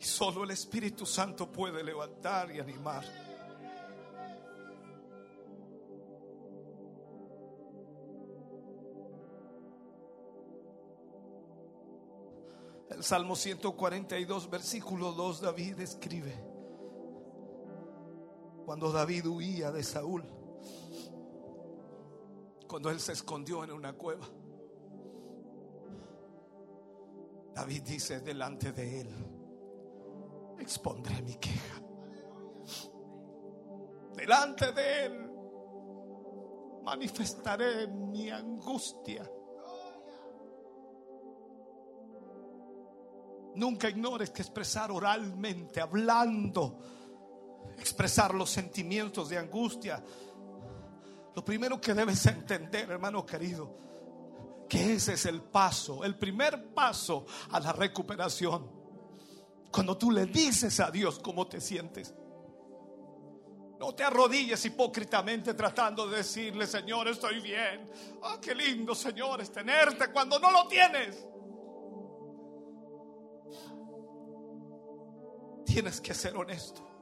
[0.00, 3.04] Y solo el Espíritu Santo puede levantar y animar.
[12.90, 16.55] El Salmo 142, versículo 2, David escribe,
[18.66, 20.24] cuando David huía de Saúl,
[22.66, 24.26] cuando él se escondió en una cueva,
[27.54, 29.08] David dice delante de él,
[30.58, 31.80] expondré mi queja.
[34.16, 35.30] Delante de él
[36.82, 39.30] manifestaré mi angustia.
[43.54, 46.78] Nunca ignores que expresar oralmente, hablando,
[47.78, 50.02] expresar los sentimientos de angustia.
[51.34, 53.76] Lo primero que debes entender, hermano querido,
[54.68, 58.70] que ese es el paso, el primer paso a la recuperación.
[59.70, 62.14] Cuando tú le dices a Dios cómo te sientes.
[63.78, 67.90] No te arrodilles hipócritamente tratando de decirle, Señor, estoy bien.
[68.22, 71.26] Ah, qué lindo, Señor, es tenerte cuando no lo tienes.
[75.66, 76.95] Tienes que ser honesto.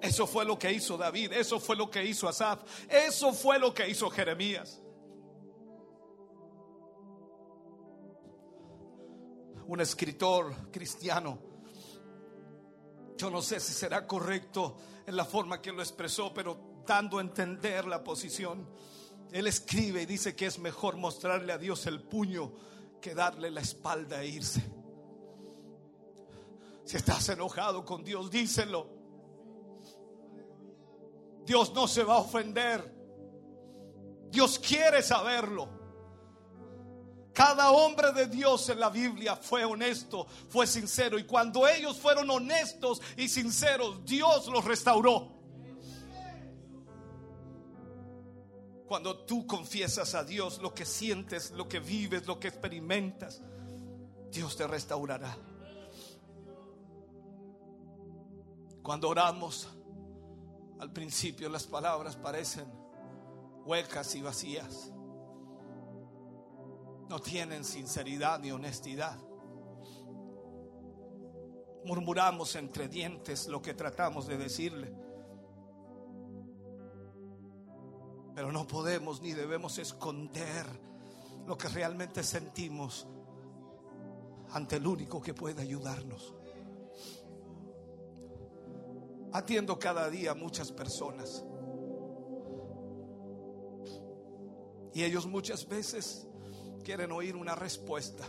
[0.00, 3.74] Eso fue lo que hizo David, eso fue lo que hizo Asaf, eso fue lo
[3.74, 4.80] que hizo Jeremías.
[9.66, 11.38] Un escritor cristiano,
[13.16, 17.20] yo no sé si será correcto en la forma que lo expresó, pero dando a
[17.20, 18.66] entender la posición,
[19.32, 22.52] él escribe y dice que es mejor mostrarle a Dios el puño
[23.00, 24.62] que darle la espalda e irse.
[26.84, 28.99] Si estás enojado con Dios, díselo.
[31.50, 32.94] Dios no se va a ofender.
[34.30, 35.68] Dios quiere saberlo.
[37.32, 41.18] Cada hombre de Dios en la Biblia fue honesto, fue sincero.
[41.18, 45.40] Y cuando ellos fueron honestos y sinceros, Dios los restauró.
[48.86, 53.42] Cuando tú confiesas a Dios lo que sientes, lo que vives, lo que experimentas,
[54.30, 55.36] Dios te restaurará.
[58.84, 59.66] Cuando oramos,
[60.80, 62.66] al principio las palabras parecen
[63.66, 64.90] huecas y vacías.
[67.08, 69.18] No tienen sinceridad ni honestidad.
[71.84, 74.94] Murmuramos entre dientes lo que tratamos de decirle.
[78.34, 80.64] Pero no podemos ni debemos esconder
[81.46, 83.06] lo que realmente sentimos
[84.52, 86.39] ante el único que puede ayudarnos.
[89.32, 91.44] Atiendo cada día a muchas personas.
[94.92, 96.26] Y ellos muchas veces
[96.84, 98.24] quieren oír una respuesta.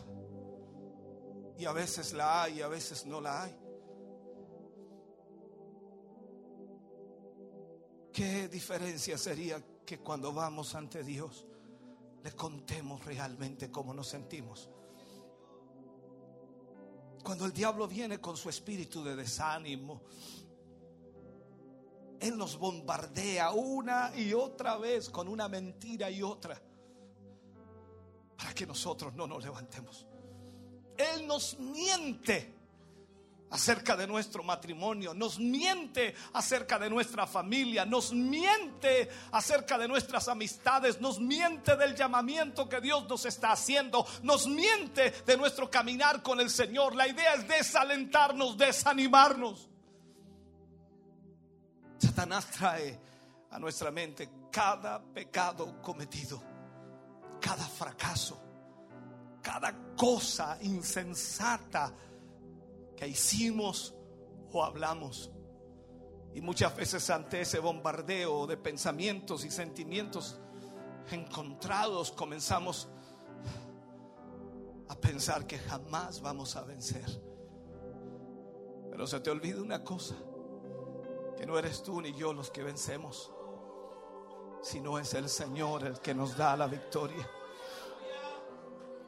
[1.58, 3.58] Y a veces la hay y a veces no la hay.
[8.14, 11.48] ¿Qué diferencia sería que cuando vamos ante Dios
[12.24, 14.70] le contemos realmente cómo nos sentimos?
[17.24, 20.02] Cuando el diablo viene con su espíritu de desánimo,
[22.22, 26.62] él nos bombardea una y otra vez con una mentira y otra
[28.38, 30.06] para que nosotros no nos levantemos.
[30.98, 32.54] Él nos miente
[33.50, 40.28] acerca de nuestro matrimonio, nos miente acerca de nuestra familia, nos miente acerca de nuestras
[40.28, 46.22] amistades, nos miente del llamamiento que Dios nos está haciendo, nos miente de nuestro caminar
[46.22, 46.96] con el Señor.
[46.96, 49.71] La idea es desalentarnos, desanimarnos.
[52.02, 53.00] Satanás trae
[53.52, 56.42] a nuestra mente cada pecado cometido,
[57.40, 58.42] cada fracaso,
[59.42, 61.94] cada cosa insensata
[62.96, 63.94] que hicimos
[64.52, 65.32] o hablamos.
[66.34, 70.40] Y muchas veces ante ese bombardeo de pensamientos y sentimientos
[71.12, 72.88] encontrados comenzamos
[74.88, 77.06] a pensar que jamás vamos a vencer.
[78.90, 80.16] Pero se te olvida una cosa,
[81.42, 83.32] que no eres tú ni yo los que vencemos,
[84.62, 87.28] sino es el Señor el que nos da la victoria.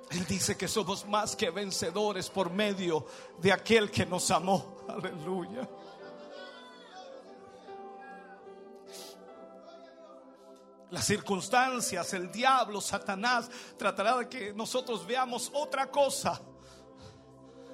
[0.09, 3.05] Él dice que somos más que vencedores por medio
[3.37, 4.83] de aquel que nos amó.
[4.89, 5.69] Aleluya.
[10.89, 13.47] Las circunstancias, el diablo, Satanás
[13.77, 16.41] tratará de que nosotros veamos otra cosa.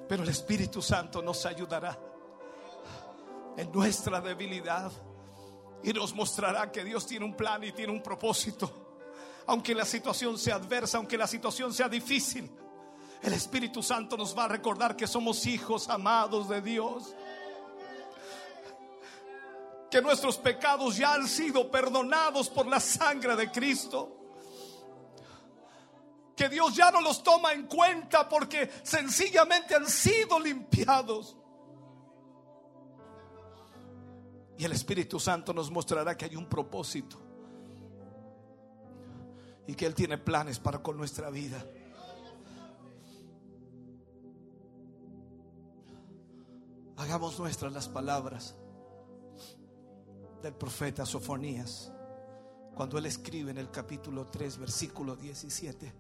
[0.10, 2.09] Pero el Espíritu Santo nos ayudará
[3.58, 4.92] en nuestra debilidad
[5.84, 8.88] y nos mostrará que Dios tiene un plan y tiene un propósito
[9.50, 12.48] aunque la situación sea adversa, aunque la situación sea difícil.
[13.20, 17.16] El Espíritu Santo nos va a recordar que somos hijos amados de Dios.
[19.90, 24.16] Que nuestros pecados ya han sido perdonados por la sangre de Cristo.
[26.36, 31.36] Que Dios ya no los toma en cuenta porque sencillamente han sido limpiados.
[34.60, 37.18] Y el Espíritu Santo nos mostrará que hay un propósito
[39.66, 41.66] y que Él tiene planes para con nuestra vida.
[46.98, 48.58] Hagamos nuestras las palabras
[50.44, 51.94] del profeta Sofonías
[52.76, 55.94] cuando él escribe en el capítulo 3, versículo 17.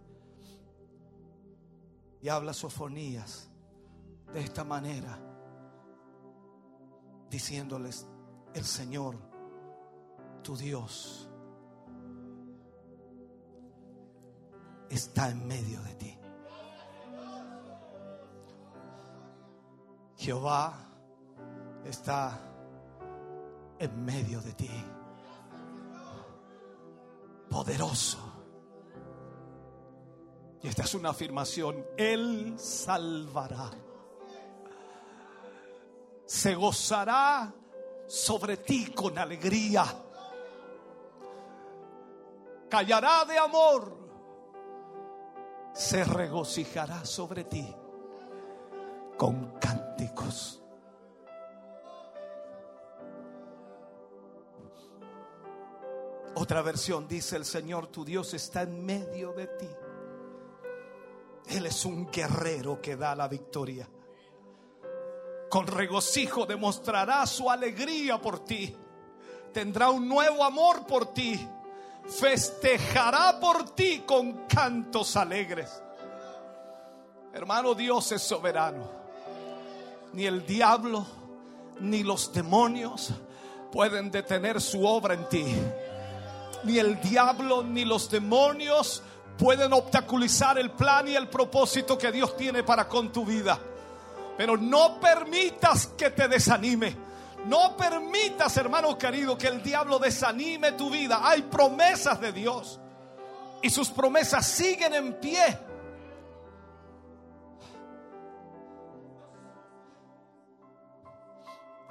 [2.21, 3.49] Y habla Sofonías
[4.33, 5.17] de esta manera,
[7.29, 8.05] diciéndoles,
[8.53, 9.15] el Señor,
[10.43, 11.29] tu Dios,
[14.89, 16.17] está en medio de ti.
[20.17, 20.73] Jehová
[21.85, 22.39] está
[23.79, 24.69] en medio de ti.
[27.49, 28.19] Poderoso.
[30.61, 31.85] Y esta es una afirmación.
[31.97, 33.71] Él salvará.
[36.25, 37.53] Se gozará
[38.09, 39.85] sobre ti con alegría.
[42.67, 43.99] Callará de amor
[45.73, 47.73] se regocijará sobre ti
[49.15, 50.61] con cánticos.
[56.35, 59.69] Otra versión dice, el Señor tu Dios está en medio de ti.
[61.47, 63.89] Él es un guerrero que da la victoria.
[65.49, 68.75] Con regocijo demostrará su alegría por ti.
[69.53, 71.39] Tendrá un nuevo amor por ti
[72.09, 75.81] festejará por ti con cantos alegres.
[77.33, 78.89] Hermano, Dios es soberano.
[80.13, 81.05] Ni el diablo
[81.79, 83.11] ni los demonios
[83.71, 85.45] pueden detener su obra en ti.
[86.63, 89.01] ni el diablo, ni los demonios
[89.37, 93.57] pueden obstaculizar el plan y el propósito que Dios tiene para con tu vida.
[94.39, 96.95] Pero no permitas que te desanime.
[97.47, 101.19] No permitas, hermano querido, que el diablo desanime tu vida.
[101.21, 102.79] Hay promesas de Dios.
[103.61, 105.59] Y sus promesas siguen en pie.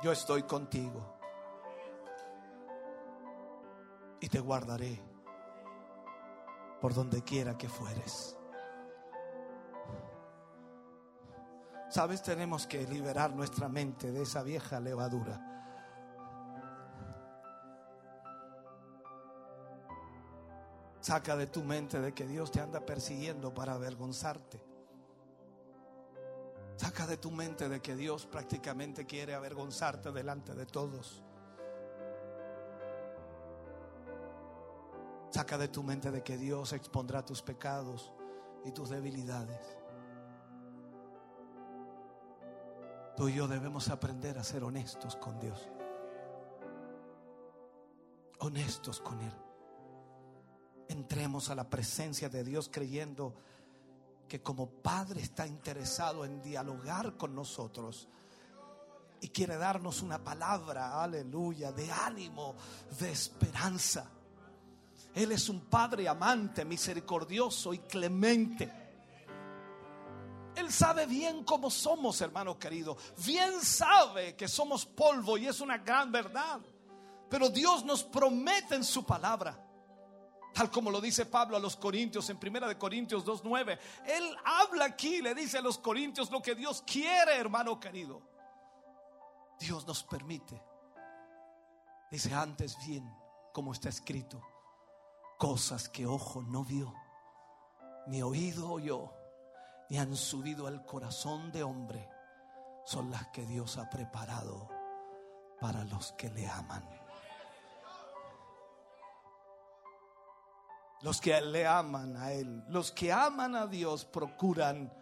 [0.02, 1.18] Yo estoy contigo.
[4.20, 4.98] Y te guardaré
[6.80, 8.37] por donde quiera que fueres.
[11.90, 15.40] Sabes, tenemos que liberar nuestra mente de esa vieja levadura.
[21.00, 24.62] Saca de tu mente de que Dios te anda persiguiendo para avergonzarte.
[26.76, 31.24] Saca de tu mente de que Dios prácticamente quiere avergonzarte delante de todos.
[35.30, 38.12] Saca de tu mente de que Dios expondrá tus pecados
[38.66, 39.77] y tus debilidades.
[43.18, 45.68] Tú y yo debemos aprender a ser honestos con Dios.
[48.38, 49.32] Honestos con Él.
[50.88, 53.34] Entremos a la presencia de Dios creyendo
[54.28, 58.06] que como Padre está interesado en dialogar con nosotros
[59.20, 62.54] y quiere darnos una palabra, aleluya, de ánimo,
[63.00, 64.08] de esperanza.
[65.12, 68.87] Él es un Padre amante, misericordioso y clemente.
[70.58, 72.96] Él sabe bien cómo somos, hermano querido.
[73.24, 76.60] Bien sabe que somos polvo y es una gran verdad.
[77.30, 79.56] Pero Dios nos promete en su palabra.
[80.52, 83.78] Tal como lo dice Pablo a los Corintios en Primera de Corintios 2.9.
[84.04, 88.20] Él habla aquí, le dice a los Corintios lo que Dios quiere, hermano querido.
[89.60, 90.60] Dios nos permite.
[92.10, 93.08] Dice antes bien,
[93.52, 94.42] como está escrito,
[95.38, 96.92] cosas que ojo no vio,
[98.08, 99.12] ni oído oyó,
[99.88, 102.08] ni han subido al corazón de hombre,
[102.84, 104.68] son las que Dios ha preparado
[105.60, 106.88] para los que le aman.
[111.02, 114.92] Los que le aman a Él, los que aman a Dios procuran,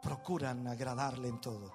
[0.00, 1.72] procuran agradarle en todo.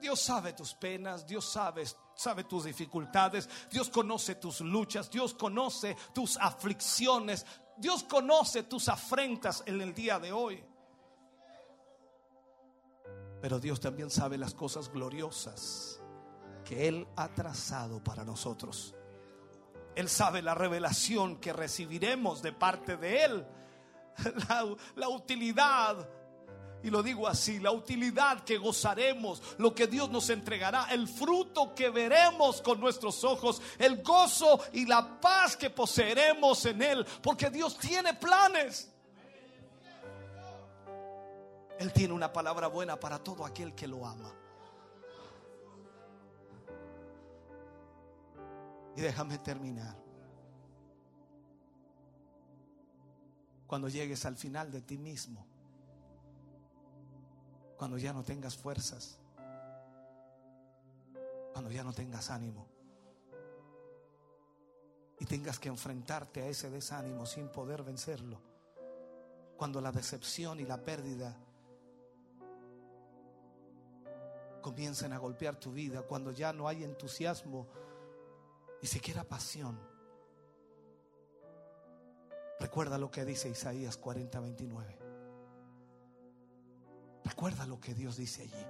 [0.00, 5.96] Dios sabe tus penas, Dios sabe, sabe tus dificultades, Dios conoce tus luchas, Dios conoce
[6.12, 7.44] tus aflicciones,
[7.76, 10.64] Dios conoce tus afrentas en el día de hoy.
[13.40, 16.00] Pero Dios también sabe las cosas gloriosas
[16.64, 18.94] que Él ha trazado para nosotros.
[19.94, 23.46] Él sabe la revelación que recibiremos de parte de Él,
[24.48, 26.08] la, la utilidad
[26.82, 31.74] y lo digo así, la utilidad que gozaremos, lo que Dios nos entregará, el fruto
[31.74, 37.50] que veremos con nuestros ojos, el gozo y la paz que poseeremos en Él, porque
[37.50, 38.92] Dios tiene planes.
[41.78, 44.32] Él tiene una palabra buena para todo aquel que lo ama.
[48.96, 49.96] Y déjame terminar.
[53.68, 55.46] Cuando llegues al final de ti mismo,
[57.76, 59.20] cuando ya no tengas fuerzas,
[61.52, 62.66] cuando ya no tengas ánimo
[65.20, 68.40] y tengas que enfrentarte a ese desánimo sin poder vencerlo,
[69.56, 71.36] cuando la decepción y la pérdida
[74.60, 77.66] comiencen a golpear tu vida, cuando ya no hay entusiasmo,
[78.80, 79.78] ni siquiera pasión.
[82.60, 84.98] Recuerda lo que dice Isaías 40, 29.
[87.24, 88.66] Recuerda lo que Dios dice allí.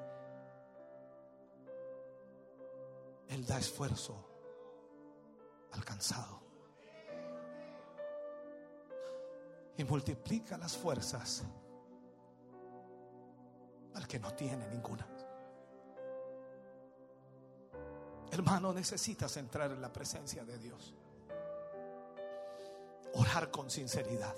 [3.28, 4.24] Él da esfuerzo
[5.72, 6.42] alcanzado.
[9.76, 11.44] Y multiplica las fuerzas
[13.94, 15.06] al que no tiene ninguna.
[18.30, 20.94] Hermano, necesitas entrar en la presencia de Dios.
[23.14, 24.34] Orar con sinceridad.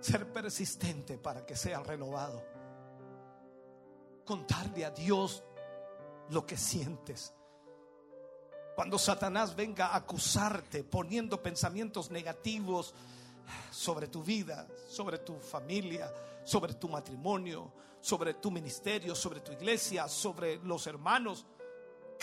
[0.00, 2.54] Ser persistente para que sea renovado
[4.24, 5.42] contarle a Dios
[6.30, 7.32] lo que sientes.
[8.74, 12.94] Cuando Satanás venga a acusarte poniendo pensamientos negativos
[13.70, 16.12] sobre tu vida, sobre tu familia,
[16.44, 21.46] sobre tu matrimonio, sobre tu ministerio, sobre tu iglesia, sobre los hermanos,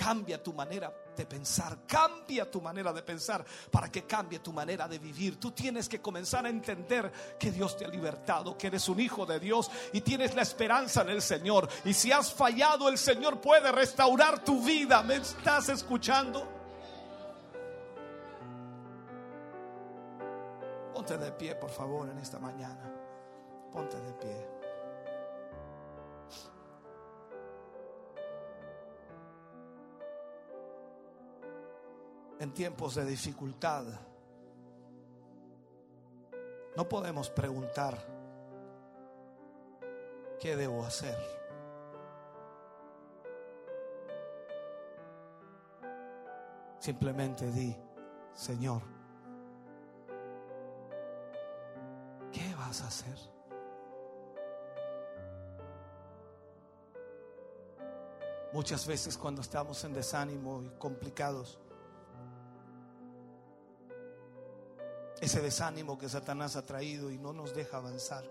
[0.01, 4.88] cambia tu manera de pensar, cambia tu manera de pensar para que cambie tu manera
[4.88, 5.39] de vivir.
[5.39, 9.27] Tú tienes que comenzar a entender que Dios te ha libertado, que eres un hijo
[9.27, 11.69] de Dios y tienes la esperanza en el Señor.
[11.85, 15.03] Y si has fallado, el Señor puede restaurar tu vida.
[15.03, 16.47] ¿Me estás escuchando?
[20.95, 22.91] Ponte de pie, por favor, en esta mañana.
[23.71, 24.60] Ponte de pie.
[32.41, 33.83] En tiempos de dificultad,
[36.75, 37.95] no podemos preguntar
[40.39, 41.15] qué debo hacer.
[46.79, 47.77] Simplemente di,
[48.33, 48.81] Señor,
[52.31, 53.19] ¿qué vas a hacer?
[58.51, 61.60] Muchas veces cuando estamos en desánimo y complicados,
[65.22, 68.25] ese desánimo que Satanás ha traído y no nos deja avanzar,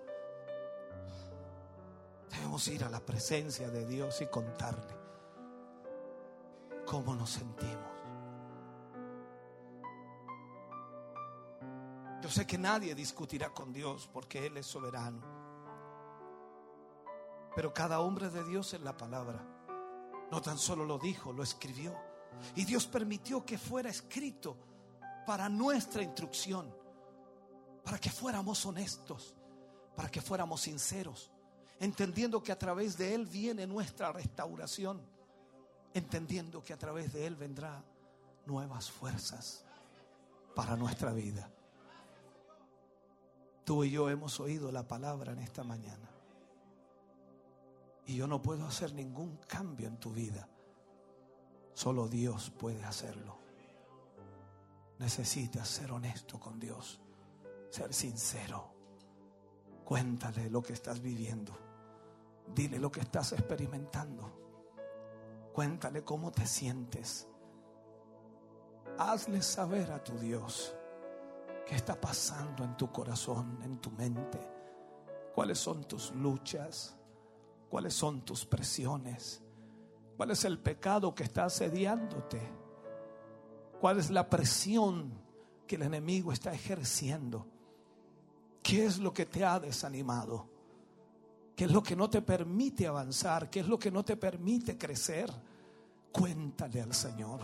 [2.31, 4.97] debemos ir a la presencia de Dios y contarle
[6.85, 7.91] cómo nos sentimos.
[12.21, 15.23] Yo sé que nadie discutirá con Dios porque Él es soberano.
[17.55, 19.45] Pero cada hombre de Dios en la palabra
[20.31, 21.95] no tan solo lo dijo, lo escribió.
[22.57, 24.57] Y Dios permitió que fuera escrito
[25.31, 26.75] para nuestra instrucción,
[27.85, 29.37] para que fuéramos honestos,
[29.95, 31.31] para que fuéramos sinceros,
[31.79, 35.01] entendiendo que a través de Él viene nuestra restauración,
[35.95, 37.81] entendiendo que a través de Él vendrá
[38.45, 39.65] nuevas fuerzas
[40.57, 41.49] para nuestra vida.
[43.63, 46.11] Tú y yo hemos oído la palabra en esta mañana.
[48.05, 50.49] Y yo no puedo hacer ningún cambio en tu vida.
[51.73, 53.40] Solo Dios puede hacerlo.
[55.01, 57.01] Necesitas ser honesto con Dios,
[57.71, 58.75] ser sincero.
[59.83, 61.57] Cuéntale lo que estás viviendo.
[62.55, 64.31] Dile lo que estás experimentando.
[65.55, 67.27] Cuéntale cómo te sientes.
[68.99, 70.77] Hazle saber a tu Dios
[71.67, 74.39] qué está pasando en tu corazón, en tu mente.
[75.35, 76.95] ¿Cuáles son tus luchas?
[77.71, 79.43] ¿Cuáles son tus presiones?
[80.19, 82.60] ¿Cuál es el pecado que está asediándote?
[83.81, 85.11] ¿Cuál es la presión
[85.67, 87.47] que el enemigo está ejerciendo?
[88.63, 90.47] ¿Qué es lo que te ha desanimado?
[91.57, 93.49] ¿Qué es lo que no te permite avanzar?
[93.49, 95.31] ¿Qué es lo que no te permite crecer?
[96.13, 97.41] Cuéntale al Señor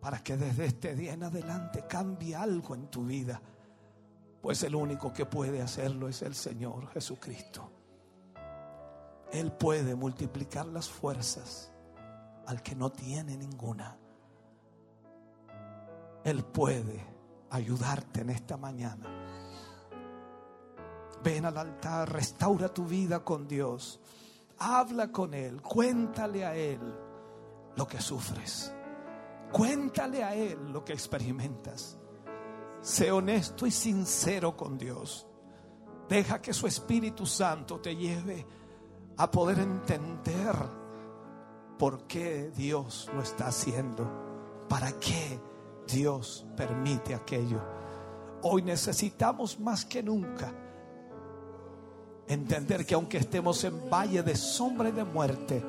[0.00, 3.40] para que desde este día en adelante cambie algo en tu vida.
[4.40, 7.70] Pues el único que puede hacerlo es el Señor Jesucristo.
[9.30, 11.70] Él puede multiplicar las fuerzas
[12.46, 13.96] al que no tiene ninguna.
[16.24, 17.04] Él puede
[17.50, 19.08] ayudarte en esta mañana.
[21.22, 24.00] Ven al altar, restaura tu vida con Dios.
[24.58, 26.80] Habla con Él, cuéntale a Él
[27.76, 28.72] lo que sufres.
[29.52, 31.98] Cuéntale a Él lo que experimentas.
[32.80, 35.26] Sé honesto y sincero con Dios.
[36.08, 38.46] Deja que su Espíritu Santo te lleve
[39.16, 40.54] a poder entender
[41.78, 45.40] por qué Dios lo está haciendo, para qué
[45.86, 47.60] Dios permite aquello.
[48.42, 50.52] Hoy necesitamos más que nunca
[52.26, 55.62] entender que aunque estemos en valle de sombra y de muerte,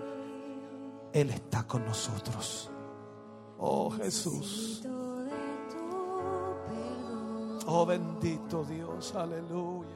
[1.12, 2.70] Él está con nosotros.
[3.60, 4.84] Oh Jesús.
[7.66, 9.88] Oh bendito Dios, aleluya.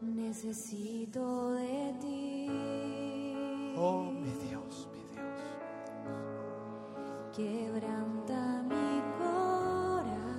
[0.00, 3.74] Necesito de ti.
[3.76, 5.24] Oh mi Dios, mi Dios.
[7.34, 8.53] Quebranta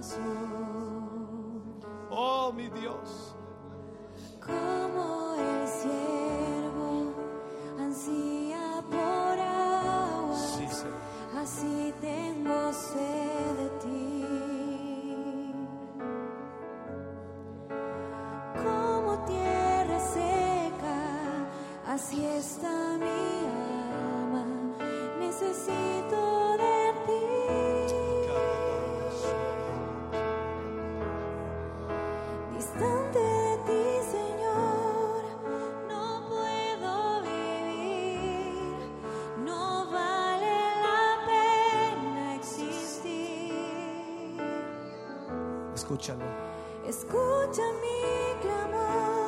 [0.06, 1.82] corazón.
[2.10, 3.36] Oh mi Dios.
[4.40, 7.14] Como el siervo
[7.80, 10.36] ansía por agua.
[10.36, 10.66] Sí.
[11.38, 13.75] Así tengo sed de
[45.96, 46.26] Escúchalo.
[46.86, 49.25] Escucha mi clamor,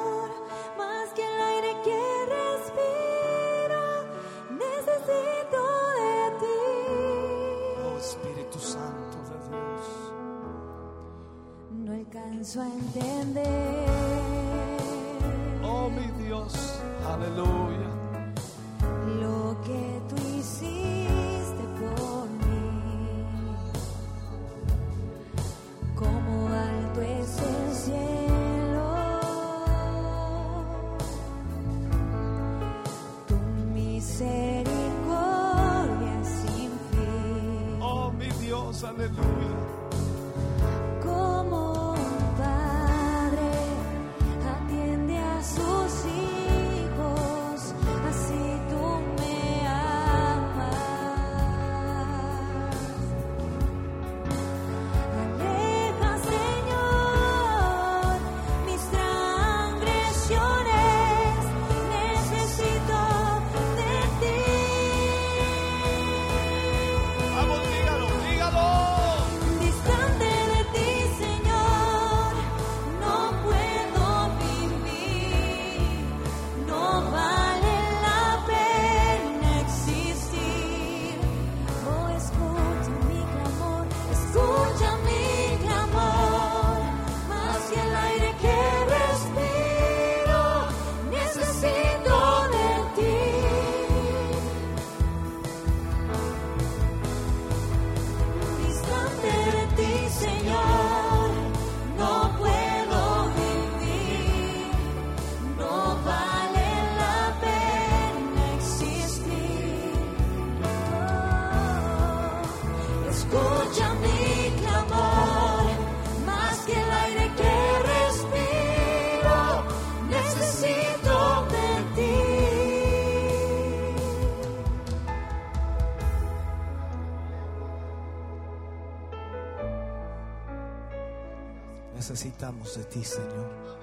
[132.18, 133.78] Necesitamos de ti, Señor.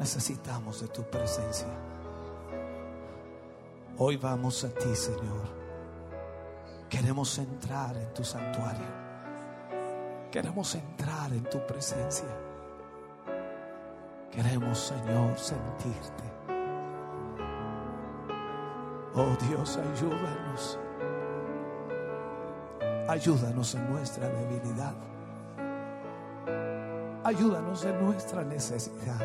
[0.00, 1.68] Necesitamos de tu presencia.
[3.96, 5.46] Hoy vamos a ti, Señor.
[6.88, 8.88] Queremos entrar en tu santuario.
[10.32, 12.26] Queremos entrar en tu presencia.
[14.32, 16.24] Queremos, Señor, sentirte.
[19.14, 20.76] Oh Dios, ayúdanos.
[23.06, 24.96] Ayúdanos en nuestra debilidad.
[27.28, 29.20] Ayúdanos en nuestra necesidad.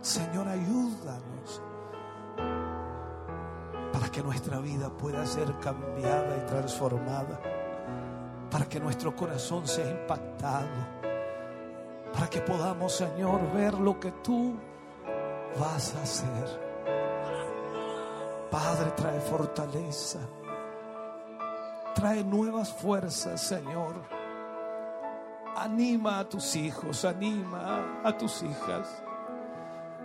[0.00, 1.62] Señor, ayúdanos
[3.92, 7.38] para que nuestra vida pueda ser cambiada y transformada.
[8.50, 10.70] Para que nuestro corazón sea impactado.
[12.10, 14.54] Para que podamos, Señor, ver lo que tú
[15.60, 16.60] vas a hacer.
[18.50, 20.20] Padre, trae fortaleza.
[21.94, 24.21] Trae nuevas fuerzas, Señor.
[25.56, 29.02] Anima a tus hijos, anima a tus hijas.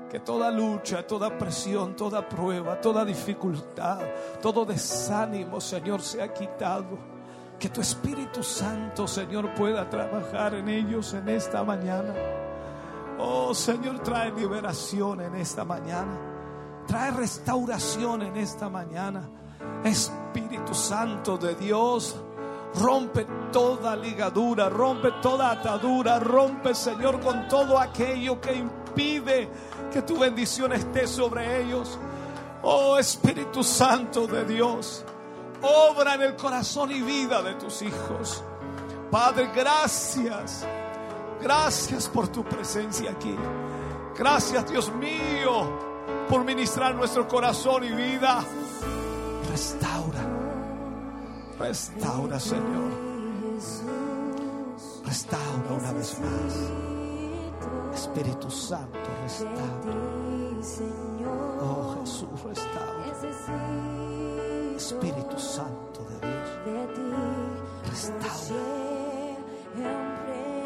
[0.10, 4.00] Que toda lucha, toda presión, toda prueba, toda dificultad,
[4.42, 6.98] todo desánimo, Señor, sea quitado.
[7.60, 12.14] Que tu Espíritu Santo, Señor, pueda trabajar en ellos en esta mañana.
[13.20, 16.18] Oh, Señor, trae liberación en esta mañana.
[16.86, 19.28] Trae restauración en esta mañana.
[19.84, 22.16] Espíritu Santo de Dios,
[22.76, 29.50] rompe toda ligadura, rompe toda atadura, rompe, Señor, con todo aquello que impide
[29.92, 31.98] que tu bendición esté sobre ellos.
[32.64, 35.04] Oh Espíritu Santo de Dios,
[35.62, 38.44] obra en el corazón y vida de tus hijos.
[39.12, 40.66] Padre, gracias.
[41.42, 43.36] Gracias por tu presencia aquí.
[44.18, 45.70] Gracias, Dios mío,
[46.28, 48.44] por ministrar nuestro corazón y vida.
[49.52, 50.37] Restaura.
[51.60, 52.92] Restaura, Señor.
[55.04, 56.54] Restaura una vez más.
[57.96, 59.96] Espíritu Santo, restaura.
[61.60, 63.06] Oh Jesús, restaura.
[64.76, 66.92] Espíritu Santo de Dios,
[67.90, 68.64] restaura.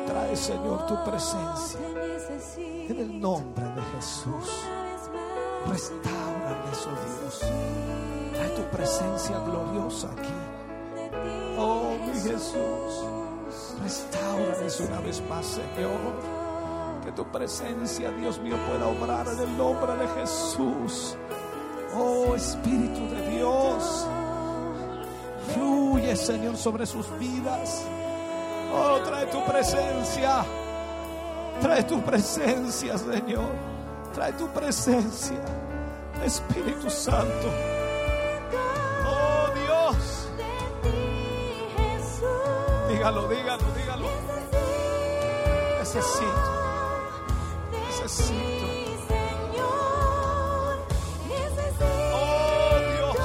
[0.07, 1.79] Trae, Señor, tu presencia.
[2.59, 4.65] En el nombre de Jesús.
[5.67, 7.39] Restauranos, oh Dios.
[8.33, 10.50] Trae tu presencia gloriosa aquí.
[11.63, 13.05] Oh, mi Jesús.
[13.83, 16.41] Restauranos una vez más, Señor.
[17.03, 21.15] Que tu presencia, Dios mío, pueda obrar en el nombre de Jesús.
[21.95, 24.07] Oh, Espíritu de Dios.
[25.53, 27.83] Fluye, Señor, sobre sus vidas.
[28.73, 30.43] Oh, trae tu presencia.
[31.61, 33.51] Trae tu presencia, Señor.
[34.13, 35.41] Trae tu presencia.
[36.23, 37.80] Espíritu Santo.
[43.01, 44.09] Dígalo, dígalo, dígalo.
[45.79, 46.51] Necesito.
[47.71, 48.65] Necesito.
[52.13, 53.17] Oh, Dios.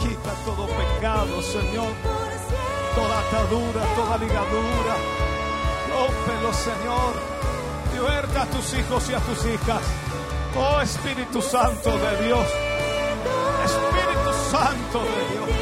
[0.00, 1.92] Quita todo pecado, Señor.
[2.94, 4.94] Toda atadura, toda ligadura.
[5.88, 7.14] Rómpelo, Señor.
[7.94, 9.82] Liberta a tus hijos y a tus hijas.
[10.54, 12.46] Oh Espíritu Santo de Dios.
[13.64, 15.55] Espíritu Santo de Dios.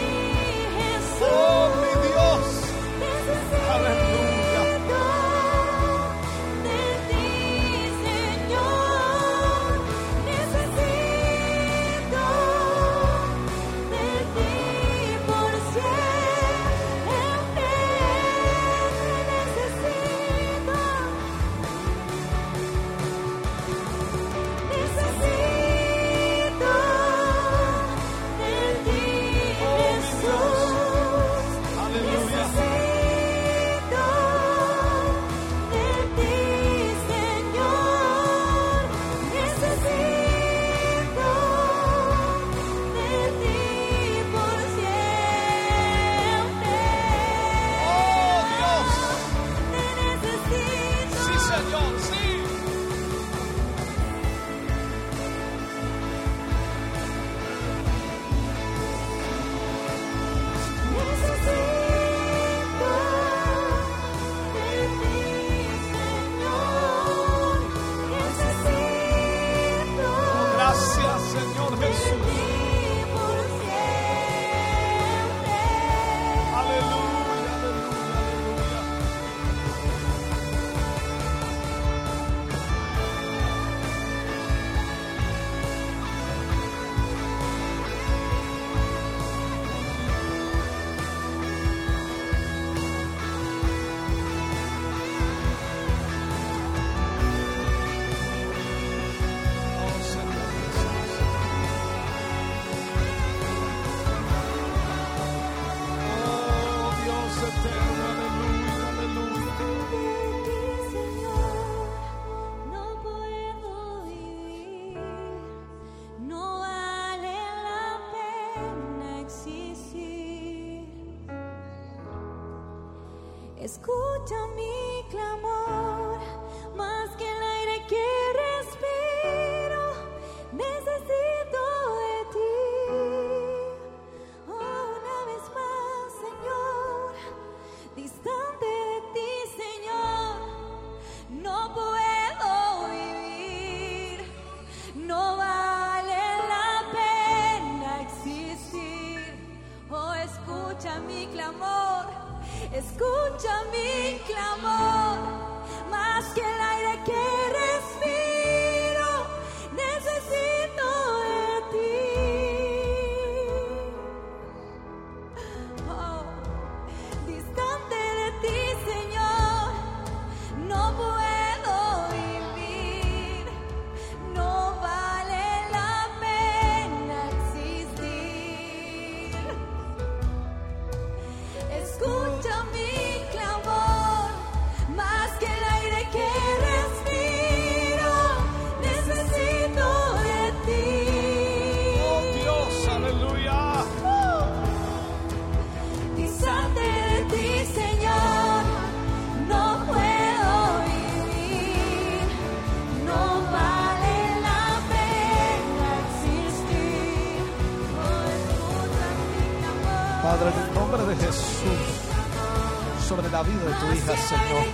[213.65, 214.65] De tu hija, Señor.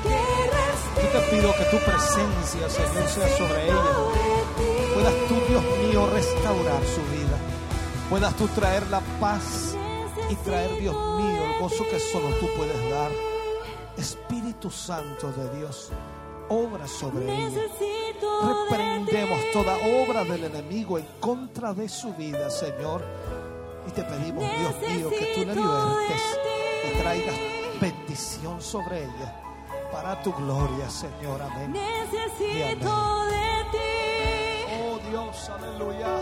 [0.96, 3.84] Yo te pido que tu presencia, Señor, sea sobre ella.
[4.94, 7.36] Puedas tú, Dios mío, restaurar su vida.
[8.08, 9.76] Puedas tú traer la paz
[10.28, 13.10] y traer, Dios mío, el gozo que solo tú puedes dar.
[13.96, 15.90] Espíritu Santo de Dios,
[16.48, 17.60] obra sobre ella.
[18.68, 23.04] Reprendemos toda obra del enemigo en contra de su vida, Señor.
[23.86, 26.38] Y te pedimos, Dios mío, que tú la libertes
[26.84, 27.49] y traigas
[28.20, 29.34] bendición sobre ella
[29.90, 31.40] para tu gloria, Señor.
[31.40, 31.72] Amén.
[31.72, 33.88] Necesito de ti.
[34.82, 36.18] Oh Dios, aleluya.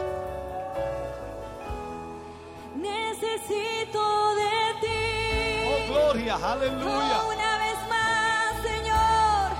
[2.76, 5.00] Necesito de ti.
[5.66, 7.20] Oh gloria, aleluya.
[7.24, 9.50] Oh, una vez más, Señor.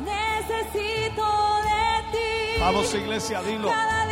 [0.00, 1.26] Necesito
[1.70, 2.60] de ti.
[2.60, 3.68] Vamos, iglesia, dilo.
[3.68, 4.03] Cada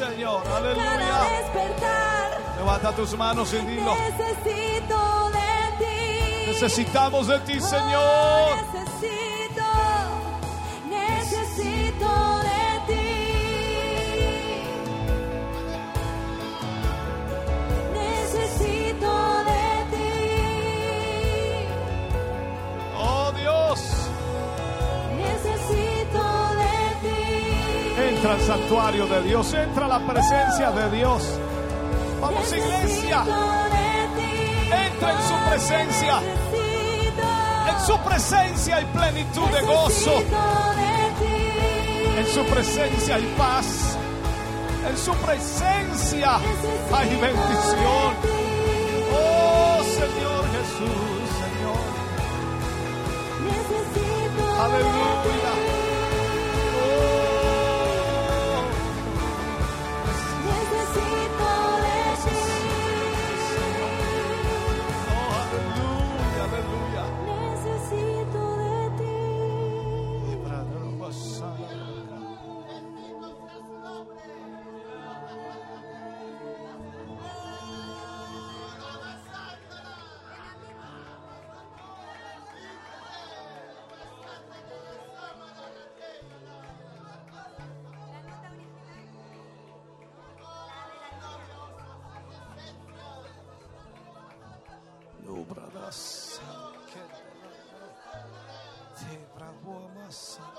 [0.00, 1.20] Señor, aleluya.
[1.42, 2.30] despertar.
[2.56, 3.94] Levanta tus manos y dilo.
[3.94, 6.46] Necesito de ti.
[6.46, 8.69] Necesitamos de ti, Señor.
[28.20, 31.22] Entra al santuario de Dios, entra a la presencia de Dios.
[32.20, 33.22] Vamos, iglesia.
[34.70, 36.20] Entra en su presencia.
[37.66, 40.22] En su presencia hay plenitud de gozo.
[42.18, 43.96] En su presencia hay paz.
[44.86, 46.36] En su presencia
[46.92, 48.14] hay bendición.
[49.14, 51.80] Oh Señor Jesús, Señor.
[54.60, 55.89] Aleluya.
[95.90, 96.40] massa,
[96.86, 97.00] que
[99.04, 100.49] de pra boa maçã.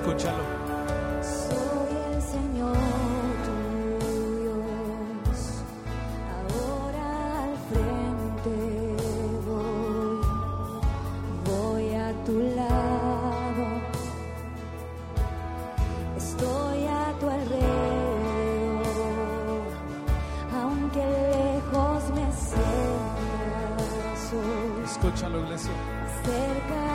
[0.00, 0.44] Escúchalo.
[1.20, 2.76] Soy el Señor
[3.44, 3.56] tu
[4.40, 5.40] Dios,
[6.40, 7.08] ahora
[7.42, 8.56] al frente
[9.46, 10.20] voy,
[11.44, 13.64] voy a tu lado,
[16.16, 18.40] estoy a tu alrededor,
[20.62, 23.30] aunque lejos me sientas.
[24.90, 25.72] Escúchalo, iglesia.
[26.24, 26.89] Cerca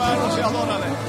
[0.00, 0.99] Levanta tus manos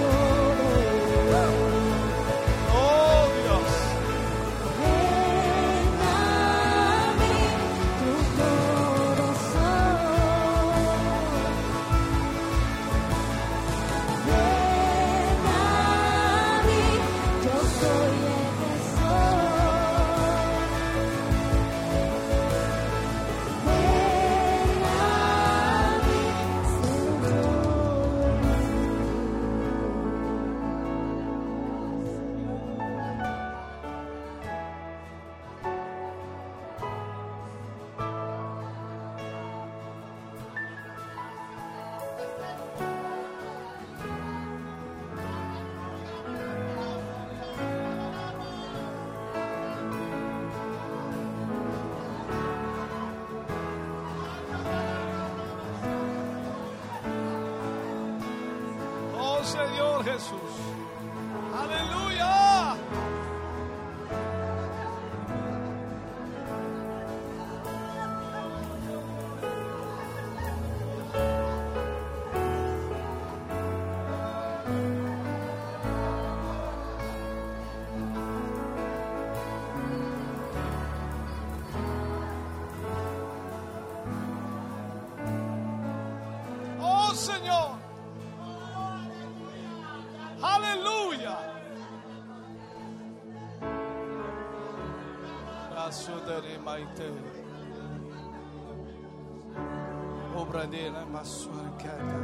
[101.81, 102.19] Kata.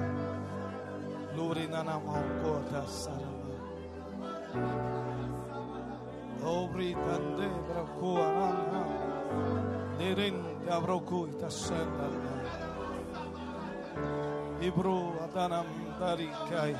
[1.35, 3.57] Lurinana Maukota Sarava.
[6.43, 8.83] Obri Tande Brakua Rana.
[9.99, 12.09] Lirin Gavroku Tasenda.
[14.61, 15.67] Ibru Adanam
[15.99, 16.77] Darikai.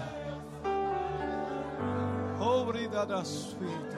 [2.39, 3.91] Obri Dada Sweet.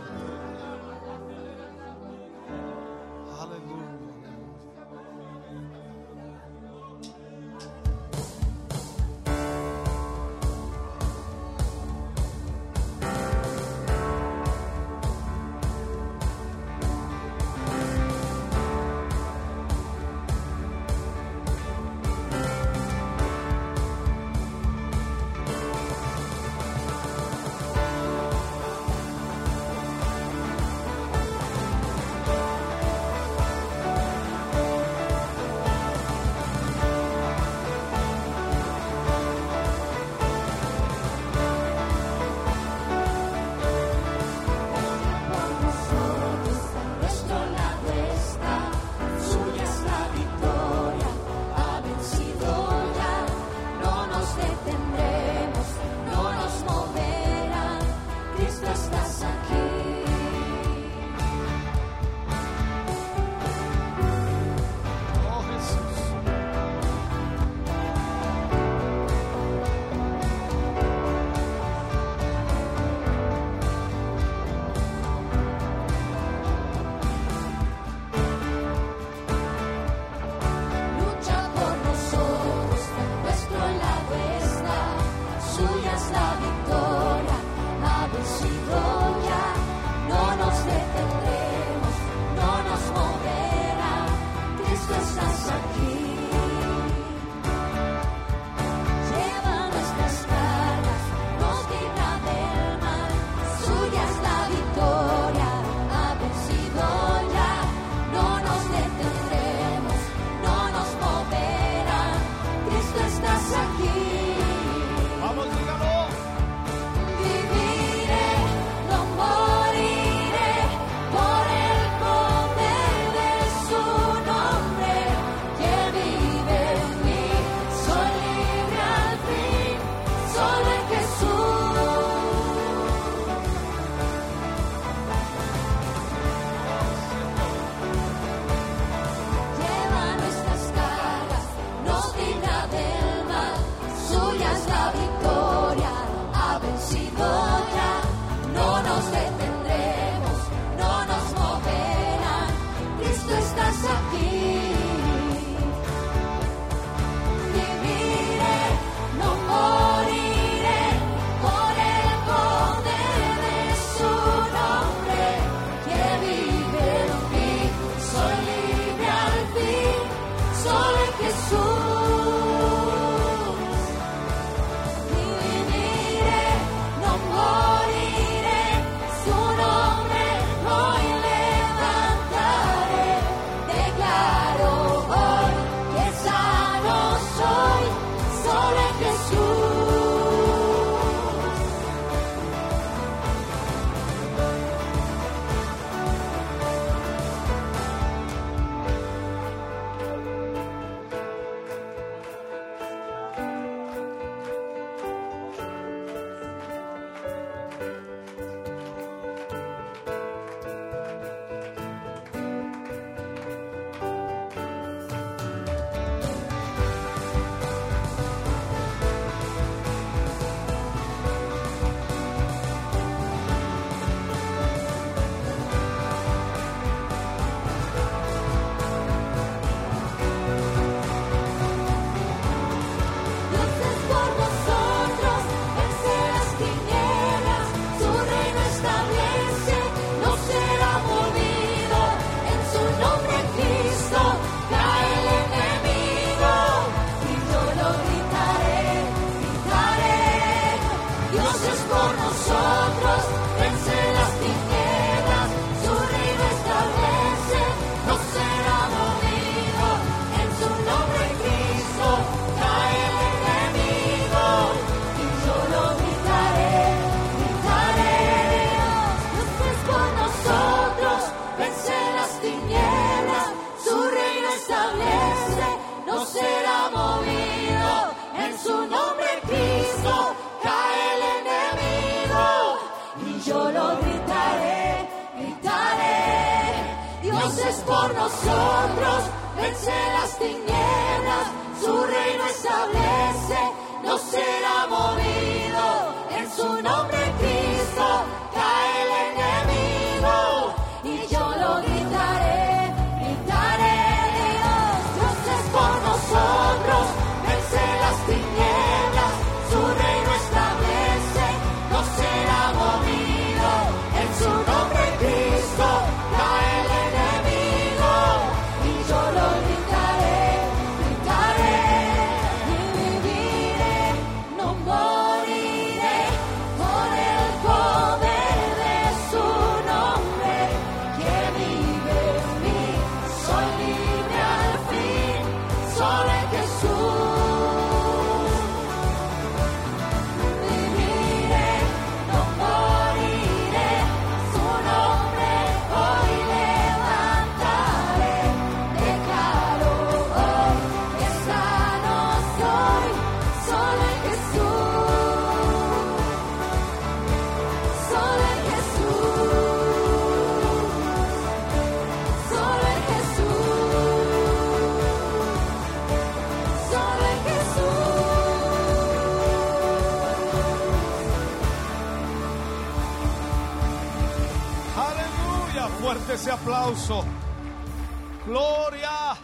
[378.48, 379.38] Gloria.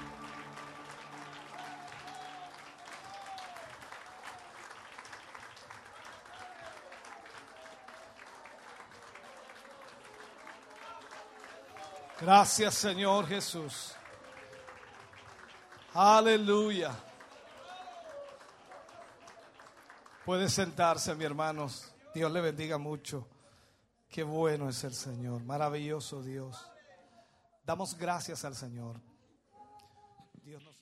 [12.19, 13.93] Gracias Señor Jesús.
[15.93, 16.91] Aleluya.
[20.25, 21.93] Puede sentarse, mi hermanos.
[22.15, 23.27] Dios le bendiga mucho.
[24.09, 26.75] Qué bueno es el Señor, maravilloso Dios.
[27.66, 29.02] Damos gracias al Señor.
[30.44, 30.76] Dios nos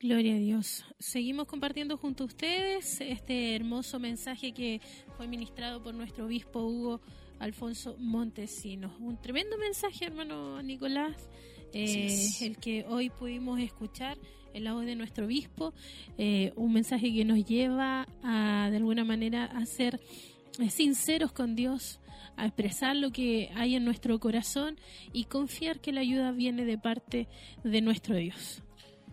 [0.00, 0.84] Gloria a Dios.
[0.98, 4.80] Seguimos compartiendo junto a ustedes este hermoso mensaje que
[5.16, 7.00] fue ministrado por nuestro obispo Hugo
[7.40, 8.92] Alfonso Montesinos.
[9.00, 11.28] Un tremendo mensaje, hermano Nicolás,
[11.72, 12.42] eh, es.
[12.42, 14.18] el que hoy pudimos escuchar
[14.54, 15.74] en la voz de nuestro obispo.
[16.16, 20.00] eh, un mensaje que nos lleva a, de alguna manera, a ser
[20.60, 22.00] eh, sinceros con Dios,
[22.38, 24.78] a expresar lo que hay en nuestro corazón
[25.12, 27.28] y confiar que la ayuda viene de parte
[27.64, 28.62] de nuestro Dios.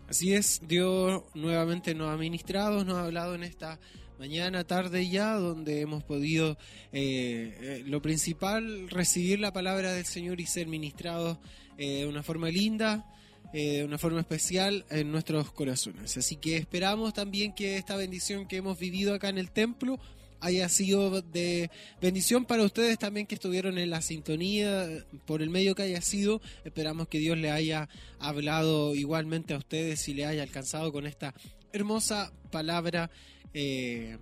[0.08, 3.80] Así es, Dios nuevamente nos ha ministrado, nos ha hablado en esta
[4.20, 6.58] mañana, tarde ya, donde hemos podido,
[6.92, 11.40] eh, eh, lo principal, recibir la palabra del Señor y ser ministrados
[11.78, 13.12] eh, de una forma linda,
[13.52, 16.18] de una forma especial en nuestros corazones.
[16.18, 19.98] Así que esperamos también que esta bendición que hemos vivido acá en el templo
[20.46, 24.88] haya sido de bendición para ustedes también que estuvieron en la sintonía,
[25.26, 26.40] por el medio que haya sido.
[26.64, 31.34] Esperamos que Dios le haya hablado igualmente a ustedes y le haya alcanzado con esta
[31.74, 33.10] hermosa palabra,
[33.54, 34.20] eh,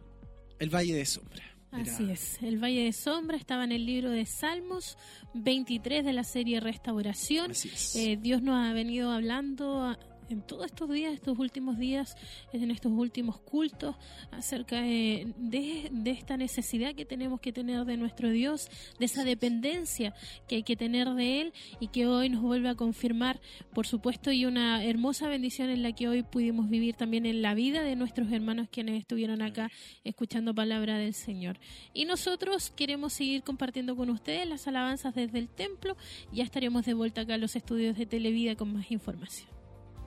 [0.59, 1.43] el Valle de Sombra.
[1.71, 4.95] Así es, el Valle de Sombra estaba en el libro de Salmos
[5.33, 7.51] 23 de la serie Restauración.
[7.51, 7.95] Así es.
[7.95, 9.97] Eh, Dios nos ha venido hablando
[10.33, 12.15] en todos estos días, estos últimos días,
[12.51, 13.95] en estos últimos cultos,
[14.31, 18.67] acerca de, de- de esta necesidad que tenemos que tener de nuestro Dios,
[18.99, 20.13] de esa dependencia
[20.47, 23.39] que hay que tener de Él y que hoy nos vuelve a confirmar,
[23.73, 27.53] por supuesto, y una hermosa bendición en la que hoy pudimos vivir también en la
[27.53, 29.71] vida de nuestros hermanos quienes estuvieron acá
[30.03, 31.59] escuchando palabra del Señor.
[31.93, 35.95] Y nosotros queremos seguir compartiendo con ustedes las alabanzas desde el templo.
[36.31, 39.52] Ya estaremos de vuelta acá a los estudios de Televida con más información.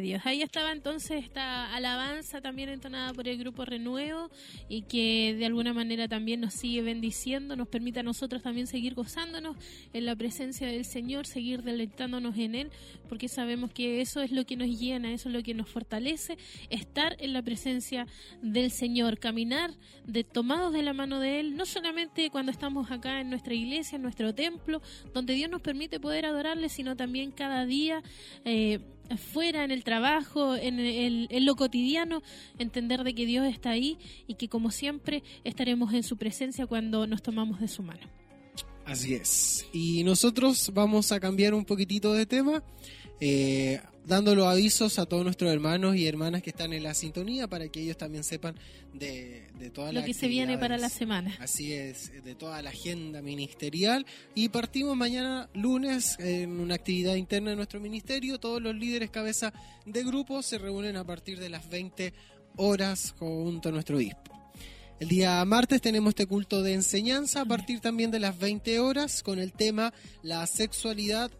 [0.00, 0.22] Dios.
[0.24, 4.30] Ahí estaba entonces esta alabanza también entonada por el grupo Renuevo
[4.68, 8.94] y que de alguna manera también nos sigue bendiciendo, nos permite a nosotros también seguir
[8.94, 9.56] gozándonos
[9.92, 12.70] en la presencia del Señor, seguir deleitándonos en Él,
[13.08, 16.38] porque sabemos que eso es lo que nos llena, eso es lo que nos fortalece,
[16.70, 18.06] estar en la presencia
[18.42, 19.72] del Señor, caminar
[20.04, 23.96] de tomados de la mano de Él, no solamente cuando estamos acá en nuestra iglesia,
[23.96, 28.02] en nuestro templo, donde Dios nos permite poder adorarle, sino también cada día.
[28.44, 28.80] Eh,
[29.16, 32.22] fuera, en el trabajo, en, el- en lo cotidiano,
[32.58, 37.06] entender de que Dios está ahí y que como siempre estaremos en su presencia cuando
[37.06, 38.06] nos tomamos de su mano.
[38.84, 39.66] Así es.
[39.72, 42.62] Y nosotros vamos a cambiar un poquitito de tema,
[43.20, 47.48] eh, dando los avisos a todos nuestros hermanos y hermanas que están en la sintonía
[47.48, 48.54] para que ellos también sepan
[48.94, 51.36] de, de todas Lo que se viene para la semana.
[51.40, 54.06] Así es, de toda la agenda ministerial.
[54.34, 58.38] Y partimos mañana lunes en una actividad interna de nuestro ministerio.
[58.38, 59.52] Todos los líderes cabeza
[59.84, 62.14] de grupo se reúnen a partir de las 20
[62.56, 64.36] horas junto a nuestro obispo.
[64.98, 69.22] El día martes tenemos este culto de enseñanza a partir también de las 20 horas
[69.22, 71.30] con el tema la sexualidad,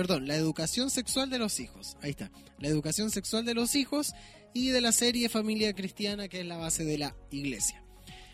[0.00, 1.96] perdón, la educación sexual de los hijos.
[2.00, 4.12] Ahí está, la educación sexual de los hijos
[4.54, 7.82] y de la serie Familia Cristiana que es la base de la iglesia.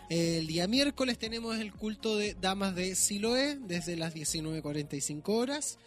[0.08, 5.78] El día miércoles tenemos el culto de Damas de Siloé desde las 19.45 horas.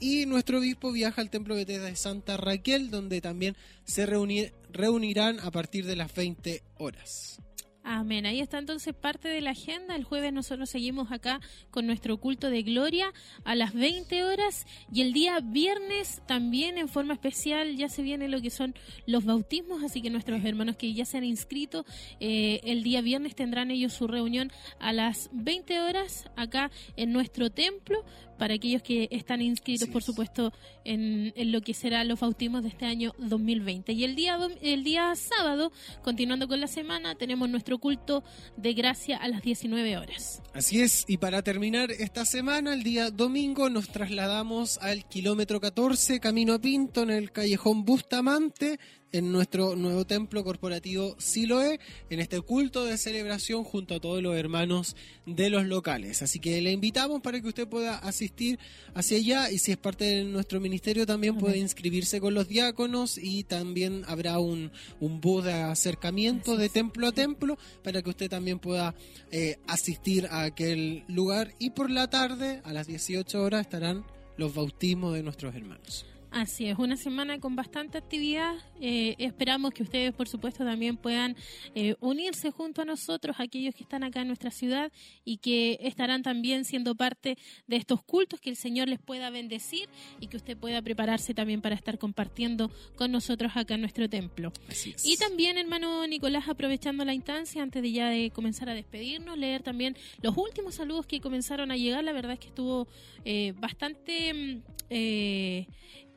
[0.00, 5.38] Y nuestro obispo viaja al templo Bethesda de Santa Raquel, donde también se reuni- reunirán
[5.40, 7.38] a partir de las 20 horas.
[7.82, 8.26] Amén.
[8.26, 9.96] Ahí está entonces parte de la agenda.
[9.96, 13.12] El jueves nosotros seguimos acá con nuestro culto de gloria
[13.44, 18.28] a las 20 horas y el día viernes también en forma especial ya se viene
[18.28, 18.74] lo que son
[19.06, 21.86] los bautismos, así que nuestros hermanos que ya se han inscrito
[22.20, 27.50] eh, el día viernes tendrán ellos su reunión a las 20 horas acá en nuestro
[27.50, 28.04] templo
[28.40, 30.06] para aquellos que están inscritos, por es.
[30.06, 30.50] supuesto,
[30.84, 33.92] en, en lo que será los bautismos de este año 2020.
[33.92, 38.24] Y el día, el día sábado, continuando con la semana, tenemos nuestro culto
[38.56, 40.42] de gracia a las 19 horas.
[40.54, 46.18] Así es, y para terminar esta semana, el día domingo, nos trasladamos al kilómetro 14,
[46.18, 48.80] camino a Pinto, en el callejón Bustamante,
[49.12, 51.80] en nuestro nuevo templo corporativo Siloé,
[52.10, 56.22] en este culto de celebración junto a todos los hermanos de los locales.
[56.22, 58.58] Así que le invitamos para que usted pueda asistir
[58.94, 63.18] hacia allá y si es parte de nuestro ministerio también puede inscribirse con los diáconos
[63.18, 68.30] y también habrá un, un bus de acercamiento de templo a templo para que usted
[68.30, 68.94] también pueda
[69.30, 74.04] eh, asistir a aquel lugar y por la tarde a las 18 horas estarán
[74.36, 76.06] los bautismos de nuestros hermanos.
[76.30, 78.54] Así es, una semana con bastante actividad.
[78.80, 81.34] Eh, esperamos que ustedes, por supuesto, también puedan
[81.74, 84.92] eh, unirse junto a nosotros, aquellos que están acá en nuestra ciudad
[85.24, 87.36] y que estarán también siendo parte
[87.66, 89.88] de estos cultos, que el Señor les pueda bendecir
[90.20, 94.52] y que usted pueda prepararse también para estar compartiendo con nosotros acá en nuestro templo.
[94.68, 95.04] Así es.
[95.04, 99.64] Y también, hermano Nicolás, aprovechando la instancia, antes de ya de comenzar a despedirnos, leer
[99.64, 102.04] también los últimos saludos que comenzaron a llegar.
[102.04, 102.86] La verdad es que estuvo
[103.24, 104.62] eh, bastante...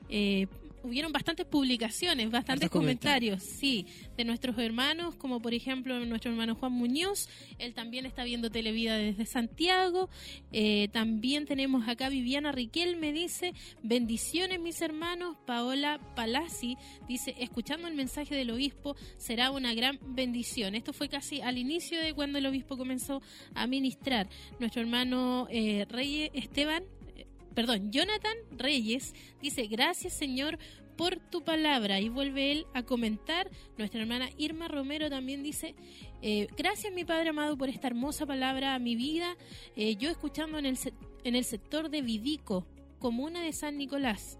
[0.09, 0.48] eh,
[0.83, 6.73] hubieron bastantes publicaciones, bastantes comentarios, sí, de nuestros hermanos, como por ejemplo nuestro hermano Juan
[6.73, 10.09] Muñoz, él también está viendo Televida desde Santiago,
[10.51, 17.88] Eh, también tenemos acá Viviana Riquel, me dice, bendiciones mis hermanos, Paola Palazzi dice, escuchando
[17.88, 20.75] el mensaje del obispo será una gran bendición.
[20.75, 23.22] Esto fue casi al inicio de cuando el obispo comenzó
[23.56, 24.27] a ministrar.
[24.59, 26.83] Nuestro hermano eh, Reyes Esteban
[27.53, 30.57] perdón, Jonathan Reyes dice, gracias Señor
[30.95, 31.99] por tu palabra.
[31.99, 33.49] Y vuelve él a comentar.
[33.77, 35.75] Nuestra hermana Irma Romero también dice,
[36.22, 39.35] eh, gracias mi Padre amado por esta hermosa palabra a mi vida.
[39.75, 40.77] Eh, yo escuchando en el,
[41.23, 42.65] en el sector de Vidico,
[42.99, 44.38] comuna de San Nicolás.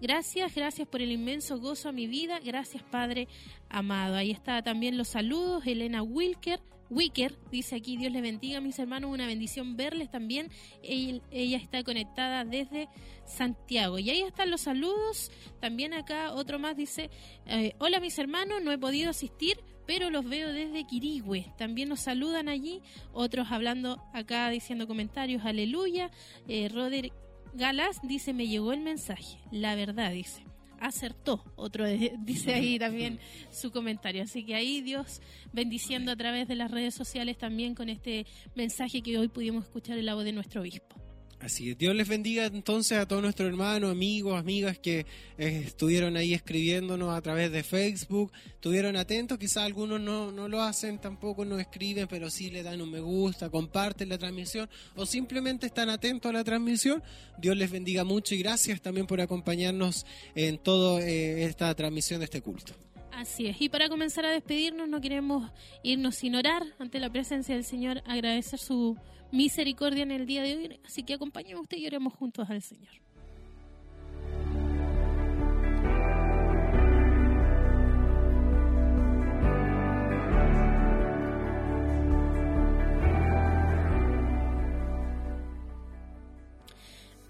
[0.00, 2.38] Gracias, gracias por el inmenso gozo a mi vida.
[2.38, 3.26] Gracias, Padre
[3.68, 4.14] amado.
[4.14, 5.66] Ahí está también los saludos.
[5.66, 6.60] Elena Wilker.
[6.90, 10.50] Wicker dice aquí, Dios les bendiga, mis hermanos, una bendición verles también.
[10.82, 12.88] Ella, está conectada desde
[13.26, 13.98] Santiago.
[13.98, 15.30] Y ahí están los saludos.
[15.60, 17.10] También acá otro más dice,
[17.46, 21.52] eh, hola mis hermanos, no he podido asistir, pero los veo desde Quirigüe.
[21.56, 26.10] También nos saludan allí, otros hablando acá, diciendo comentarios, aleluya.
[26.46, 27.12] Eh, Roder
[27.54, 30.44] Galas dice, me llegó el mensaje, la verdad, dice.
[30.80, 31.84] Acertó, otro
[32.20, 33.18] dice ahí también
[33.50, 34.22] su comentario.
[34.22, 35.20] Así que ahí Dios
[35.52, 39.98] bendiciendo a través de las redes sociales también con este mensaje que hoy pudimos escuchar
[39.98, 41.07] en la voz de nuestro obispo.
[41.40, 41.78] Así es.
[41.78, 45.06] Dios les bendiga entonces a todos nuestros hermanos, amigos, amigas que
[45.38, 48.32] eh, estuvieron ahí escribiéndonos a través de Facebook.
[48.46, 52.80] Estuvieron atentos, quizás algunos no, no lo hacen, tampoco nos escriben, pero sí le dan
[52.80, 57.04] un me gusta, comparten la transmisión o simplemente están atentos a la transmisión.
[57.38, 62.42] Dios les bendiga mucho y gracias también por acompañarnos en toda esta transmisión de este
[62.42, 62.72] culto.
[63.12, 63.60] Así es.
[63.60, 65.50] Y para comenzar a despedirnos, no queremos
[65.82, 68.96] irnos sin orar ante la presencia del Señor, agradecer su
[69.32, 70.80] misericordia en el día de hoy.
[70.84, 72.92] Así que acompáñenos usted y oremos juntos al Señor.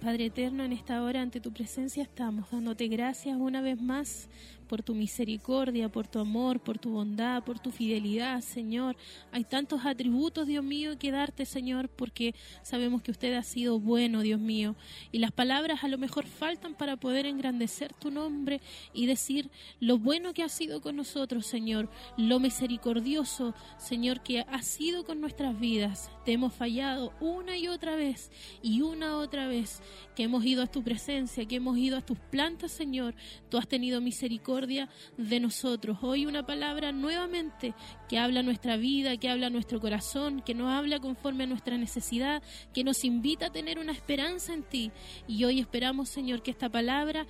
[0.01, 4.31] Padre eterno, en esta hora ante tu presencia estamos dándote gracias una vez más
[4.69, 8.97] por tu misericordia, por tu amor, por tu bondad, por tu fidelidad, Señor.
[9.33, 14.21] Hay tantos atributos, Dios mío, que darte, Señor, porque sabemos que usted ha sido bueno,
[14.21, 14.77] Dios mío.
[15.11, 18.61] Y las palabras a lo mejor faltan para poder engrandecer tu nombre
[18.93, 24.63] y decir lo bueno que ha sido con nosotros, Señor, lo misericordioso, Señor, que ha
[24.63, 26.11] sido con nuestras vidas.
[26.25, 28.31] Te hemos fallado una y otra vez
[28.63, 29.81] y una otra vez
[30.15, 33.15] que hemos ido a tu presencia, que hemos ido a tus plantas, Señor.
[33.49, 35.99] Tú has tenido misericordia de nosotros.
[36.03, 37.75] Hoy una palabra nuevamente
[38.09, 42.43] que habla nuestra vida, que habla nuestro corazón, que nos habla conforme a nuestra necesidad,
[42.75, 44.91] que nos invita a tener una esperanza en ti.
[45.29, 47.27] Y hoy esperamos, Señor, que esta palabra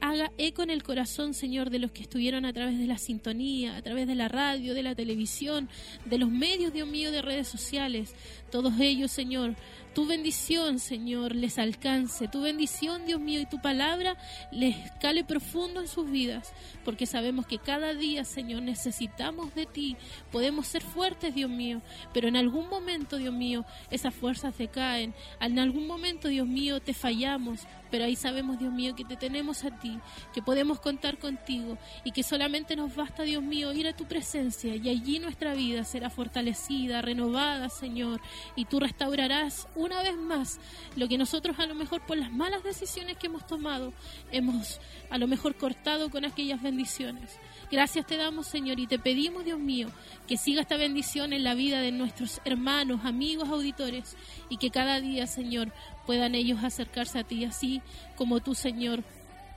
[0.00, 3.76] haga eco en el corazón, Señor, de los que estuvieron a través de la sintonía,
[3.76, 5.68] a través de la radio, de la televisión,
[6.04, 8.14] de los medios, Dios mío, de redes sociales.
[8.50, 9.54] Todos ellos, Señor,
[9.96, 12.28] tu bendición, Señor, les alcance.
[12.28, 14.18] Tu bendición, Dios mío, y tu palabra
[14.52, 16.52] les cale profundo en sus vidas.
[16.84, 19.96] Porque sabemos que cada día, Señor, necesitamos de ti.
[20.30, 21.80] Podemos ser fuertes, Dios mío.
[22.12, 25.14] Pero en algún momento, Dios mío, esas fuerzas decaen.
[25.40, 27.60] En algún momento, Dios mío, te fallamos.
[27.90, 29.98] Pero ahí sabemos, Dios mío, que te tenemos a ti,
[30.34, 34.74] que podemos contar contigo y que solamente nos basta, Dios mío, ir a tu presencia
[34.74, 38.20] y allí nuestra vida será fortalecida, renovada, Señor,
[38.54, 40.58] y tú restaurarás una vez más
[40.96, 43.92] lo que nosotros a lo mejor por las malas decisiones que hemos tomado
[44.32, 47.38] hemos a lo mejor cortado con aquellas bendiciones.
[47.70, 49.88] Gracias te damos, Señor, y te pedimos, Dios mío,
[50.28, 54.16] que siga esta bendición en la vida de nuestros hermanos, amigos, auditores,
[54.48, 55.72] y que cada día, Señor,
[56.06, 57.82] puedan ellos acercarse a ti, así
[58.16, 59.02] como tú, Señor,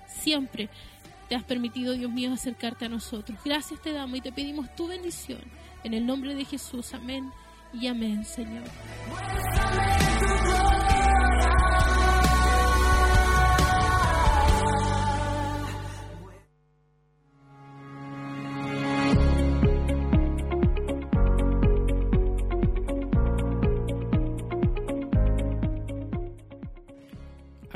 [0.07, 0.69] siempre
[1.29, 3.37] te has permitido, Dios mío, acercarte a nosotros.
[3.45, 5.41] Gracias te damos y te pedimos tu bendición.
[5.83, 7.31] En el nombre de Jesús, amén
[7.71, 8.65] y amén, Señor.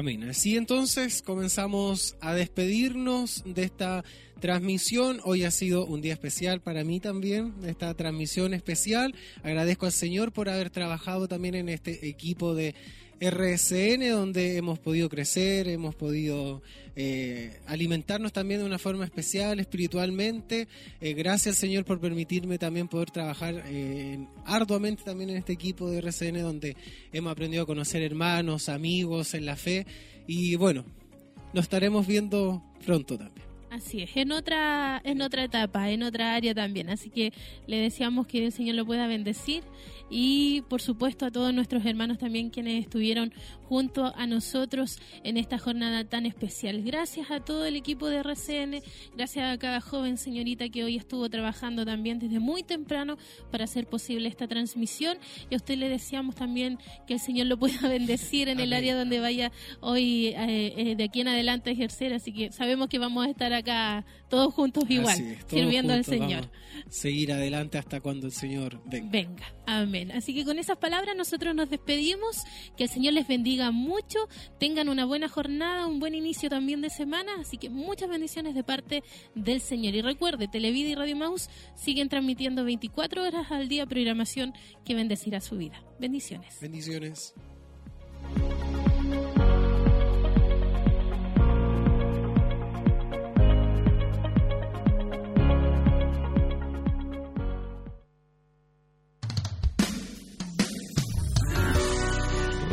[0.04, 0.30] Amén.
[0.44, 4.04] Entonces comenzamos a despedirnos de esta
[4.42, 5.22] transmisión.
[5.24, 9.16] Hoy ha sido un día especial para mí también, esta transmisión especial.
[9.44, 12.76] Agradezco al Señor por haber trabajado también en este equipo de
[13.22, 16.62] RSN, donde hemos podido crecer, hemos podido
[16.96, 20.68] eh, alimentarnos también de una forma especial, espiritualmente.
[21.02, 26.02] Eh, gracias, Señor, por permitirme también poder trabajar eh, arduamente también en este equipo de
[26.02, 26.76] RSN, donde
[27.12, 29.88] hemos aprendido a conocer hermanos, amigos en la fe.
[30.28, 30.86] Y bueno,
[31.54, 33.53] nos estaremos viendo pronto también.
[33.74, 36.92] Así es, en otra, en otra etapa, en otra área también.
[36.92, 37.34] Así que
[37.66, 39.64] le deseamos que el Señor lo pueda bendecir
[40.12, 43.34] y por supuesto a todos nuestros hermanos también quienes estuvieron
[43.68, 46.84] junto a nosotros en esta jornada tan especial.
[46.84, 48.84] Gracias a todo el equipo de RCN,
[49.16, 53.18] gracias a cada joven señorita que hoy estuvo trabajando también desde muy temprano
[53.50, 55.18] para hacer posible esta transmisión
[55.50, 56.78] y a usted le deseamos también
[57.08, 61.04] que el Señor lo pueda bendecir en el área donde vaya hoy eh, eh, de
[61.04, 63.63] aquí en adelante a ejercer, así que sabemos que vamos a estar acá
[64.30, 66.50] todos juntos igual, Así es, todos sirviendo al Señor.
[66.90, 69.10] Seguir adelante hasta cuando el Señor venga.
[69.12, 70.12] Venga, amén.
[70.12, 72.38] Así que con esas palabras nosotros nos despedimos.
[72.78, 74.28] Que el Señor les bendiga mucho.
[74.60, 77.32] Tengan una buena jornada, un buen inicio también de semana.
[77.40, 79.04] Así que muchas bendiciones de parte
[79.36, 79.96] del Señor.
[79.96, 84.54] Y recuerde, Televida y Radio Maus siguen transmitiendo 24 horas al día programación
[84.86, 85.84] que bendecirá su vida.
[86.00, 86.60] Bendiciones.
[86.62, 87.34] Bendiciones.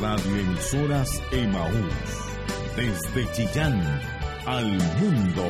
[0.00, 1.94] Radioemisoras Emaús.
[2.76, 4.00] Desde Chillán
[4.46, 4.66] al
[4.98, 5.44] mundo.